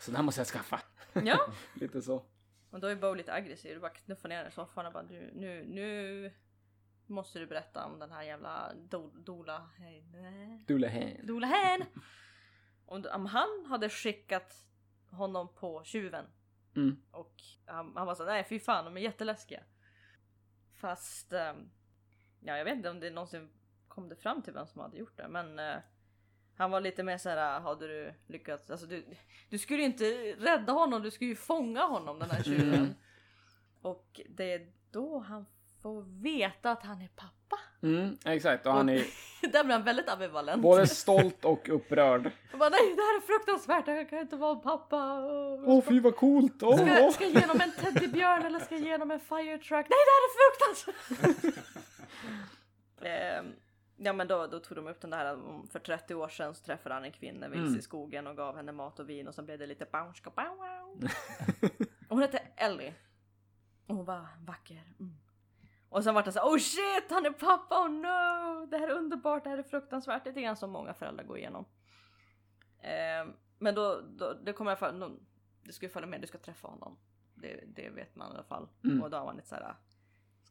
Så 0.00 0.10
det 0.10 0.16
här 0.16 0.22
måste 0.24 0.40
jag 0.40 0.46
skaffa. 0.46 0.80
ja. 1.12 1.38
Lite 1.74 2.02
så. 2.02 2.24
Och 2.70 2.80
då 2.80 2.86
är 2.86 2.96
Bo 2.96 3.14
lite 3.14 3.32
aggressiv. 3.32 3.74
Du 3.74 3.80
bara 3.80 3.90
knuffar 3.90 4.28
ner 4.28 4.38
den 4.38 4.48
i 4.48 4.50
soffan 4.50 4.86
och 4.86 4.92
bara 4.92 5.02
du, 5.02 5.30
nu, 5.34 5.64
nu 5.68 6.32
måste 7.06 7.38
du 7.38 7.46
berätta 7.46 7.84
om 7.86 7.98
den 7.98 8.12
här 8.12 8.22
jävla 8.22 8.74
do, 8.74 9.10
Dola... 9.14 9.70
Hej, 9.78 10.04
nej. 10.12 10.64
Dulahan. 10.66 11.26
Dola 11.26 11.46
Hen. 11.46 11.84
Om, 12.86 13.26
han 13.26 13.66
hade 13.68 13.88
skickat 13.88 14.54
honom 15.10 15.54
på 15.54 15.82
tjuven 15.84 16.24
Mm. 16.76 16.96
och 17.10 17.34
han, 17.66 17.92
han 17.96 18.06
var 18.06 18.14
så 18.14 18.24
nej 18.24 18.44
fy 18.48 18.60
fan 18.60 18.84
de 18.84 18.96
är 18.96 19.00
jätteläskiga. 19.00 19.62
Fast 20.72 21.32
ehm, 21.32 21.70
ja 22.44 22.56
jag 22.56 22.64
vet 22.64 22.76
inte 22.76 22.90
om 22.90 23.00
det 23.00 23.10
någonsin 23.10 23.48
kom 23.88 24.08
det 24.08 24.16
fram 24.16 24.42
till 24.42 24.52
vem 24.52 24.66
som 24.66 24.80
hade 24.80 24.96
gjort 24.96 25.16
det 25.16 25.28
men 25.28 25.58
eh, 25.58 25.76
han 26.56 26.70
var 26.70 26.80
lite 26.80 27.02
mer 27.02 27.18
såhär 27.18 27.60
hade 27.60 27.86
du 27.86 28.14
lyckats 28.26 28.70
alltså 28.70 28.86
du, 28.86 29.04
du 29.50 29.58
skulle 29.58 29.78
ju 29.78 29.86
inte 29.86 30.04
rädda 30.38 30.72
honom 30.72 31.02
du 31.02 31.10
skulle 31.10 31.30
ju 31.30 31.36
fånga 31.36 31.84
honom 31.84 32.18
den 32.18 32.30
här 32.30 32.42
tjuven. 32.42 32.74
Mm. 32.74 32.94
Och 33.82 34.20
det 34.28 34.52
är 34.52 34.66
då 34.90 35.18
han 35.18 35.46
får 35.82 36.22
veta 36.22 36.70
att 36.70 36.82
han 36.82 37.02
är 37.02 37.08
pappa. 37.08 37.58
Mm, 37.82 38.18
exakt. 38.24 38.66
Och 38.66 38.72
han 38.72 38.88
är 38.88 39.04
Där 39.52 39.64
blir 39.64 39.74
han 39.74 39.84
väldigt 39.84 40.08
ambivalent. 40.08 40.62
både 40.62 40.86
stolt 40.86 41.44
och 41.44 41.68
upprörd. 41.68 42.30
Och 42.52 42.58
bara, 42.58 42.70
nej 42.70 42.94
det 42.96 43.02
här 43.02 43.16
är 43.16 43.20
fruktansvärt, 43.20 43.86
jag 43.86 44.10
kan 44.10 44.18
inte 44.18 44.36
vara 44.36 44.56
pappa. 44.56 45.20
Åh 45.66 45.84
fy 45.88 46.00
vad 46.00 46.16
coolt! 46.16 46.62
Åh! 46.62 46.76
Ska, 46.76 47.10
ska 47.12 47.24
jag 47.24 47.32
ge 47.32 47.40
honom 47.40 47.60
en 47.60 47.72
teddybjörn 47.72 48.42
eller 48.46 48.58
ska 48.58 48.74
jag 48.74 48.84
ge 48.84 48.92
honom 48.92 49.10
en 49.10 49.20
fire 49.20 49.58
truck? 49.58 49.86
Nej 49.90 50.00
det 50.06 50.12
här 50.14 50.22
är 50.26 50.32
fruktansvärt! 50.40 51.74
Ehm, 53.00 53.52
ja 53.96 54.12
men 54.12 54.28
då, 54.28 54.46
då 54.46 54.60
tog 54.60 54.76
de 54.76 54.86
upp 54.86 55.00
den 55.00 55.10
där 55.10 55.38
för 55.70 55.78
30 55.78 56.14
år 56.14 56.28
sedan 56.28 56.54
så 56.54 56.64
träffade 56.64 56.94
han 56.94 57.04
en 57.04 57.12
kvinna 57.12 57.48
vilse 57.48 57.66
Mm. 57.66 57.78
i 57.78 57.82
skogen 57.82 58.26
och 58.26 58.36
gav 58.36 58.56
henne 58.56 58.72
mat 58.72 58.98
och 59.00 59.08
vin 59.08 59.28
och 59.28 59.34
sen 59.34 59.44
blev 59.44 59.58
det 59.58 59.66
lite 59.66 59.86
bounska 59.92 60.30
bow 60.30 60.56
wow. 60.56 61.08
Och 62.08 62.08
hon 62.08 62.22
hette 62.22 62.38
Ellie. 62.56 62.94
Och 63.86 63.96
hon 63.96 64.04
var 64.04 64.26
vacker. 64.46 64.94
Mm. 65.00 65.14
Och 65.88 66.04
sen 66.04 66.14
var 66.14 66.22
det 66.22 66.32
så 66.32 66.40
oh 66.40 66.58
shit 66.58 67.10
han 67.10 67.26
är 67.26 67.30
pappa, 67.30 67.80
oh 67.80 67.88
no! 67.90 68.66
Det 68.66 68.78
här 68.78 68.88
är 68.88 68.92
underbart, 68.92 69.44
det 69.44 69.50
här 69.50 69.58
är 69.58 69.62
fruktansvärt. 69.62 70.24
Det 70.24 70.30
är 70.30 70.42
grann 70.42 70.56
som 70.56 70.70
många 70.70 70.94
föräldrar 70.94 71.24
går 71.24 71.38
igenom. 71.38 71.64
Ehm, 72.82 73.32
men 73.58 73.74
då, 73.74 74.00
då 74.00 74.32
det 74.32 74.52
kommer 74.52 74.70
i 74.70 74.72
alla 74.72 74.78
fall, 74.78 75.18
du 75.62 75.72
ska 75.72 75.86
ju 75.86 75.90
följa 75.90 76.06
med, 76.06 76.20
du 76.20 76.26
ska 76.26 76.38
träffa 76.38 76.68
honom. 76.68 76.98
Det, 77.34 77.64
det 77.66 77.90
vet 77.90 78.14
man 78.16 78.30
i 78.30 78.34
alla 78.34 78.44
fall. 78.44 78.68
Mm. 78.84 79.02
Och 79.02 79.10
då 79.10 79.16
har 79.16 79.24
man 79.24 79.36
lite 79.36 79.48
såhär, 79.48 79.74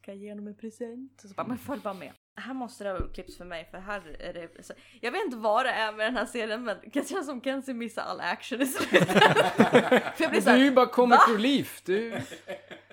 ska 0.04 0.10
jag 0.12 0.18
ge 0.18 0.30
honom 0.30 0.46
en 0.46 0.54
present? 0.54 1.22
Och 1.24 1.28
så 1.30 1.34
bara, 1.34 1.46
men 1.46 1.58
följ 1.58 1.80
bara 1.82 1.94
med. 1.94 2.12
Här 2.36 2.54
måste 2.54 2.84
det 2.84 2.90
ha 2.90 3.08
klipps 3.08 3.36
för 3.36 3.44
mig 3.44 3.68
för 3.70 3.78
här 3.78 4.16
är 4.20 4.32
det, 4.32 4.62
så, 4.64 4.72
jag 5.00 5.12
vet 5.12 5.24
inte 5.24 5.36
vad 5.36 5.66
det 5.66 5.70
är 5.70 5.92
med 5.92 6.06
den 6.06 6.16
här 6.16 6.26
serien 6.26 6.64
men 6.64 6.76
det 6.92 7.08
känns 7.08 7.26
som 7.26 7.40
Kenzie 7.42 7.74
missar 7.74 8.02
all 8.02 8.20
action 8.20 8.62
i 8.62 8.66
slutet. 8.66 9.08
för 10.16 10.22
jag 10.22 10.30
blir 10.30 10.40
Du 10.40 10.50
är 10.50 10.56
ju 10.56 10.70
bara 10.70 10.86
comic 10.86 11.18
Va? 11.28 11.34
relief. 11.34 11.82
Du, 11.84 12.10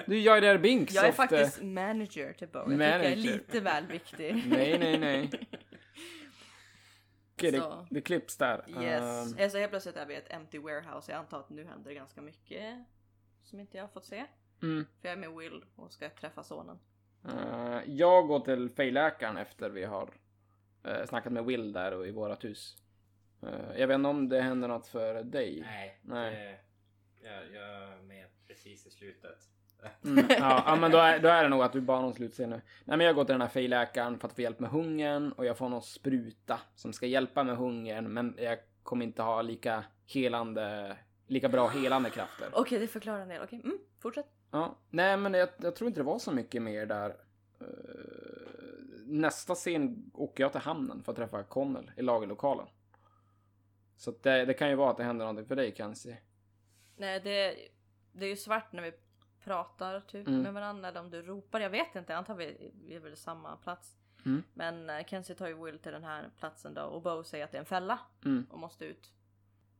du 0.05 0.15
är 0.15 0.19
Jar 0.21 0.41
Jar 0.41 0.57
Binks 0.57 0.93
jag 0.93 1.05
är 1.05 1.09
ofta. 1.09 1.21
faktiskt 1.27 1.61
manager 1.61 2.33
till 2.33 2.47
Bo. 2.47 2.59
Jag 2.59 2.69
tycker 2.69 2.83
jag 2.83 2.89
är 2.95 2.97
Manager. 2.99 3.15
lite 3.15 3.59
väl 3.59 3.87
viktig. 3.87 4.43
Nej, 4.49 4.79
nej, 4.79 4.99
nej. 4.99 5.29
Okej, 7.35 7.51
det, 7.51 7.57
Så. 7.57 7.87
det 7.89 8.01
klipps 8.01 8.37
där. 8.37 8.65
Yes. 8.67 9.01
Ehm, 9.33 9.43
Alltså 9.43 9.57
helt 9.57 9.69
plötsligt 9.71 9.95
är 9.97 10.05
vi 10.05 10.13
i 10.13 10.17
ett 10.17 10.31
empty 10.33 10.59
warehouse. 10.59 11.11
Jag 11.11 11.19
antar 11.19 11.39
att 11.39 11.49
nu 11.49 11.63
händer 11.65 11.89
det 11.89 11.95
ganska 11.95 12.21
mycket 12.21 12.85
som 13.43 13.59
inte 13.59 13.77
jag 13.77 13.83
har 13.83 13.89
fått 13.89 14.05
se. 14.05 14.25
mm. 14.63 14.85
För 15.01 15.07
jag 15.07 15.13
är 15.13 15.17
med 15.17 15.31
Will 15.37 15.63
och 15.75 15.91
ska 15.91 16.09
träffa 16.09 16.43
sonen. 16.43 16.79
Eh, 17.25 17.79
jag 17.85 18.27
går 18.27 18.39
till 18.39 18.69
fejläkaren 18.69 19.37
efter 19.37 19.69
vi 19.69 19.83
har 19.83 20.09
uh, 20.87 21.05
snackat 21.05 21.33
med 21.33 21.45
Will 21.45 21.73
där 21.73 21.93
och 21.93 22.07
i 22.07 22.11
vårat 22.11 22.43
hus. 22.43 22.77
Eh, 23.41 23.79
jag 23.79 23.87
vet 23.87 23.95
inte 23.95 24.09
om 24.09 24.29
det 24.29 24.41
händer 24.41 24.67
något 24.67 24.87
för 24.87 25.23
dig. 25.23 25.61
Nej, 25.61 25.99
Nej. 26.01 26.35
Det, 26.35 27.27
jag, 27.27 27.43
jag 27.53 27.83
är 27.83 28.01
med 28.01 28.25
precis 28.47 28.87
i 28.87 28.89
slutet. 28.89 29.47
Mm, 30.05 30.25
ja, 30.29 30.63
ja, 30.65 30.75
men 30.75 30.91
då 30.91 30.97
är, 30.97 31.19
då 31.19 31.27
är 31.27 31.43
det 31.43 31.49
nog 31.49 31.61
att 31.61 31.73
du 31.73 31.81
bara 31.81 31.97
har 31.97 32.01
någon 32.01 32.13
slutscen 32.13 32.49
nu. 32.49 32.61
Nej, 32.85 32.97
men 32.97 33.07
jag 33.07 33.15
går 33.15 33.23
till 33.23 33.33
den 33.33 33.41
här 33.41 33.47
fejläkaren 33.47 34.19
för 34.19 34.27
att 34.27 34.33
få 34.33 34.41
hjälp 34.41 34.59
med 34.59 34.69
hungern 34.69 35.31
och 35.31 35.45
jag 35.45 35.57
får 35.57 35.69
någon 35.69 35.81
spruta 35.81 36.59
som 36.75 36.93
ska 36.93 37.05
hjälpa 37.05 37.43
med 37.43 37.57
hungern, 37.57 38.13
men 38.13 38.35
jag 38.37 38.57
kommer 38.83 39.05
inte 39.05 39.21
ha 39.21 39.41
lika 39.41 39.83
helande, 40.05 40.97
lika 41.27 41.49
bra 41.49 41.67
helande 41.67 42.09
krafter. 42.09 42.49
Okej, 42.53 42.79
det 42.79 42.87
förklarar 42.87 43.21
en 43.21 43.29
del. 43.29 43.43
Okej, 43.43 43.61
mm, 43.63 43.77
fortsätt. 43.99 44.40
Ja, 44.51 44.75
nej, 44.89 45.17
men 45.17 45.33
jag, 45.33 45.49
jag 45.57 45.75
tror 45.75 45.87
inte 45.87 45.99
det 45.99 46.03
var 46.03 46.19
så 46.19 46.31
mycket 46.31 46.61
mer 46.61 46.85
där. 46.85 47.09
Eh, 47.59 47.65
nästa 49.05 49.55
scen 49.55 50.11
åker 50.13 50.43
jag 50.43 50.51
till 50.51 50.61
hamnen 50.61 51.03
för 51.03 51.11
att 51.11 51.17
träffa 51.17 51.43
Connell 51.43 51.91
i 51.97 52.01
lagerlokalen. 52.01 52.67
Så 53.95 54.13
det, 54.21 54.45
det 54.45 54.53
kan 54.53 54.69
ju 54.69 54.75
vara 54.75 54.91
att 54.91 54.97
det 54.97 55.03
händer 55.03 55.25
någonting 55.25 55.45
för 55.45 55.55
dig 55.55 55.73
Kenzie. 55.77 56.17
Nej, 56.97 57.19
det, 57.19 57.55
det 58.11 58.25
är 58.25 58.29
ju 58.29 58.35
svart 58.35 58.71
när 58.73 58.83
vi 58.83 58.91
pratar 59.43 59.99
typ 59.99 60.27
Mm. 60.27 60.41
med 60.41 60.53
varandra 60.53 60.87
eller 60.89 60.99
om 60.99 61.09
du 61.09 61.21
ropar. 61.21 61.59
Jag 61.59 61.69
vet 61.69 61.95
inte, 61.95 62.13
jag 62.13 62.17
antar 62.17 62.35
vi, 62.35 62.71
vi 62.85 62.95
är 62.95 62.99
väl 62.99 63.17
samma 63.17 63.55
plats. 63.55 63.95
Mm. 64.25 64.43
Men 64.53 64.89
uh, 64.89 65.05
Kenzie 65.05 65.35
tar 65.35 65.47
ju 65.47 65.65
Will 65.65 65.79
till 65.79 65.91
den 65.91 66.03
här 66.03 66.29
platsen 66.39 66.73
då 66.73 66.81
och 66.81 67.01
Bo 67.01 67.23
säger 67.23 67.45
att 67.45 67.51
det 67.51 67.57
är 67.57 67.59
en 67.59 67.65
fälla 67.65 67.99
Mm. 68.25 68.45
och 68.49 68.59
måste 68.59 68.85
ut. 68.85 69.11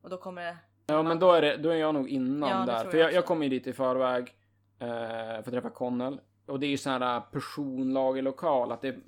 Och 0.02 0.10
då 0.10 0.16
kommer 0.16 0.44
det 0.44 0.56
Ja, 0.86 1.02
men 1.02 1.18
då 1.18 1.32
är, 1.32 1.42
det, 1.42 1.56
då 1.56 1.68
är 1.68 1.74
jag 1.76 1.94
nog 1.94 2.08
innan 2.08 2.48
Ja, 2.50 2.66
där. 2.66 2.80
tror 2.80 2.90
För 2.90 2.98
jag 2.98 3.06
jag, 3.06 3.14
jag 3.14 3.26
kom 3.26 3.42
ju 3.42 3.48
dit 3.48 3.66
i 3.66 3.72
förväg 3.72 4.34
eh, 4.82 4.88
för 4.88 5.38
att 5.38 5.44
träffa 5.44 5.70
Connell. 5.70 6.20
Och 6.46 6.60
det 6.60 6.66
är 6.66 6.70
ju 6.70 6.76
sån 6.76 6.92
här 6.92 7.20
personlagerlokal, 7.20 8.72
att 8.72 8.82
det 8.82 8.88
är 8.88 9.00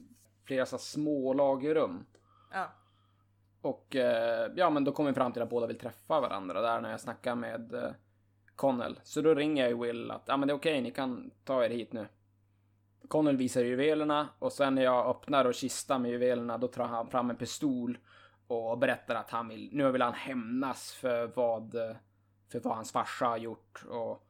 flera 0.45 0.67
så 0.67 0.79
små 0.79 1.33
lagerrum. 1.33 2.07
Ja. 2.53 2.73
Och 3.61 3.97
eh, 3.97 4.51
ja, 4.57 4.71
men 4.71 4.85
då 4.85 4.93
kom 4.93 5.07
vi 5.07 5.13
fram 5.13 5.33
till 5.33 5.43
att 5.43 5.51
båda 5.51 5.67
vill 5.67 5.79
träffa 5.79 6.21
varandra 6.21 6.61
där 6.61 6.81
när 6.81 6.91
jag 6.91 7.01
snackar 7.01 7.35
med 7.35 7.75
eh, 7.75 7.91
Connell. 8.57 9.01
Så 9.03 9.21
då 9.21 9.35
ringer 9.35 9.63
jag 9.63 9.71
ju 9.71 9.79
Will 9.79 10.11
att 10.11 10.23
ja, 10.27 10.37
men 10.37 10.49
det 10.49 10.53
är 10.53 10.57
okej, 10.57 10.81
ni 10.83 10.91
kan 10.91 11.31
ta 11.45 11.65
er 11.65 11.71
hit 11.71 11.93
nu. 11.93 12.07
Connell 13.09 13.37
visar 13.37 13.61
juvelerna 13.61 14.29
och 14.39 14.53
sen 14.53 14.75
när 14.75 14.83
jag 14.83 15.07
öppnar 15.07 15.45
och 15.45 15.55
kistar 15.55 15.99
med 15.99 16.11
juvelerna 16.11 16.59
då 16.59 16.69
tar 16.69 16.85
han 16.85 17.11
fram 17.11 17.31
en 17.31 17.37
pistol 17.37 17.99
och 18.47 18.79
berättar 18.79 19.15
att 19.15 19.31
han 19.31 19.49
vill, 19.49 19.71
nu 19.73 19.93
vill 19.93 20.03
han 20.03 20.15
hämnas 20.15 20.93
för 20.93 21.27
vad, 21.27 21.75
eh, 21.75 21.97
för 22.53 22.61
vad 22.61 22.77
hans 22.77 22.93
farsa 22.93 23.27
har 23.27 23.37
gjort 23.37 23.85
och, 23.89 24.27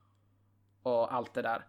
och 0.85 1.15
allt 1.15 1.35
det 1.35 1.43
där. 1.43 1.67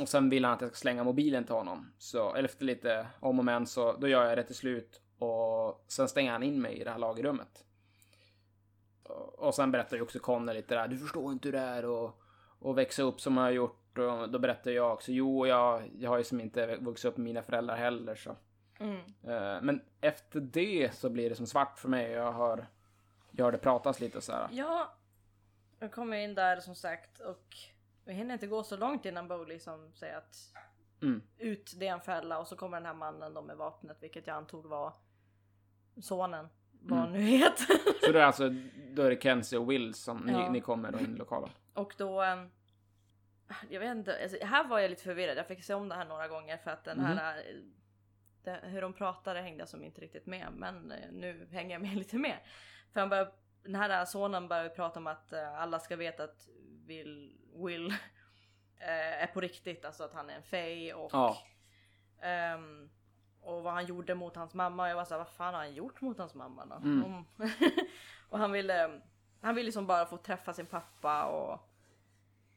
Och 0.00 0.08
sen 0.08 0.30
vill 0.30 0.44
han 0.44 0.54
att 0.54 0.60
jag 0.60 0.70
ska 0.70 0.76
slänga 0.76 1.04
mobilen 1.04 1.44
till 1.44 1.54
honom. 1.54 1.92
Så 1.98 2.34
efter 2.34 2.64
lite 2.64 3.06
om 3.20 3.38
och 3.38 3.44
men 3.44 3.66
så 3.66 3.92
då 3.92 4.08
gör 4.08 4.24
jag 4.24 4.38
det 4.38 4.42
till 4.42 4.54
slut 4.54 5.00
och 5.18 5.84
sen 5.88 6.08
stänger 6.08 6.32
han 6.32 6.42
in 6.42 6.62
mig 6.62 6.80
i 6.80 6.84
det 6.84 6.90
här 6.90 6.98
lagerrummet. 6.98 7.64
Och 9.38 9.54
sen 9.54 9.70
berättar 9.70 9.96
ju 9.96 10.02
också 10.02 10.18
Conny 10.18 10.52
lite 10.52 10.74
där, 10.74 10.88
du 10.88 10.98
förstår 10.98 11.32
inte 11.32 11.48
hur 11.48 11.52
det 11.52 11.58
är 11.58 11.84
och, 11.84 12.20
och 12.58 12.78
växa 12.78 13.02
upp 13.02 13.20
som 13.20 13.36
jag 13.36 13.44
har 13.44 13.50
gjort. 13.50 13.98
Och 13.98 14.30
då 14.30 14.38
berättar 14.38 14.70
jag 14.70 14.92
också, 14.92 15.12
jo 15.12 15.46
jag, 15.46 15.90
jag 15.98 16.10
har 16.10 16.18
ju 16.18 16.24
som 16.24 16.40
inte 16.40 16.76
vuxit 16.76 17.04
upp 17.04 17.16
med 17.16 17.24
mina 17.24 17.42
föräldrar 17.42 17.76
heller 17.76 18.14
så. 18.14 18.36
Mm. 18.80 19.00
Eh, 19.22 19.62
Men 19.62 19.80
efter 20.00 20.40
det 20.40 20.94
så 20.94 21.10
blir 21.10 21.30
det 21.30 21.36
som 21.36 21.46
svart 21.46 21.78
för 21.78 21.88
mig. 21.88 22.10
Jag 22.10 22.32
hör, 22.32 22.66
jag 23.30 23.44
hör 23.44 23.52
det 23.52 23.58
pratas 23.58 24.00
lite 24.00 24.20
så 24.20 24.32
här. 24.32 24.48
Ja, 24.52 24.94
jag 25.78 25.92
kommer 25.92 26.16
in 26.16 26.34
där 26.34 26.60
som 26.60 26.74
sagt 26.74 27.20
och 27.20 27.56
vi 28.06 28.12
hinner 28.14 28.34
inte 28.34 28.46
gå 28.46 28.62
så 28.62 28.76
långt 28.76 29.04
innan 29.04 29.28
Bo 29.28 29.44
liksom 29.44 29.92
säger 29.94 30.16
att 30.16 30.36
Mm. 31.02 31.22
ut 31.38 31.72
det 31.76 31.86
är 31.88 31.92
en 31.92 32.00
fälla 32.00 32.38
och 32.38 32.48
så 32.48 32.56
kommer 32.56 32.76
den 32.76 32.86
här 32.86 32.94
mannen 32.94 33.34
då 33.34 33.42
med 33.42 33.56
vapnet 33.56 33.96
vilket 34.00 34.26
jag 34.26 34.36
antog 34.36 34.66
var 34.66 34.94
sonen. 36.00 36.48
Vad 36.80 36.98
han 36.98 37.12
nu 37.12 37.20
heter. 37.20 37.66
Så 38.06 38.12
det 38.12 38.20
är 38.20 38.24
alltså, 38.24 38.50
då 38.90 39.02
är 39.02 39.10
det 39.10 39.22
Kenzie 39.22 39.58
och 39.58 39.70
Will 39.70 39.94
som 39.94 40.18
ni, 40.18 40.32
Ja. 40.32 40.50
ni 40.50 40.60
kommer 40.60 40.92
då 40.92 40.98
in 40.98 41.14
i 41.14 41.18
lokalen. 41.18 41.50
och 41.74 41.94
då 41.98 42.20
ehm, 42.22 42.50
jag 43.70 43.80
vet 43.80 43.90
inte, 43.96 44.22
alltså, 44.22 44.44
här 44.46 44.68
var 44.68 44.78
jag 44.78 44.90
lite 44.90 45.02
förvirrad. 45.02 45.36
Jag 45.38 45.46
fick 45.48 45.64
se 45.64 45.74
om 45.74 45.88
det 45.88 45.94
här 45.94 46.04
några 46.04 46.28
gånger 46.28 46.56
för 46.56 46.70
att 46.70 46.84
den 46.84 47.00
här 47.00 47.38
eh, 47.38 47.42
det, 48.44 48.60
hur 48.62 48.80
de 48.82 48.92
pratade 48.92 49.40
hängde 49.40 49.58
jag 49.62 49.68
som 49.68 49.84
inte 49.84 50.00
riktigt 50.00 50.26
med 50.26 50.48
men 50.52 50.92
eh, 50.92 51.12
nu 51.12 51.48
hänger 51.50 51.74
jag 51.74 51.82
med 51.82 51.94
lite 51.96 52.18
mer. 52.18 52.42
För 52.92 53.00
han 53.00 53.08
börjar, 53.08 53.32
den 53.62 53.74
här 53.74 54.04
sonen 54.04 54.48
börjar 54.48 54.68
prata 54.68 55.00
om 55.00 55.06
att 55.06 55.32
eh, 55.32 55.58
alla 55.60 55.78
ska 55.80 55.96
veta 55.96 56.24
att 56.24 56.48
Will, 56.86 57.38
Will 57.64 57.90
eh, 58.78 59.22
är 59.22 59.26
på 59.26 59.40
riktigt, 59.40 59.84
alltså 59.84 60.04
att 60.04 60.12
han 60.14 60.30
är 60.30 60.34
en 60.36 60.42
fej 60.42 60.94
och 60.94 61.10
Ja. 61.12 61.38
ehm, 62.22 62.90
och 63.40 63.62
vad 63.62 63.72
han 63.72 63.86
gjorde 63.86 64.14
mot 64.14 64.36
hans 64.36 64.54
mamma. 64.54 64.88
Jag 64.88 64.96
var 64.96 65.04
såhär, 65.04 65.18
vad 65.18 65.28
fan 65.28 65.54
har 65.54 65.60
han 65.60 65.74
gjort 65.74 66.00
mot 66.00 66.18
hans 66.18 66.34
mamma 66.34 66.66
då? 66.66 66.74
Mm. 66.74 67.04
Om- 67.04 67.26
och 68.28 68.38
han 68.38 68.52
ville, 68.52 69.00
han 69.40 69.54
ville 69.54 69.66
liksom 69.66 69.86
bara 69.86 70.06
få 70.06 70.16
träffa 70.16 70.52
sin 70.52 70.66
pappa 70.66 71.24
och 71.24 71.60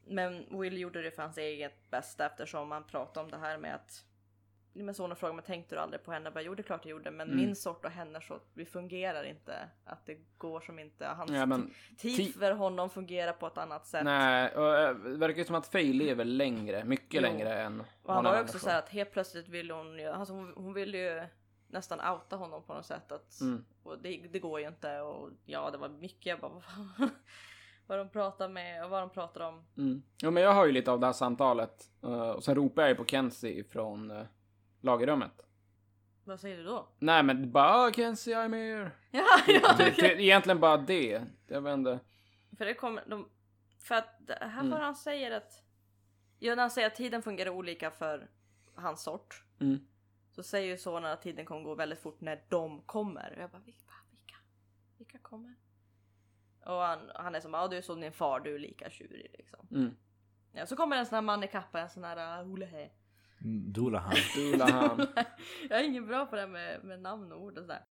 men 0.06 0.60
Will 0.60 0.78
gjorde 0.78 1.02
det 1.02 1.12
för 1.12 1.22
hans 1.22 1.38
eget 1.38 1.90
bästa 1.90 2.26
eftersom 2.26 2.72
han 2.72 2.84
pratade 2.84 3.24
om 3.26 3.32
det 3.32 3.38
här 3.38 3.58
med 3.58 3.76
att 3.76 4.06
min 4.74 4.94
son 4.94 5.16
frågade 5.16 5.36
mig 5.36 5.46
tänkte 5.46 5.76
du 5.76 5.80
aldrig 5.82 6.04
på 6.04 6.12
henne? 6.12 6.26
Jag 6.26 6.34
bara, 6.34 6.42
jo 6.42 6.56
det 6.56 6.62
är 6.62 6.64
klart 6.64 6.86
jag 6.86 6.92
gjorde 6.92 7.12
men 7.12 7.28
Mm. 7.28 7.38
min 7.46 7.56
sort 7.56 7.86
och 7.86 7.92
hennes 7.92 8.28
sort, 8.28 8.48
vi 8.54 8.66
fungerar 8.66 9.24
inte. 9.24 9.70
Att 9.86 10.06
det 10.06 10.18
går 10.38 10.60
som 10.62 10.80
inte, 10.80 11.06
hans 11.06 11.32
Ja, 11.32 11.46
men 11.46 11.74
tid 11.98 12.20
ti- 12.20 12.40
för 12.40 12.52
honom 12.52 12.90
fungerar 12.90 13.34
på 13.34 13.48
ett 13.48 13.58
annat 13.58 13.88
sätt. 13.88 14.04
Nej, 14.04 14.56
och, 14.56 14.78
eh, 14.78 14.96
det 14.96 15.18
verkar 15.18 15.38
ju 15.38 15.46
som 15.46 15.56
att 15.56 15.68
Faye 15.68 15.94
lever 15.94 16.26
längre, 16.26 16.84
mycket 16.84 17.14
Jo. 17.14 17.22
längre 17.22 17.62
än 17.62 17.84
och 18.04 18.14
han 18.14 18.24
var 18.24 18.36
ju 18.36 18.42
också 18.42 18.60
så 18.60 18.70
här 18.70 18.80
att 18.80 18.90
helt 18.90 19.12
plötsligt 19.12 19.48
ville 19.48 19.74
hon 19.74 20.00
ju, 20.00 20.06
alltså 20.08 20.34
hon, 20.34 20.54
hon 20.56 20.74
ville 20.74 20.98
ju 20.98 21.24
nästan 21.68 22.00
outa 22.14 22.36
honom 22.36 22.64
på 22.64 22.74
något 22.74 22.86
sätt. 22.86 23.12
Att, 23.12 23.42
Mm. 23.42 23.66
Det, 24.02 24.28
det 24.32 24.40
går 24.40 24.60
ju 24.60 24.68
inte 24.68 25.00
och 25.02 25.30
ja 25.46 25.70
det 25.72 25.78
var 25.78 25.90
mycket, 25.90 26.26
jag 26.26 26.40
bara 26.40 26.52
vad 27.88 27.98
de 27.98 28.10
pratar 28.10 28.50
med 28.50 28.84
och 28.84 28.90
vad 28.90 29.02
de 29.02 29.10
pratar 29.10 29.42
om. 29.42 29.66
Mm. 29.78 30.02
Jo, 30.22 30.32
men 30.32 30.44
jag 30.44 30.54
har 30.54 30.66
ju 30.66 30.72
lite 30.72 30.92
av 30.92 31.00
det 31.00 31.06
här 31.06 31.14
samtalet. 31.14 31.90
eh, 32.04 32.30
och 32.30 32.44
sen 32.44 32.56
ropar 32.56 32.82
jag 32.82 32.90
ju 32.90 32.96
på 32.96 33.06
Kenzie 33.06 33.64
från 33.64 34.12
uh, 34.12 34.24
lagerrummet. 34.82 35.42
Vad 36.24 36.40
säger 36.40 36.58
du 36.58 36.64
då? 36.64 36.88
Nej, 37.00 37.24
men 37.24 37.52
bara 37.52 37.70
"Ah, 37.76 37.92
Kenzie, 37.92 38.36
I'm 38.36 38.54
here. 38.56 38.92
Ja, 39.12 39.26
ja 39.48 39.76
det, 39.78 40.22
egentligen 40.22 40.60
bara 40.60 40.78
det. 40.78 41.22
Jag 41.48 41.62
vet 41.62 41.74
inte. 41.74 42.00
För 42.58 42.66
det 42.66 42.74
kommer, 42.74 43.04
de, 43.08 43.30
för 43.78 43.96
att 43.96 44.20
här 44.42 44.60
Mm. 44.60 44.72
han 44.72 44.96
säger 44.96 45.32
att, 45.32 45.64
ja 46.40 46.56
när 46.56 46.62
han 46.64 46.72
säger 46.72 46.88
att 46.88 46.96
tiden 46.96 47.22
fungerar 47.22 47.50
olika 47.50 47.92
för 47.92 48.28
hans 48.76 49.04
sort. 49.04 49.44
Mm. 49.60 49.88
Så 50.32 50.44
säger 50.44 50.68
ju 50.68 50.78
sonen 50.78 51.12
att 51.12 51.22
tiden 51.22 51.46
kommer 51.46 51.62
gå 51.64 51.76
väldigt 51.76 52.00
fort 52.00 52.22
när 52.22 52.44
de 52.50 52.82
kommer. 52.82 53.34
Och 53.36 53.42
jag 53.44 53.50
bara, 53.50 53.62
vilka? 53.66 53.94
Vilka, 54.12 54.36
vilka 54.98 55.18
kommer? 55.18 55.56
Och 56.66 56.74
han, 56.74 57.12
han 57.16 57.36
är 57.36 57.40
som, 57.40 57.54
ja 57.54 57.68
du 57.68 57.78
är 57.78 57.82
som 57.82 58.02
din 58.02 58.12
far, 58.12 58.40
du 58.40 58.56
är 58.56 58.60
lika 58.60 58.90
tjurig 58.90 59.36
liksom. 59.38 59.68
Mm. 59.72 59.96
Ja, 60.52 60.66
så 60.66 60.76
kommer 60.76 60.98
en 60.98 61.06
sån 61.06 61.16
här 61.16 61.22
man 61.22 61.44
i 61.44 61.48
kappa, 61.48 61.80
en 61.80 61.90
sån 61.90 62.04
här 62.04 62.42
uh, 62.44 62.52
Olehe. 62.52 62.90
Dolahan. 63.74 64.16
Dulahan. 64.36 65.08
jag 65.70 65.80
är 65.80 65.84
ingen 65.84 66.08
bra 66.08 66.26
på 66.26 66.36
det 66.36 66.42
här 66.42 66.48
med, 66.48 66.84
med 66.84 67.02
namn 67.02 67.32
och 67.32 67.42
ord 67.42 67.58
och 67.58 67.64
sådär. 67.64 67.84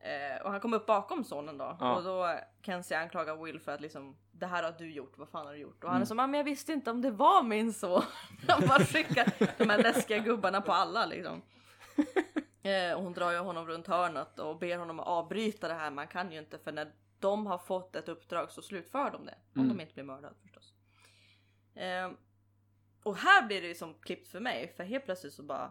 Eh, 0.00 0.42
och 0.42 0.50
han 0.50 0.60
kom 0.60 0.74
upp 0.74 0.86
bakom 0.86 1.24
sonen 1.24 1.58
då 1.58 1.76
Ja. 1.80 1.94
och 1.96 2.02
då 2.04 2.38
Kenzie 2.62 2.98
anklagar 2.98 3.36
Will 3.44 3.60
för 3.60 3.72
att 3.72 3.80
liksom 3.80 4.16
det 4.32 4.46
här 4.46 4.62
har 4.62 4.72
du 4.78 4.92
gjort, 4.92 5.18
vad 5.18 5.28
fan 5.28 5.46
har 5.46 5.52
du 5.52 5.58
gjort? 5.58 5.84
Och 5.84 5.90
han 5.90 5.96
Mm. 5.96 6.02
är 6.02 6.06
som, 6.06 6.18
"Ja, 6.18 6.26
men 6.26 6.38
jag 6.38 6.44
visste 6.44 6.72
inte 6.72 6.90
om 6.90 7.02
det 7.02 7.10
var 7.10 7.42
min 7.42 7.72
son. 7.72 8.02
han 8.48 8.66
bara 8.68 8.84
skickar 8.84 9.32
de 9.58 9.68
här 9.70 9.82
läskiga 9.82 10.18
gubbarna 10.18 10.60
på 10.60 10.72
alla 10.72 11.06
liksom. 11.06 11.42
Eh, 12.64 12.92
och 12.96 13.02
hon 13.02 13.12
drar 13.12 13.30
ju 13.32 13.38
honom 13.38 13.66
runt 13.66 13.86
hörnet 13.86 14.38
och 14.38 14.58
ber 14.58 14.76
honom 14.78 15.00
att 15.00 15.06
avbryta 15.06 15.68
det 15.68 15.74
här. 15.74 15.90
Man 15.90 16.06
kan 16.08 16.32
ju 16.32 16.38
inte 16.38 16.58
för 16.58 16.72
när 16.72 16.92
de 17.18 17.46
har 17.46 17.58
fått 17.58 17.96
ett 17.96 18.08
uppdrag 18.08 18.50
så 18.50 18.62
slutför 18.62 19.10
de 19.10 19.26
det. 19.26 19.34
Om 19.54 19.60
Mm. 19.62 19.76
de 19.76 19.82
inte 19.82 19.94
blir 19.94 20.04
mördade 20.04 20.34
förstås. 20.42 20.74
Eh, 21.74 22.10
och 23.02 23.16
här 23.16 23.46
blir 23.46 23.60
det 23.62 23.68
ju 23.68 23.74
som 23.74 23.94
klippt 23.94 24.28
för 24.28 24.40
mig 24.40 24.72
för 24.76 24.84
helt 24.84 25.04
plötsligt 25.04 25.32
så 25.32 25.42
bara 25.42 25.64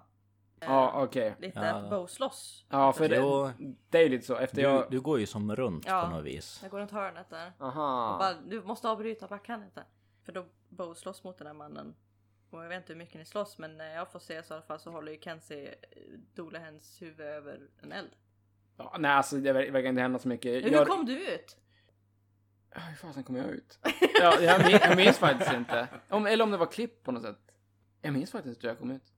eh, 0.61 0.67
Ja, 0.67 1.03
okej. 1.03 1.36
lite 1.39 1.59
Ja. 1.59 1.89
bow 1.89 2.07
slåss. 2.07 2.65
Ja, 2.69 2.93
för 2.93 3.09
det, 3.09 3.53
det 3.89 3.97
är 3.97 4.03
ju 4.03 4.09
lite 4.09 4.25
så. 4.25 4.36
Efter 4.36 4.55
Du, 4.55 4.61
jag... 4.61 4.91
du 4.91 5.01
går 5.01 5.19
ju 5.19 5.25
som 5.25 5.55
runt 5.55 5.86
Ja. 5.88 6.01
på 6.09 6.15
något 6.15 6.25
vis. 6.25 6.59
Jag 6.61 6.71
går 6.71 6.79
runt 6.79 6.91
hörnet 6.91 7.29
där. 7.29 7.53
Och 7.57 7.65
Aha. 7.67 8.17
bara, 8.19 8.34
du 8.34 8.61
måste 8.61 8.89
avbryta, 8.89 9.27
bara 9.27 9.39
kan 9.39 9.63
inte. 9.63 9.84
För 10.25 10.32
då 10.32 10.45
bow 10.69 10.93
slåss 10.93 11.23
mot 11.23 11.38
den 11.38 11.47
här 11.47 11.53
mannen. 11.53 11.95
Och 12.49 12.63
jag 12.63 12.69
vet 12.69 12.77
inte 12.77 12.93
hur 12.93 12.97
mycket 12.97 13.15
ni 13.15 13.25
slåss 13.25 13.57
men 13.57 13.77
när 13.77 13.95
jag 13.95 14.11
får 14.11 14.19
se 14.19 14.43
så 14.43 14.53
i 14.53 14.55
alla 14.55 14.65
fall 14.65 14.79
så 14.79 14.91
håller 14.91 15.11
ju 15.11 15.19
Kenzie 15.21 15.67
eh, 15.67 15.97
Dolehens 16.36 17.01
huvud 17.01 17.27
över 17.27 17.59
en 17.84 17.91
eld. 17.91 18.09
Ja, 18.77 18.95
nej, 18.99 19.11
alltså 19.11 19.36
det 19.38 19.53
ver- 19.53 19.71
verkar 19.71 19.89
inte 19.89 20.01
hända 20.01 20.19
så 20.19 20.27
mycket. 20.27 20.65
Hur 20.65 20.71
Jag... 20.71 20.88
kom 20.88 21.05
du 21.05 21.27
ut? 21.34 21.57
Ja, 22.74 22.80
Hur 22.82 22.95
fasen 22.95 23.24
kom 23.24 23.36
jag 23.36 23.49
ut? 23.49 23.80
Ja, 24.22 24.41
jag, 24.41 24.65
min, 24.65 24.72
jag 24.72 24.97
minns 24.97 25.17
faktiskt 25.17 25.53
inte. 25.53 25.88
Om, 26.09 26.26
eller 26.26 26.43
om 26.43 26.51
det 26.51 26.57
var 26.57 26.72
klipp 26.72 27.03
på 27.03 27.11
något 27.11 27.24
sätt. 27.24 27.39
Jag 28.01 28.13
minns 28.13 28.32
faktiskt 28.32 28.55
inte 28.55 28.67
hur 28.67 28.72
jag 28.72 28.80
kom 28.80 28.91
ut. 28.91 29.13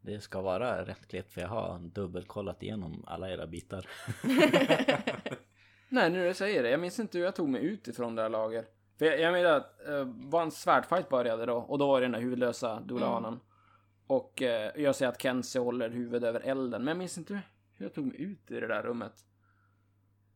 Det 0.00 0.20
ska 0.20 0.40
vara 0.40 0.84
rätt 0.84 1.08
klippt 1.08 1.32
för 1.32 1.40
jag 1.40 1.48
har 1.48 1.78
dubbelkollat 1.78 2.62
igenom 2.62 3.04
alla 3.06 3.30
era 3.30 3.46
bitar. 3.46 3.86
Nej, 5.88 6.10
nu 6.10 6.28
du 6.28 6.34
säger 6.34 6.62
det. 6.62 6.70
Jag 6.70 6.80
minns 6.80 6.98
inte 6.98 7.18
hur 7.18 7.24
jag 7.24 7.34
tog 7.34 7.48
mig 7.48 7.64
ut 7.64 7.88
ifrån 7.88 8.14
det 8.14 8.22
här 8.22 8.28
lager. 8.28 8.64
För 8.98 9.06
jag, 9.06 9.20
jag 9.20 9.32
menar 9.32 9.50
att 9.50 9.80
var 10.06 10.42
en 10.42 10.50
svärdfight 10.50 11.08
började 11.08 11.46
då 11.46 11.56
och 11.56 11.78
då 11.78 11.86
var 11.86 12.00
det 12.00 12.04
den 12.04 12.12
där 12.12 12.20
huvudlösa 12.20 12.80
Dolanen. 12.80 13.40
Och 14.06 14.42
eh, 14.42 14.72
jag 14.76 14.96
ser 14.96 15.06
att 15.08 15.22
Kenzie 15.22 15.60
håller 15.60 15.90
huvudet 15.90 16.28
över 16.28 16.40
elden. 16.40 16.84
Men 16.84 16.88
jag 16.88 16.96
minns 16.98 17.18
inte 17.18 17.42
hur 17.74 17.86
jag 17.86 17.94
tog 17.94 18.06
mig 18.06 18.20
ut 18.20 18.50
i 18.50 18.60
det 18.60 18.66
där 18.66 18.82
rummet. 18.82 19.12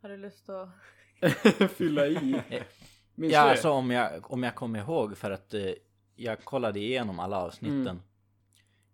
Har 0.02 0.08
du 0.08 0.16
lust 0.16 0.48
att... 0.48 0.68
Fylla 1.76 2.06
i. 2.06 2.40
Minns 3.14 3.32
Ja, 3.32 3.44
det? 3.44 3.50
alltså 3.50 3.70
om 3.70 3.90
jag, 3.90 4.32
om 4.32 4.42
jag 4.42 4.54
kommer 4.54 4.78
ihåg 4.78 5.16
för 5.16 5.30
att 5.30 5.54
eh, 5.54 5.70
jag 6.16 6.44
kollade 6.44 6.78
igenom 6.80 7.20
alla 7.20 7.36
avsnitten 7.38 7.80
Mm. 7.88 8.00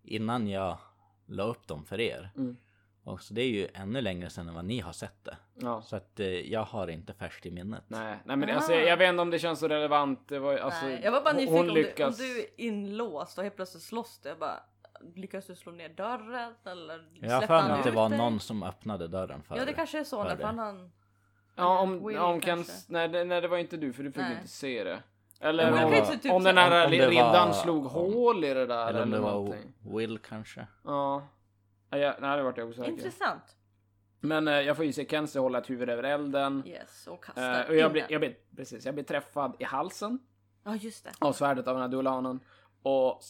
innan 0.02 0.48
jag 0.48 0.78
la 1.26 1.42
upp 1.42 1.66
dem 1.66 1.84
för 1.84 2.00
er. 2.00 2.30
Mm. 2.36 2.56
Och 3.04 3.22
så 3.22 3.34
det 3.34 3.42
är 3.42 3.48
ju 3.48 3.68
ännu 3.74 4.00
längre 4.00 4.30
sedan 4.30 4.48
än 4.48 4.54
vad 4.54 4.64
ni 4.64 4.80
har 4.80 4.92
sett 4.92 5.24
det. 5.24 5.36
Ja. 5.54 5.82
Så 5.82 5.96
att 5.96 6.20
eh, 6.20 6.26
jag 6.28 6.64
har 6.64 6.88
inte 6.88 7.12
färskt 7.14 7.46
i 7.46 7.50
minnet. 7.50 7.84
Nej, 7.88 8.18
nej 8.24 8.36
men 8.36 8.50
Ah. 8.50 8.54
alltså, 8.54 8.72
jag 8.74 8.96
vet 8.96 9.08
inte 9.08 9.22
om 9.22 9.30
det 9.30 9.38
känns 9.38 9.60
så 9.60 9.68
relevant. 9.68 10.28
Det 10.28 10.38
var, 10.38 10.56
alltså, 10.56 10.86
Nej, 10.86 11.00
jag 11.04 11.12
var 11.12 11.22
bara 11.24 11.34
nyfiken 11.34 11.58
om, 11.60 11.74
lyckas... 11.74 12.18
du, 12.18 12.24
om 12.24 12.30
du 12.34 12.40
är 12.40 12.46
inlåst 12.56 13.38
och 13.38 13.44
helt 13.44 13.56
plötsligt 13.56 13.82
slåss 13.82 14.20
du. 14.22 14.28
Jag 14.28 14.38
bara, 14.38 14.60
lyckas 15.14 15.46
du 15.46 15.54
slå 15.54 15.72
ner 15.72 15.88
dörren 15.88 16.54
eller 16.64 17.08
Jag 17.20 17.30
har 17.30 17.38
släppte 17.40 17.46
för 17.46 17.62
mig 17.68 17.72
att 17.78 17.84
det 17.84 17.90
var 17.90 18.08
någon 18.08 18.40
som 18.40 18.62
öppnade 18.62 19.08
dörren 19.08 19.42
för 19.42 19.56
Ja 19.56 19.64
det 19.64 19.72
kanske 19.72 19.98
är 20.00 20.04
så, 20.04 20.22
för 20.22 20.28
när 20.28 20.36
det. 20.36 20.42
fan 20.42 20.58
han... 20.58 20.92
Ja, 21.60 21.78
om, 21.78 22.06
Will 22.06 22.18
om 22.18 22.40
kanske. 22.40 22.72
Kens... 22.72 22.88
Nej, 22.88 23.08
det, 23.08 23.24
nej, 23.24 23.40
det 23.40 23.48
var 23.48 23.58
inte 23.58 23.76
du 23.76 23.92
för 23.92 24.02
du 24.02 24.12
fick 24.12 24.22
Nej. 24.22 24.34
inte 24.36 24.48
se 24.48 24.84
det. 24.84 25.02
Men 25.40 25.48
Eller 25.48 25.64
Will 25.64 25.74
om, 25.74 25.80
kan 25.80 25.92
ju 25.92 25.98
inte 25.98 26.18
typ 26.18 26.32
om 26.32 26.44
den 26.44 26.56
här 26.58 26.80
Om- 26.86 26.92
om 26.92 26.98
det 26.98 27.08
riddaren 27.08 27.48
var- 27.48 27.52
slog 27.52 27.84
om- 27.86 27.92
hål 27.92 28.44
i 28.44 28.54
det 28.54 28.66
där 28.66 28.88
Eller 28.88 29.02
om 29.02 29.10
det 29.10 29.18
var 29.20 29.30
någonting. 29.32 29.72
Will 29.80 30.18
kanske. 30.18 30.66
Ja. 30.84 31.26
Ja, 31.90 31.98
jag, 31.98 32.14
nej, 32.20 32.36
det 32.36 32.42
vart 32.42 32.58
jag 32.58 32.68
osäker. 32.68 32.90
Intressant. 32.90 33.56
Men 34.20 34.48
eh, 34.48 34.54
jag 34.54 34.76
får 34.76 34.84
ju 34.84 34.92
se 34.92 35.06
Kenzie 35.08 35.40
hålla 35.40 35.58
ett 35.58 35.70
huvud 35.70 35.90
över 35.90 36.02
elden. 36.02 36.62
Yes, 36.66 37.06
och 37.06 37.24
kastar 37.24 37.60
Eh, 37.64 37.68
och 37.68 37.76
jag 37.76 37.86
in 37.86 37.92
blir, 37.92 38.02
den. 38.02 38.12
jag 38.12 38.20
blir, 38.20 38.36
precis, 38.56 38.86
jag 38.86 38.94
blir 38.94 39.04
träffad 39.04 39.56
i 39.58 39.64
halsen 39.64 40.18
Ja 40.64 40.76
just 40.76 41.04
det. 41.04 41.10
av 41.18 41.32
svärdet 41.32 41.68
av 41.68 41.74
den 41.74 41.82
här 41.82 41.88
Dulanen. 41.88 42.40
Och 42.82 43.20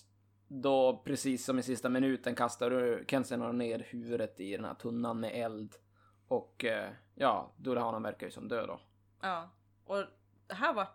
då, 0.48 1.02
precis 1.04 1.44
som 1.44 1.58
i 1.58 1.62
sista 1.62 1.88
minuten, 1.88 2.34
kastar 2.34 2.70
du 2.70 3.04
Kenzie 3.08 3.36
ner 3.52 3.86
huvudet 3.90 4.40
i 4.40 4.56
den 4.56 4.64
här 4.64 4.74
tunnan 4.74 5.20
med 5.20 5.30
eld. 5.34 5.74
Och 6.28 6.64
eh, 6.64 6.90
ja, 7.20 7.52
Dulanen 7.56 8.02
verkar 8.02 8.26
ju 8.26 8.30
som 8.32 8.48
död 8.48 8.68
då. 8.68 8.80
Ja. 9.22 9.48
Och 9.84 10.04
det 10.46 10.54
här 10.54 10.72
var... 10.74 10.86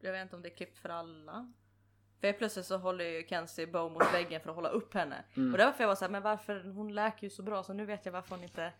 Jag 0.00 0.12
vet 0.12 0.22
inte 0.22 0.36
om 0.36 0.42
det 0.42 0.48
är 0.48 0.56
klippt 0.56 0.78
för 0.78 0.88
alla. 0.88 1.52
För 2.20 2.32
plötsligt 2.32 2.66
så 2.66 2.76
håller 2.78 3.04
ju 3.04 3.26
Kenzie 3.28 3.66
Bow 3.66 3.92
mot 3.92 4.14
väggen 4.14 4.40
för 4.40 4.50
att 4.50 4.56
hålla 4.56 4.68
upp 4.68 4.94
henne. 4.94 5.24
Mm. 5.36 5.52
Och 5.52 5.58
därför 5.58 5.82
jag 5.84 5.88
var 5.88 5.94
såhär, 5.94 6.12
men 6.12 6.22
varför? 6.22 6.64
Hon 6.64 6.94
läker 6.94 7.24
ju 7.24 7.30
så 7.30 7.42
bra 7.42 7.62
så 7.62 7.72
nu 7.72 7.84
vet 7.86 8.06
jag 8.06 8.12
varför 8.12 8.34
hon 8.34 8.44
inte 8.44 8.72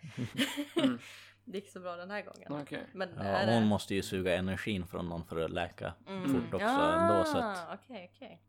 Mm. 0.76 0.99
det 1.45 1.59
gick 1.59 1.70
så 1.70 1.80
bra 1.80 1.97
den 1.97 2.11
här 2.11 2.22
gången. 2.22 2.62
Okej. 2.62 2.86
Men 2.93 3.09
Ja, 3.16 3.22
är 3.22 3.47
det... 3.47 3.55
hon 3.55 3.64
måste 3.66 3.95
ju 3.95 4.03
suga 4.03 4.36
energin 4.36 4.86
från 4.86 5.09
någon 5.09 5.24
för 5.24 5.41
att 5.45 5.51
läka 5.51 5.95
Mm. 6.07 6.28
fort 6.28 6.55
också 6.55 6.66
ja, 6.66 6.93
ändå 6.93 7.24
så 7.24 7.39
att 7.39 7.68
Okej, 7.74 8.11
okej. 8.14 8.43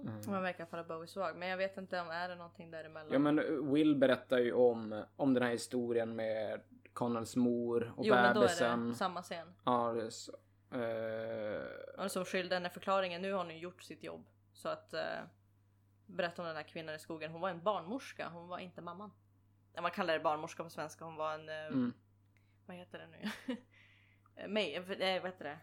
Mm. 0.00 0.14
Man 0.26 0.42
verkar 0.42 0.66
falla 0.66 0.84
Bowie 0.84 1.06
svag. 1.08 1.36
Men 1.36 1.48
jag 1.48 1.56
vet 1.56 1.76
inte 1.76 2.00
om 2.00 2.10
är 2.10 2.28
det 2.28 2.34
någonting 2.34 2.70
däremellan. 2.70 3.12
Ja 3.12 3.18
men 3.18 3.72
Will 3.72 3.96
berättar 3.96 4.38
ju 4.38 4.52
om, 4.52 5.04
om 5.16 5.34
den 5.34 5.42
här 5.42 5.50
historien 5.50 6.16
med 6.16 6.60
Connells 6.92 7.36
mor 7.36 7.92
och 7.96 8.04
jo 8.06 8.14
men 8.14 8.34
då 8.34 8.40
är 8.40 8.44
bebisen. 8.44 8.88
det 8.88 8.94
samma 8.94 9.22
scen. 9.22 9.54
Ja, 9.64 9.92
det 9.92 10.02
är 10.06 10.10
så. 10.10 10.32
Eh, 10.74 12.04
Och 12.04 12.10
som 12.10 12.24
skyllde 12.24 12.54
henne 12.56 12.70
förklaringen, 12.70 13.22
nu 13.22 13.32
har 13.32 13.38
hon 13.44 13.50
ju 13.54 13.58
gjort 13.58 13.82
sitt 13.82 14.02
jobb. 14.02 14.26
Så 14.52 14.68
att 14.68 14.94
uh, 14.94 15.00
berätta 16.06 16.42
om 16.42 16.48
den 16.48 16.56
här 16.56 16.62
kvinnan 16.62 16.94
i 16.94 16.98
skogen. 16.98 17.32
Hon 17.32 17.40
var 17.40 17.50
en 17.50 17.62
barnmorska, 17.62 18.28
hon 18.28 18.48
var 18.48 18.58
inte 18.58 18.80
mamman. 18.80 19.12
Man 19.82 19.90
kallar 19.90 20.14
det 20.14 20.20
barnmorska 20.20 20.64
på 20.64 20.70
svenska, 20.70 21.04
hon 21.04 21.16
var 21.16 21.34
en... 21.34 21.48
eh, 21.48 21.66
mm. 21.66 21.92
Vad 22.66 22.76
heter 22.76 22.98
det 22.98 23.06
nu? 23.06 23.56
Eh, 24.36 24.48
Mig, 24.48 24.74
eh, 24.76 24.82
vad 25.22 25.30
heter 25.30 25.44
det? 25.44 25.58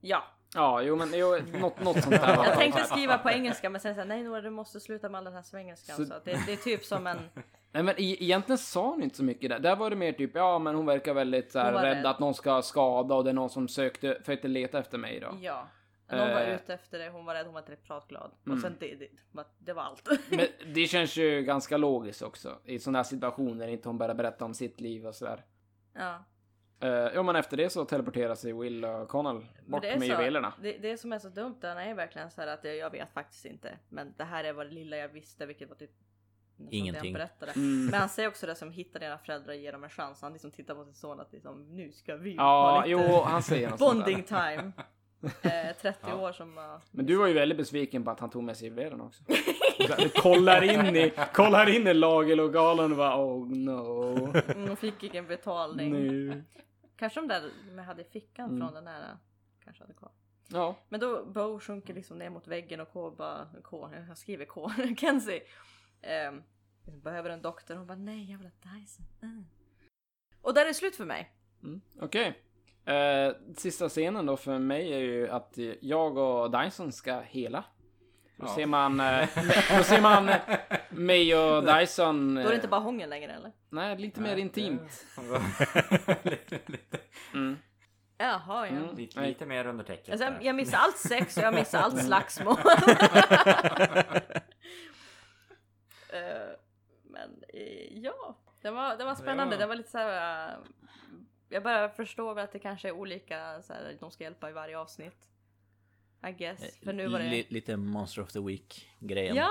Ja, 0.00 0.24
Ja, 0.54 0.82
jo 0.82 0.96
men 0.96 1.08
jo, 1.14 1.38
något, 1.60 1.80
något 1.80 2.02
sånt 2.02 2.10
där. 2.20 2.34
jag 2.44 2.58
tänkte 2.58 2.84
skriva 2.84 3.18
på 3.18 3.30
engelska 3.30 3.70
men 3.70 3.80
sen 3.80 3.94
såhär, 3.94 4.06
nej 4.08 4.22
Nora 4.22 4.40
du 4.40 4.50
måste 4.50 4.80
sluta 4.80 5.08
med 5.08 5.18
all 5.18 5.24
den 5.24 5.34
här 5.34 5.42
svengelskan. 5.42 5.96
Så- 5.96 6.04
Så, 6.06 6.14
det, 6.24 6.42
det 6.46 6.52
är 6.52 6.56
typ 6.56 6.84
som 6.84 7.06
en... 7.06 7.18
Nej 7.74 7.82
men 7.82 7.94
e- 7.98 8.16
egentligen 8.24 8.58
sa 8.58 8.90
hon 8.90 9.02
inte 9.02 9.16
så 9.16 9.24
mycket 9.24 9.50
där. 9.50 9.58
Där 9.58 9.76
var 9.76 9.90
det 9.90 9.96
mer 9.96 10.12
typ, 10.12 10.30
ja 10.34 10.58
men 10.58 10.74
hon 10.74 10.86
verkar 10.86 11.14
väldigt 11.14 11.52
så 11.52 11.58
här, 11.58 11.72
Hon 11.72 11.82
rädd 11.82 11.96
rädd. 11.96 12.06
att 12.06 12.18
någon 12.18 12.34
ska 12.34 12.62
skada 12.62 13.14
och 13.14 13.24
det 13.24 13.30
är 13.30 13.34
någon 13.34 13.50
som 13.50 13.68
sökte, 13.68 14.18
försökte 14.20 14.48
leta 14.48 14.78
efter 14.78 14.98
mig 14.98 15.20
då. 15.20 15.38
Ja. 15.40 15.68
Någon 16.10 16.18
var 16.18 16.40
Eh. 16.40 16.54
ute 16.54 16.74
efter 16.74 16.98
det, 16.98 17.08
hon 17.10 17.24
var 17.24 17.34
rädd, 17.34 17.44
hon 17.46 17.54
var 17.54 17.60
inte 17.60 17.76
pratglad. 17.76 18.30
Mm. 18.46 18.56
Och 18.56 18.62
sen 18.62 18.76
det, 18.80 18.94
det, 18.94 19.08
det 19.58 19.72
var 19.72 19.82
allt. 19.82 20.08
Men 20.30 20.46
det 20.74 20.86
känns 20.86 21.16
ju 21.16 21.42
ganska 21.42 21.76
logiskt 21.76 22.22
också. 22.22 22.58
I 22.64 22.78
sådana 22.78 22.98
här 22.98 23.04
situationer, 23.04 23.68
inte 23.68 23.88
hon 23.88 23.98
bara 23.98 24.14
berättar 24.14 24.46
om 24.46 24.54
sitt 24.54 24.80
liv 24.80 25.06
och 25.06 25.14
sådär. 25.14 25.44
ja. 25.94 26.24
Uh, 26.84 26.90
ja 26.90 27.22
men 27.22 27.36
efter 27.36 27.56
det 27.56 27.70
så 27.70 27.84
teleporterar 27.84 28.34
sig 28.34 28.52
Will 28.52 28.84
och 28.84 29.08
Connell 29.08 29.34
Men 29.62 29.70
bort 29.70 29.82
med 29.82 29.98
så- 30.00 30.06
juvelerna. 30.06 30.52
Det, 30.62 30.78
det 30.78 30.98
som 30.98 31.12
är 31.12 31.18
så 31.18 31.28
dumt, 31.28 31.56
den 31.60 31.78
är 31.78 31.94
verkligen 31.94 32.30
så 32.30 32.40
här 32.40 32.48
att 32.48 32.64
jag, 32.64 32.76
jag 32.76 32.90
vet 32.90 33.12
faktiskt 33.12 33.44
inte. 33.44 33.78
Men 33.88 34.14
det 34.16 34.24
här 34.24 34.44
är 34.44 34.52
vad 34.52 34.66
det 34.66 34.72
lilla 34.74 34.96
jag 34.96 35.08
visste, 35.08 35.46
vilket 35.46 35.68
var 35.68 35.76
typ 35.76 35.90
Ingenting. 36.70 37.04
han 37.04 37.12
berättade. 37.12 37.52
Mm. 37.52 37.84
Men 37.86 38.00
han 38.00 38.08
säger 38.08 38.28
också 38.28 38.46
det 38.46 38.54
som 38.54 38.70
hittar 38.72 39.00
dina 39.00 39.18
föräldrar, 39.18 39.54
ger 39.54 39.72
dem 39.72 39.84
en 39.84 39.90
chans. 39.90 40.22
Han 40.22 40.32
liksom 40.32 40.50
tittar 40.50 40.74
på 40.74 40.84
sin 40.84 40.94
son 40.94 41.20
att 41.20 41.32
liksom, 41.32 41.76
nu 41.76 41.92
ska 41.92 42.16
vi 42.16 42.34
Ja, 42.34 42.42
ha 42.70 42.84
lite 42.86 42.90
jo 43.02 43.20
han 43.22 43.42
säger 43.42 43.76
bonding 43.76 44.22
time. 44.22 44.72
Eh, 45.42 45.76
30 45.80 45.98
Ja. 46.06 46.16
år 46.16 46.32
som... 46.32 46.58
Uh, 46.58 46.64
Men 46.90 47.06
du 47.06 47.16
var 47.16 47.26
ju 47.26 47.32
väldigt 47.32 47.58
besviken 47.58 48.04
på 48.04 48.10
att 48.10 48.20
han 48.20 48.30
tog 48.30 48.44
med 48.44 48.56
sig 48.56 48.68
juvelerna 48.68 49.04
också. 49.04 49.22
kollar 50.22 50.62
in 50.62 50.96
i, 50.96 51.12
kollar 51.32 51.68
in 51.76 51.86
i 51.86 51.94
lagerlokalen 51.94 52.90
och 52.90 52.96
bara 52.96 53.16
oh 53.24 53.48
no. 53.48 54.32
Mm, 54.54 54.76
fick 54.76 55.02
ingen 55.02 55.26
betalning. 55.26 55.92
Nu. 55.92 56.44
Kanske 56.96 57.20
de 57.20 57.28
där 57.28 57.50
jag 57.76 57.82
hade 57.84 58.02
i 58.02 58.04
fickan 58.04 58.50
Mm. 58.50 58.60
från 58.60 58.74
den 58.74 58.86
här 58.86 59.16
kanske 59.64 59.82
hade 59.82 59.94
kvar. 59.94 60.10
Ja. 60.48 60.76
Men 60.88 61.00
då 61.00 61.24
Bo 61.24 61.60
sjunker 61.60 61.94
liksom 61.94 62.18
ner 62.18 62.30
mot 62.30 62.46
väggen 62.48 62.80
och 62.80 62.92
K 62.92 63.10
bara, 63.10 63.46
K, 63.62 63.90
jag 64.08 64.18
skriver 64.18 64.44
K, 64.44 64.70
Kenzie. 64.98 65.42
Ehm, 66.06 66.42
behöver 67.02 67.30
en 67.30 67.42
doktor. 67.42 67.74
Hon 67.74 67.86
bara 67.86 67.98
nej 67.98 68.30
jag 68.30 68.38
vill 68.38 68.46
ha 68.62 68.72
Dyson. 68.78 69.06
Mm. 69.22 69.46
Och 70.42 70.54
där 70.54 70.62
är 70.62 70.66
det 70.66 70.74
slut 70.74 70.96
för 70.96 71.04
mig. 71.04 71.30
Mm. 71.62 71.80
Okej. 72.00 72.40
Eh, 72.84 73.32
sista 73.56 73.88
scenen 73.88 74.26
då 74.26 74.36
för 74.36 74.58
mig 74.58 74.92
är 74.94 74.98
ju 74.98 75.28
att 75.28 75.58
jag 75.80 76.16
och 76.18 76.50
Dyson 76.50 76.92
ska 76.92 77.20
hela. 77.20 77.64
Då 78.36 78.46
Ja. 78.46 78.54
ser 78.54 78.66
man, 78.66 79.00
eh, 79.00 79.28
då 79.76 79.82
ser 79.84 80.00
man 80.00 80.30
mig 80.90 81.36
och 81.36 81.64
Dyson. 81.78 82.34
Då 82.34 82.40
är 82.40 82.44
det 82.44 82.50
eh, 82.50 82.54
inte 82.56 82.68
bara 82.68 82.80
hångel 82.80 83.10
längre 83.10 83.32
eller? 83.32 83.52
Nej, 83.70 83.98
lite 83.98 84.20
mer 84.20 84.36
intimt. 84.36 85.06
lite, 86.22 86.58
lite, 86.66 86.98
Mm. 87.34 87.58
Jaha 88.18 88.66
ja. 88.66 88.66
Mm. 88.66 88.96
lite, 88.96 89.20
Nej. 89.20 89.28
lite 89.28 89.46
mer 89.46 89.66
under 89.66 89.84
täcket. 89.84 90.08
Alltså, 90.22 90.44
jag 90.44 90.56
missar 90.56 90.78
allt 90.78 90.98
sex 90.98 91.36
och 91.36 91.42
jag 91.42 91.54
missar 91.54 91.78
allt 91.78 92.04
slagsmål. 92.06 92.56
Eh, 96.14 96.56
Men 97.04 97.44
eh, 97.48 97.98
ja, 97.98 98.36
det 98.62 98.70
var, 98.70 98.96
det 98.96 99.04
var 99.04 99.14
spännande. 99.14 99.54
Ja. 99.54 99.60
Det 99.60 99.66
var 99.66 99.74
lite 99.74 99.90
så 99.90 99.98
här. 99.98 100.48
eh, 100.48 100.58
Jag 101.48 101.62
börjar 101.62 101.88
förstå 101.88 102.30
att 102.38 102.52
det 102.52 102.58
kanske 102.58 102.88
är 102.88 102.92
olika 102.92 103.62
så 103.62 103.72
här, 103.72 103.96
de 104.00 104.10
ska 104.10 104.24
hjälpa 104.24 104.50
i 104.50 104.52
varje 104.52 104.78
avsnitt. 104.78 105.28
I 106.28 106.32
guess. 106.32 106.78
För 106.84 106.92
nu 106.92 107.08
var 107.08 107.18
det... 107.18 107.24
Li- 107.30 107.46
lite 107.50 107.76
Monster 107.76 108.22
of 108.22 108.32
the 108.32 108.40
Week 108.40 108.88
grejen. 108.98 109.36
Ja! 109.36 109.50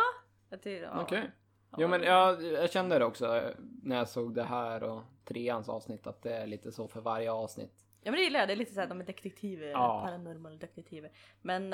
Jag 0.50 0.62
tyckte, 0.62 0.86
ja. 0.86 1.02
Okej. 1.02 1.32
Ja, 1.72 1.78
Jo 1.82 1.88
men 1.88 2.04
jag, 2.04 2.44
jag 2.44 2.72
kände 2.72 3.00
det 3.00 3.06
också 3.06 3.54
när 3.84 3.96
jag 3.96 4.10
såg 4.10 4.36
det 4.36 4.44
här 4.44 4.84
och 4.84 5.02
treans 5.26 5.70
avsnitt 5.70 6.08
att 6.08 6.22
det 6.22 6.34
är 6.38 6.48
lite 6.48 6.72
så 6.72 6.88
för 6.88 7.02
varje 7.02 7.32
avsnitt. 7.32 7.86
Ja 8.02 8.12
men 8.12 8.18
det 8.20 8.24
gillar 8.24 8.40
jag, 8.40 8.50
det 8.50 8.54
är 8.54 8.56
lite 8.56 8.74
såhär 8.74 8.88
de 8.88 9.02
är 9.02 9.06
detektiver, 9.06 9.68
Ja. 9.68 10.02
paranormal 10.06 10.60
detektiver. 10.60 11.12
Men 11.42 11.74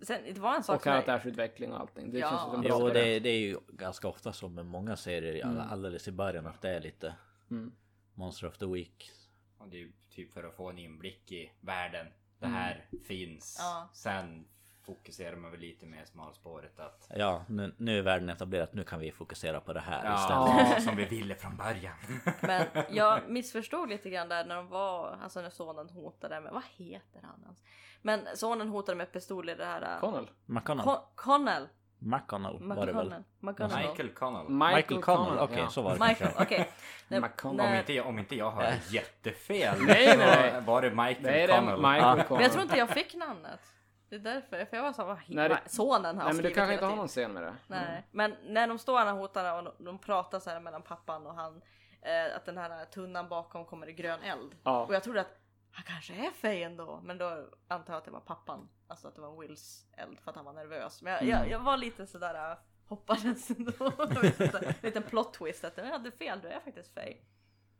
sen, 0.00 0.20
det 0.34 0.40
var 0.40 0.54
en 0.54 0.62
sak 0.62 0.76
Och 0.76 0.82
karaktärsutveckling 0.82 1.72
och 1.72 1.80
allting. 1.80 2.10
Det 2.12 2.18
Ja. 2.18 2.28
känns 2.28 2.40
som 2.42 2.64
Jo, 2.68 2.88
det, 2.88 3.20
det 3.20 3.30
är 3.30 3.38
ju 3.40 3.58
ganska 3.68 4.08
ofta 4.08 4.32
så 4.32 4.48
med 4.48 4.66
många 4.66 4.96
serier 4.96 5.44
Mm. 5.44 5.60
alldeles 5.70 6.08
i 6.08 6.12
början 6.12 6.46
att 6.46 6.62
det 6.62 6.70
är 6.70 6.80
lite 6.80 7.14
Mm. 7.50 7.72
Monster 8.14 8.46
of 8.46 8.58
the 8.58 8.66
Week. 8.66 9.10
Och 9.58 9.68
det 9.68 9.76
är 9.76 9.80
ju 9.80 9.92
typ 10.10 10.32
för 10.32 10.44
att 10.44 10.54
få 10.56 10.70
en 10.70 10.78
inblick 10.78 11.32
i 11.32 11.52
världen. 11.60 12.06
Det 12.38 12.46
Mm. 12.46 12.56
här 12.58 12.86
finns. 13.06 13.56
Ja. 13.60 13.88
Sen 13.92 14.44
fokuserar 14.88 15.36
man 15.36 15.50
väl 15.50 15.60
lite 15.60 15.86
mer 15.86 16.04
smalspåret 16.04 16.80
att 16.80 17.10
Ja, 17.16 17.44
nu, 17.48 17.74
nu 17.76 17.98
är 17.98 18.02
världen 18.02 18.28
etablerad. 18.28 18.68
Nu 18.72 18.84
kan 18.84 18.98
vi 19.00 19.12
fokusera 19.12 19.60
på 19.60 19.72
det 19.72 19.80
här 19.80 20.04
Ja, 20.04 20.14
istället. 20.54 20.82
som 20.84 20.96
vi 20.96 21.04
ville 21.04 21.34
från 21.34 21.56
början. 21.56 21.94
Men 22.40 22.66
jag 22.90 23.28
missförstod 23.30 23.88
lite 23.88 24.10
grann 24.10 24.28
där 24.28 24.44
när 24.44 24.56
de 24.56 24.68
var, 24.68 25.18
alltså 25.22 25.40
när 25.40 25.50
sonen 25.50 25.90
hotade 25.90 26.40
med, 26.40 26.52
vad 26.52 26.62
heter 26.76 27.20
han 27.22 27.42
ens? 27.42 27.62
Men 28.02 28.20
sonen 28.36 28.68
hotade 28.68 28.96
med 28.98 29.12
pistol 29.12 29.48
i 29.50 29.54
det 29.54 29.64
här... 29.64 30.00
Connell. 30.00 30.30
McConnell. 30.46 30.86
Con- 30.86 31.00
Connell. 31.14 31.68
McConnell 31.98 32.58
var 32.60 32.86
det 32.86 32.92
väl? 32.92 33.14
McConnell. 33.40 33.88
Michael 33.88 34.08
Connell. 34.08 34.48
Michael 34.48 35.02
Connell, 35.02 35.38
okej 35.38 35.58
ja. 35.58 35.68
så 35.68 35.82
var 35.82 35.96
det 35.98 36.08
Michael, 36.08 36.32
okej. 36.38 36.70
McConnell. 37.08 37.66
Om 37.72 37.74
inte, 37.78 37.92
jag, 37.92 38.06
om 38.06 38.18
inte 38.18 38.36
jag 38.36 38.50
har 38.50 38.72
jättefel 38.90 39.76
Nej, 39.80 40.16
nej, 40.16 40.16
nej. 40.18 40.52
så 40.54 40.60
var 40.60 40.82
det 40.82 40.90
Michael 40.90 41.22
Det 41.22 41.42
är 41.42 41.48
det 41.48 41.54
Connell. 41.54 41.76
Michael 41.76 42.18
Ja. 42.18 42.24
Connell. 42.24 42.26
Men 42.30 42.42
jag 42.42 42.52
tror 42.52 42.62
inte 42.62 42.76
jag 42.76 42.90
fick 42.90 43.14
namnet. 43.14 43.60
Det 44.08 44.16
är 44.16 44.20
därför, 44.20 44.64
för 44.64 44.76
jag 44.76 44.82
var 44.84 44.92
såhär, 44.92 45.08
vad 45.08 45.18
Nej, 45.28 45.48
det- 45.48 45.68
sonen 45.70 46.18
har 46.18 46.24
Nej 46.24 46.34
men 46.34 46.42
du 46.42 46.50
kanske 46.54 46.72
inte 46.74 46.86
har 46.86 46.96
någon 46.96 47.08
scen 47.08 47.32
med 47.32 47.42
det? 47.42 47.54
Nej, 47.66 48.06
men 48.10 48.36
när 48.44 48.68
de 48.68 48.78
står 48.78 49.12
och 49.12 49.18
hotar 49.18 49.58
och 49.58 49.64
de, 49.64 49.84
de 49.84 49.98
pratar 49.98 50.40
så 50.40 50.50
här 50.50 50.60
mellan 50.60 50.82
pappan 50.82 51.26
och 51.26 51.34
han. 51.34 51.62
Eh, 52.02 52.36
att 52.36 52.44
den 52.46 52.58
här 52.58 52.84
tunnan 52.84 53.28
bakom 53.28 53.64
kommer 53.64 53.88
i 53.88 53.92
grön 53.92 54.22
eld. 54.22 54.54
Ja. 54.62 54.86
Och 54.86 54.94
jag 54.94 55.02
trodde 55.02 55.20
att 55.20 55.38
han 55.72 55.84
kanske 55.84 56.14
är 56.14 56.30
Faye 56.30 56.64
ändå. 56.64 57.00
Men 57.04 57.18
då 57.18 57.46
antar 57.68 57.92
jag 57.92 57.98
att 57.98 58.04
det 58.04 58.10
var 58.10 58.20
pappan. 58.20 58.68
Alltså 58.88 59.08
att 59.08 59.14
det 59.14 59.20
var 59.20 59.40
Wills 59.40 59.86
eld 59.96 60.20
för 60.20 60.30
att 60.30 60.36
han 60.36 60.44
var 60.44 60.52
nervös. 60.52 61.02
Men 61.02 61.12
jag, 61.12 61.22
Mm. 61.22 61.34
jag, 61.38 61.50
jag 61.50 61.60
var 61.60 61.76
lite 61.76 62.06
sådär 62.06 62.50
äh, 62.52 62.58
hoppades 62.86 63.50
ändå. 63.58 63.92
En 63.98 64.74
liten 64.82 65.02
plot 65.02 65.34
twist 65.34 65.64
att 65.64 65.76
jag 65.78 65.84
hade 65.86 66.10
fel, 66.10 66.40
du 66.40 66.48
är 66.48 66.60
faktiskt 66.60 66.94
Faye. 66.94 67.16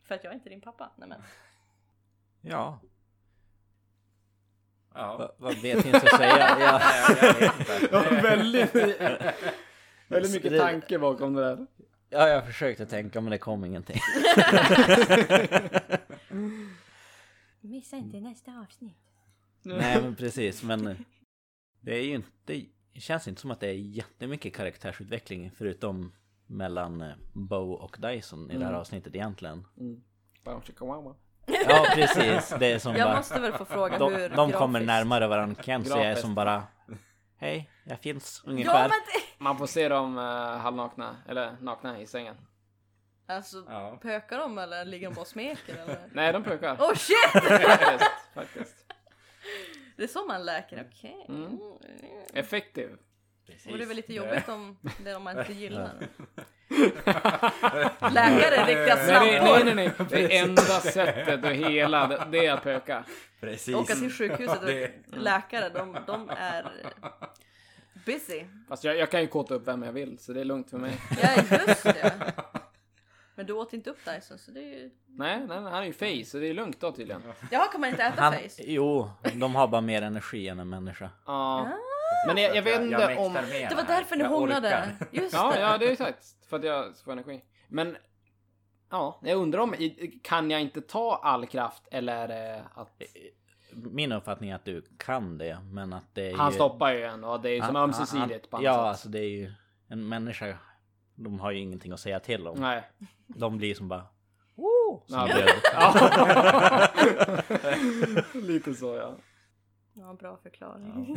För 0.02 0.14
att 0.14 0.24
jag 0.24 0.30
är 0.30 0.34
inte 0.34 0.48
din 0.48 0.60
pappa. 0.60 0.90
Nej 0.96 1.08
men. 1.08 1.22
Ja, 2.40 2.78
Ja. 4.98 5.16
vad, 5.18 5.30
vad 5.38 5.62
vet 5.62 5.86
inte 5.86 5.98
att 5.98 6.16
säga? 6.16 6.36
Ja. 6.60 6.80
Jag, 7.20 7.28
jag 7.28 7.34
vet 7.34 7.58
inte. 7.60 7.88
Ja, 7.92 8.02
väldigt, 8.22 8.74
väldigt 10.08 10.32
mycket 10.32 10.50
Det- 10.50 10.58
tanke 10.58 10.98
bakom 10.98 11.34
det 11.34 11.40
där. 11.44 11.66
ja, 12.10 12.28
jag 12.28 12.46
försökte 12.46 12.86
tänka 12.86 13.20
men 13.20 13.30
det 13.30 13.38
kom 13.38 13.64
ingenting. 13.64 14.00
Missa 17.60 17.96
inte 17.96 18.20
nästa 18.20 18.60
avsnitt. 18.60 18.96
Nej 19.62 20.02
men 20.02 20.16
precis, 20.16 20.62
men 20.62 21.04
det 21.80 21.94
är 21.98 22.02
ju 22.02 22.14
inte, 22.14 22.30
det 22.92 23.00
känns 23.00 23.28
inte 23.28 23.40
som 23.40 23.50
att 23.50 23.60
det 23.60 23.68
är 23.68 23.72
jättemycket 23.74 24.54
karaktärsutveckling 24.54 25.50
förutom 25.56 26.12
mellan 26.46 27.00
eh, 27.00 27.12
Bo 27.32 27.72
och 27.72 27.96
Dyson 28.00 28.50
i 28.50 28.54
det 28.54 28.60
här 28.60 28.66
Mm. 28.70 28.80
avsnittet 28.80 29.14
egentligen. 29.14 29.66
Mm. 29.80 30.02
Ja 31.68 31.86
precis, 31.94 32.54
det 32.58 32.72
är 32.72 32.78
som 32.78 32.96
Jag 32.96 33.08
bara, 33.08 33.16
måste 33.16 33.40
väl 33.40 33.52
få 33.52 33.64
fråga 33.64 33.98
de, 33.98 34.14
hur 34.14 34.28
de 34.28 34.52
kommer 34.52 34.80
grafiskt- 34.80 34.86
närmare 34.86 35.26
varandra. 35.26 35.62
Kenzie 35.62 36.04
är 36.04 36.14
som 36.14 36.34
bara 36.34 36.62
Hej, 37.40 37.70
jag 37.84 38.00
finns 38.00 38.42
Ja 38.44 38.50
ungefär. 38.50 38.80
men 38.88 38.88
det... 38.90 39.44
Man 39.44 39.58
får 39.58 39.66
se 39.66 39.88
dem 39.88 40.18
uh, 40.18 40.24
halvnakna, 40.56 41.16
eller 41.28 41.56
nakna 41.60 42.00
i 42.00 42.06
sängen. 42.06 42.36
Alltså 43.28 43.64
Ja. 43.68 43.98
pökar 44.02 44.38
de 44.38 44.58
eller 44.58 44.84
ligger 44.84 45.08
de 45.08 45.14
bara 45.14 45.20
och 45.20 45.26
smeker 45.26 45.72
eller? 45.74 45.98
Nej, 46.12 46.32
de 46.32 46.42
pökar. 46.44 46.74
Oh 46.74 46.94
shit! 46.94 47.16
faktiskt, 47.32 48.10
faktiskt. 48.34 48.74
Det 49.96 50.02
är 50.02 50.06
så 50.08 50.24
man 50.26 50.44
läker, 50.44 50.86
okej. 50.90 51.26
Mm. 51.28 51.44
Mm. 51.46 51.58
Effektiv. 52.34 52.88
Precis. 53.46 53.72
Och 53.72 53.78
det 53.78 53.84
är 53.84 53.88
väl 53.88 53.96
lite 53.96 54.14
jobbigt 54.14 54.48
om 54.48 54.78
det 55.04 55.10
är 55.10 55.16
om 55.16 55.22
man 55.22 55.38
inte 55.38 55.52
gillar. 55.52 55.92
Läkare 58.12 58.56
är 58.56 58.66
riktiga 58.66 58.96
Nej, 59.20 59.40
nej, 59.42 59.64
nej, 59.64 59.74
nej. 59.74 59.92
Det 60.10 60.38
enda 60.38 60.62
sättet 60.62 61.44
att 61.44 61.52
hela, 61.52 62.24
det, 62.24 62.46
är 62.46 62.52
att 62.52 62.62
pöka. 62.62 63.04
Precis. 63.40 63.74
Åka 63.74 63.94
till 63.94 64.12
sjukhuset 64.12 64.62
och 64.62 65.18
läkare, 65.18 65.68
de, 65.68 65.96
de 66.06 66.30
är 66.30 66.72
busy. 68.06 68.44
Fast 68.68 68.84
jag, 68.84 68.96
jag 68.96 69.10
kan 69.10 69.20
ju 69.20 69.26
kåta 69.26 69.54
upp 69.54 69.68
vem 69.68 69.82
jag 69.82 69.92
vill, 69.92 70.18
så 70.18 70.32
det 70.32 70.40
är 70.40 70.44
lugnt 70.44 70.70
för 70.70 70.78
mig. 70.78 71.00
Ja, 71.22 71.28
just 71.66 71.82
det. 71.84 72.12
Men 73.34 73.46
du 73.46 73.52
åt 73.52 73.72
inte 73.72 73.90
upp 73.90 74.04
Dyson, 74.04 74.38
så 74.38 74.50
det 74.50 74.60
är 74.60 74.78
ju... 74.78 74.90
Nej, 75.06 75.46
nej, 75.48 75.58
han 75.58 75.74
är 75.74 75.84
ju 75.84 75.92
face, 75.92 76.30
så 76.30 76.38
det 76.38 76.46
är 76.46 76.54
lugnt 76.54 76.80
då 76.80 76.92
tydligen. 76.92 77.22
Jaha, 77.50 77.66
kan 77.66 77.80
man 77.80 77.90
inte 77.90 78.02
äta 78.02 78.22
Han, 78.22 78.32
face? 78.32 78.62
jo, 78.62 79.10
de 79.34 79.54
har 79.54 79.68
bara 79.68 79.80
mer 79.80 80.02
energi 80.02 80.48
än 80.48 80.60
en 80.60 80.68
människa. 80.68 81.10
Ja. 81.26 81.68
Men 82.26 82.36
jag, 82.36 82.56
jag 82.56 82.62
vet 82.62 82.80
inte 82.80 83.16
om... 83.16 83.32
Det 83.68 83.74
var 83.74 83.82
därför 83.82 84.16
ni 84.16 84.24
hånglade. 84.24 84.88
Just 85.10 85.34
Ja, 85.34 85.52
det. 85.54 85.60
ja, 85.60 85.78
det 85.78 85.86
är 85.86 85.92
exakt. 85.92 86.24
För 86.48 86.56
att 86.56 86.64
jag 86.64 86.96
får 87.04 87.12
energi. 87.12 87.44
Men... 87.68 87.96
Ja, 88.90 89.20
jag 89.22 89.38
undrar 89.38 89.60
om... 89.60 89.74
Kan 90.22 90.50
jag 90.50 90.60
inte 90.60 90.80
ta 90.80 91.20
all 91.22 91.46
kraft 91.46 91.88
eller 91.90 92.28
är 92.28 92.64
att... 92.74 93.02
Min 93.72 94.12
uppfattning 94.12 94.50
är 94.50 94.54
att 94.54 94.64
du 94.64 94.82
kan 94.98 95.38
det, 95.38 95.58
men 95.72 95.92
att 95.92 96.14
det 96.14 96.30
är 96.30 96.36
Han 96.36 96.50
ju... 96.50 96.54
stoppar 96.54 96.92
ju 96.92 97.04
en 97.04 97.24
och 97.24 97.40
det 97.40 97.50
är 97.50 97.54
ju 97.54 97.60
som 97.62 97.74
Han- 97.74 97.84
ömsesidigt 97.84 98.50
på 98.50 98.56
han, 98.56 98.64
något 98.64 98.72
Ja, 98.72 98.74
sätt. 98.74 98.80
alltså 98.88 99.08
det 99.08 99.18
är 99.18 99.28
ju... 99.28 99.52
En 99.90 100.08
människa, 100.08 100.58
de 101.14 101.40
har 101.40 101.50
ju 101.50 101.58
ingenting 101.58 101.92
att 101.92 102.00
säga 102.00 102.20
till 102.20 102.46
om. 102.46 102.60
Nej. 102.60 102.82
De 103.26 103.58
blir 103.58 103.74
som 103.74 103.88
bara... 103.88 104.06
Woo! 104.54 105.02
Som 105.06 105.28
Ja. 105.28 105.48
Ja. 105.72 106.88
Lite 108.40 108.74
så 108.74 108.96
ja. 108.96 109.14
Ja, 109.92 110.14
bra 110.20 110.36
förklaring. 110.42 111.16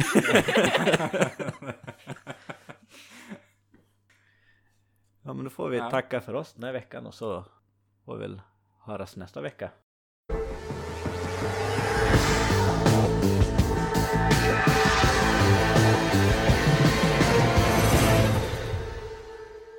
Ja 5.24 5.34
men 5.34 5.44
då 5.44 5.50
får 5.50 5.70
vi 5.70 5.78
Ja. 5.78 5.90
tacka 5.90 6.22
för 6.22 6.34
oss 6.34 6.54
den 6.54 6.64
här 6.64 6.74
veckan 6.74 7.06
och 7.08 7.14
så 7.14 7.46
får 8.06 8.16
vi 8.16 8.22
väl 8.22 8.42
höras 8.80 9.16
nästa 9.16 9.42
vecka. 9.42 9.70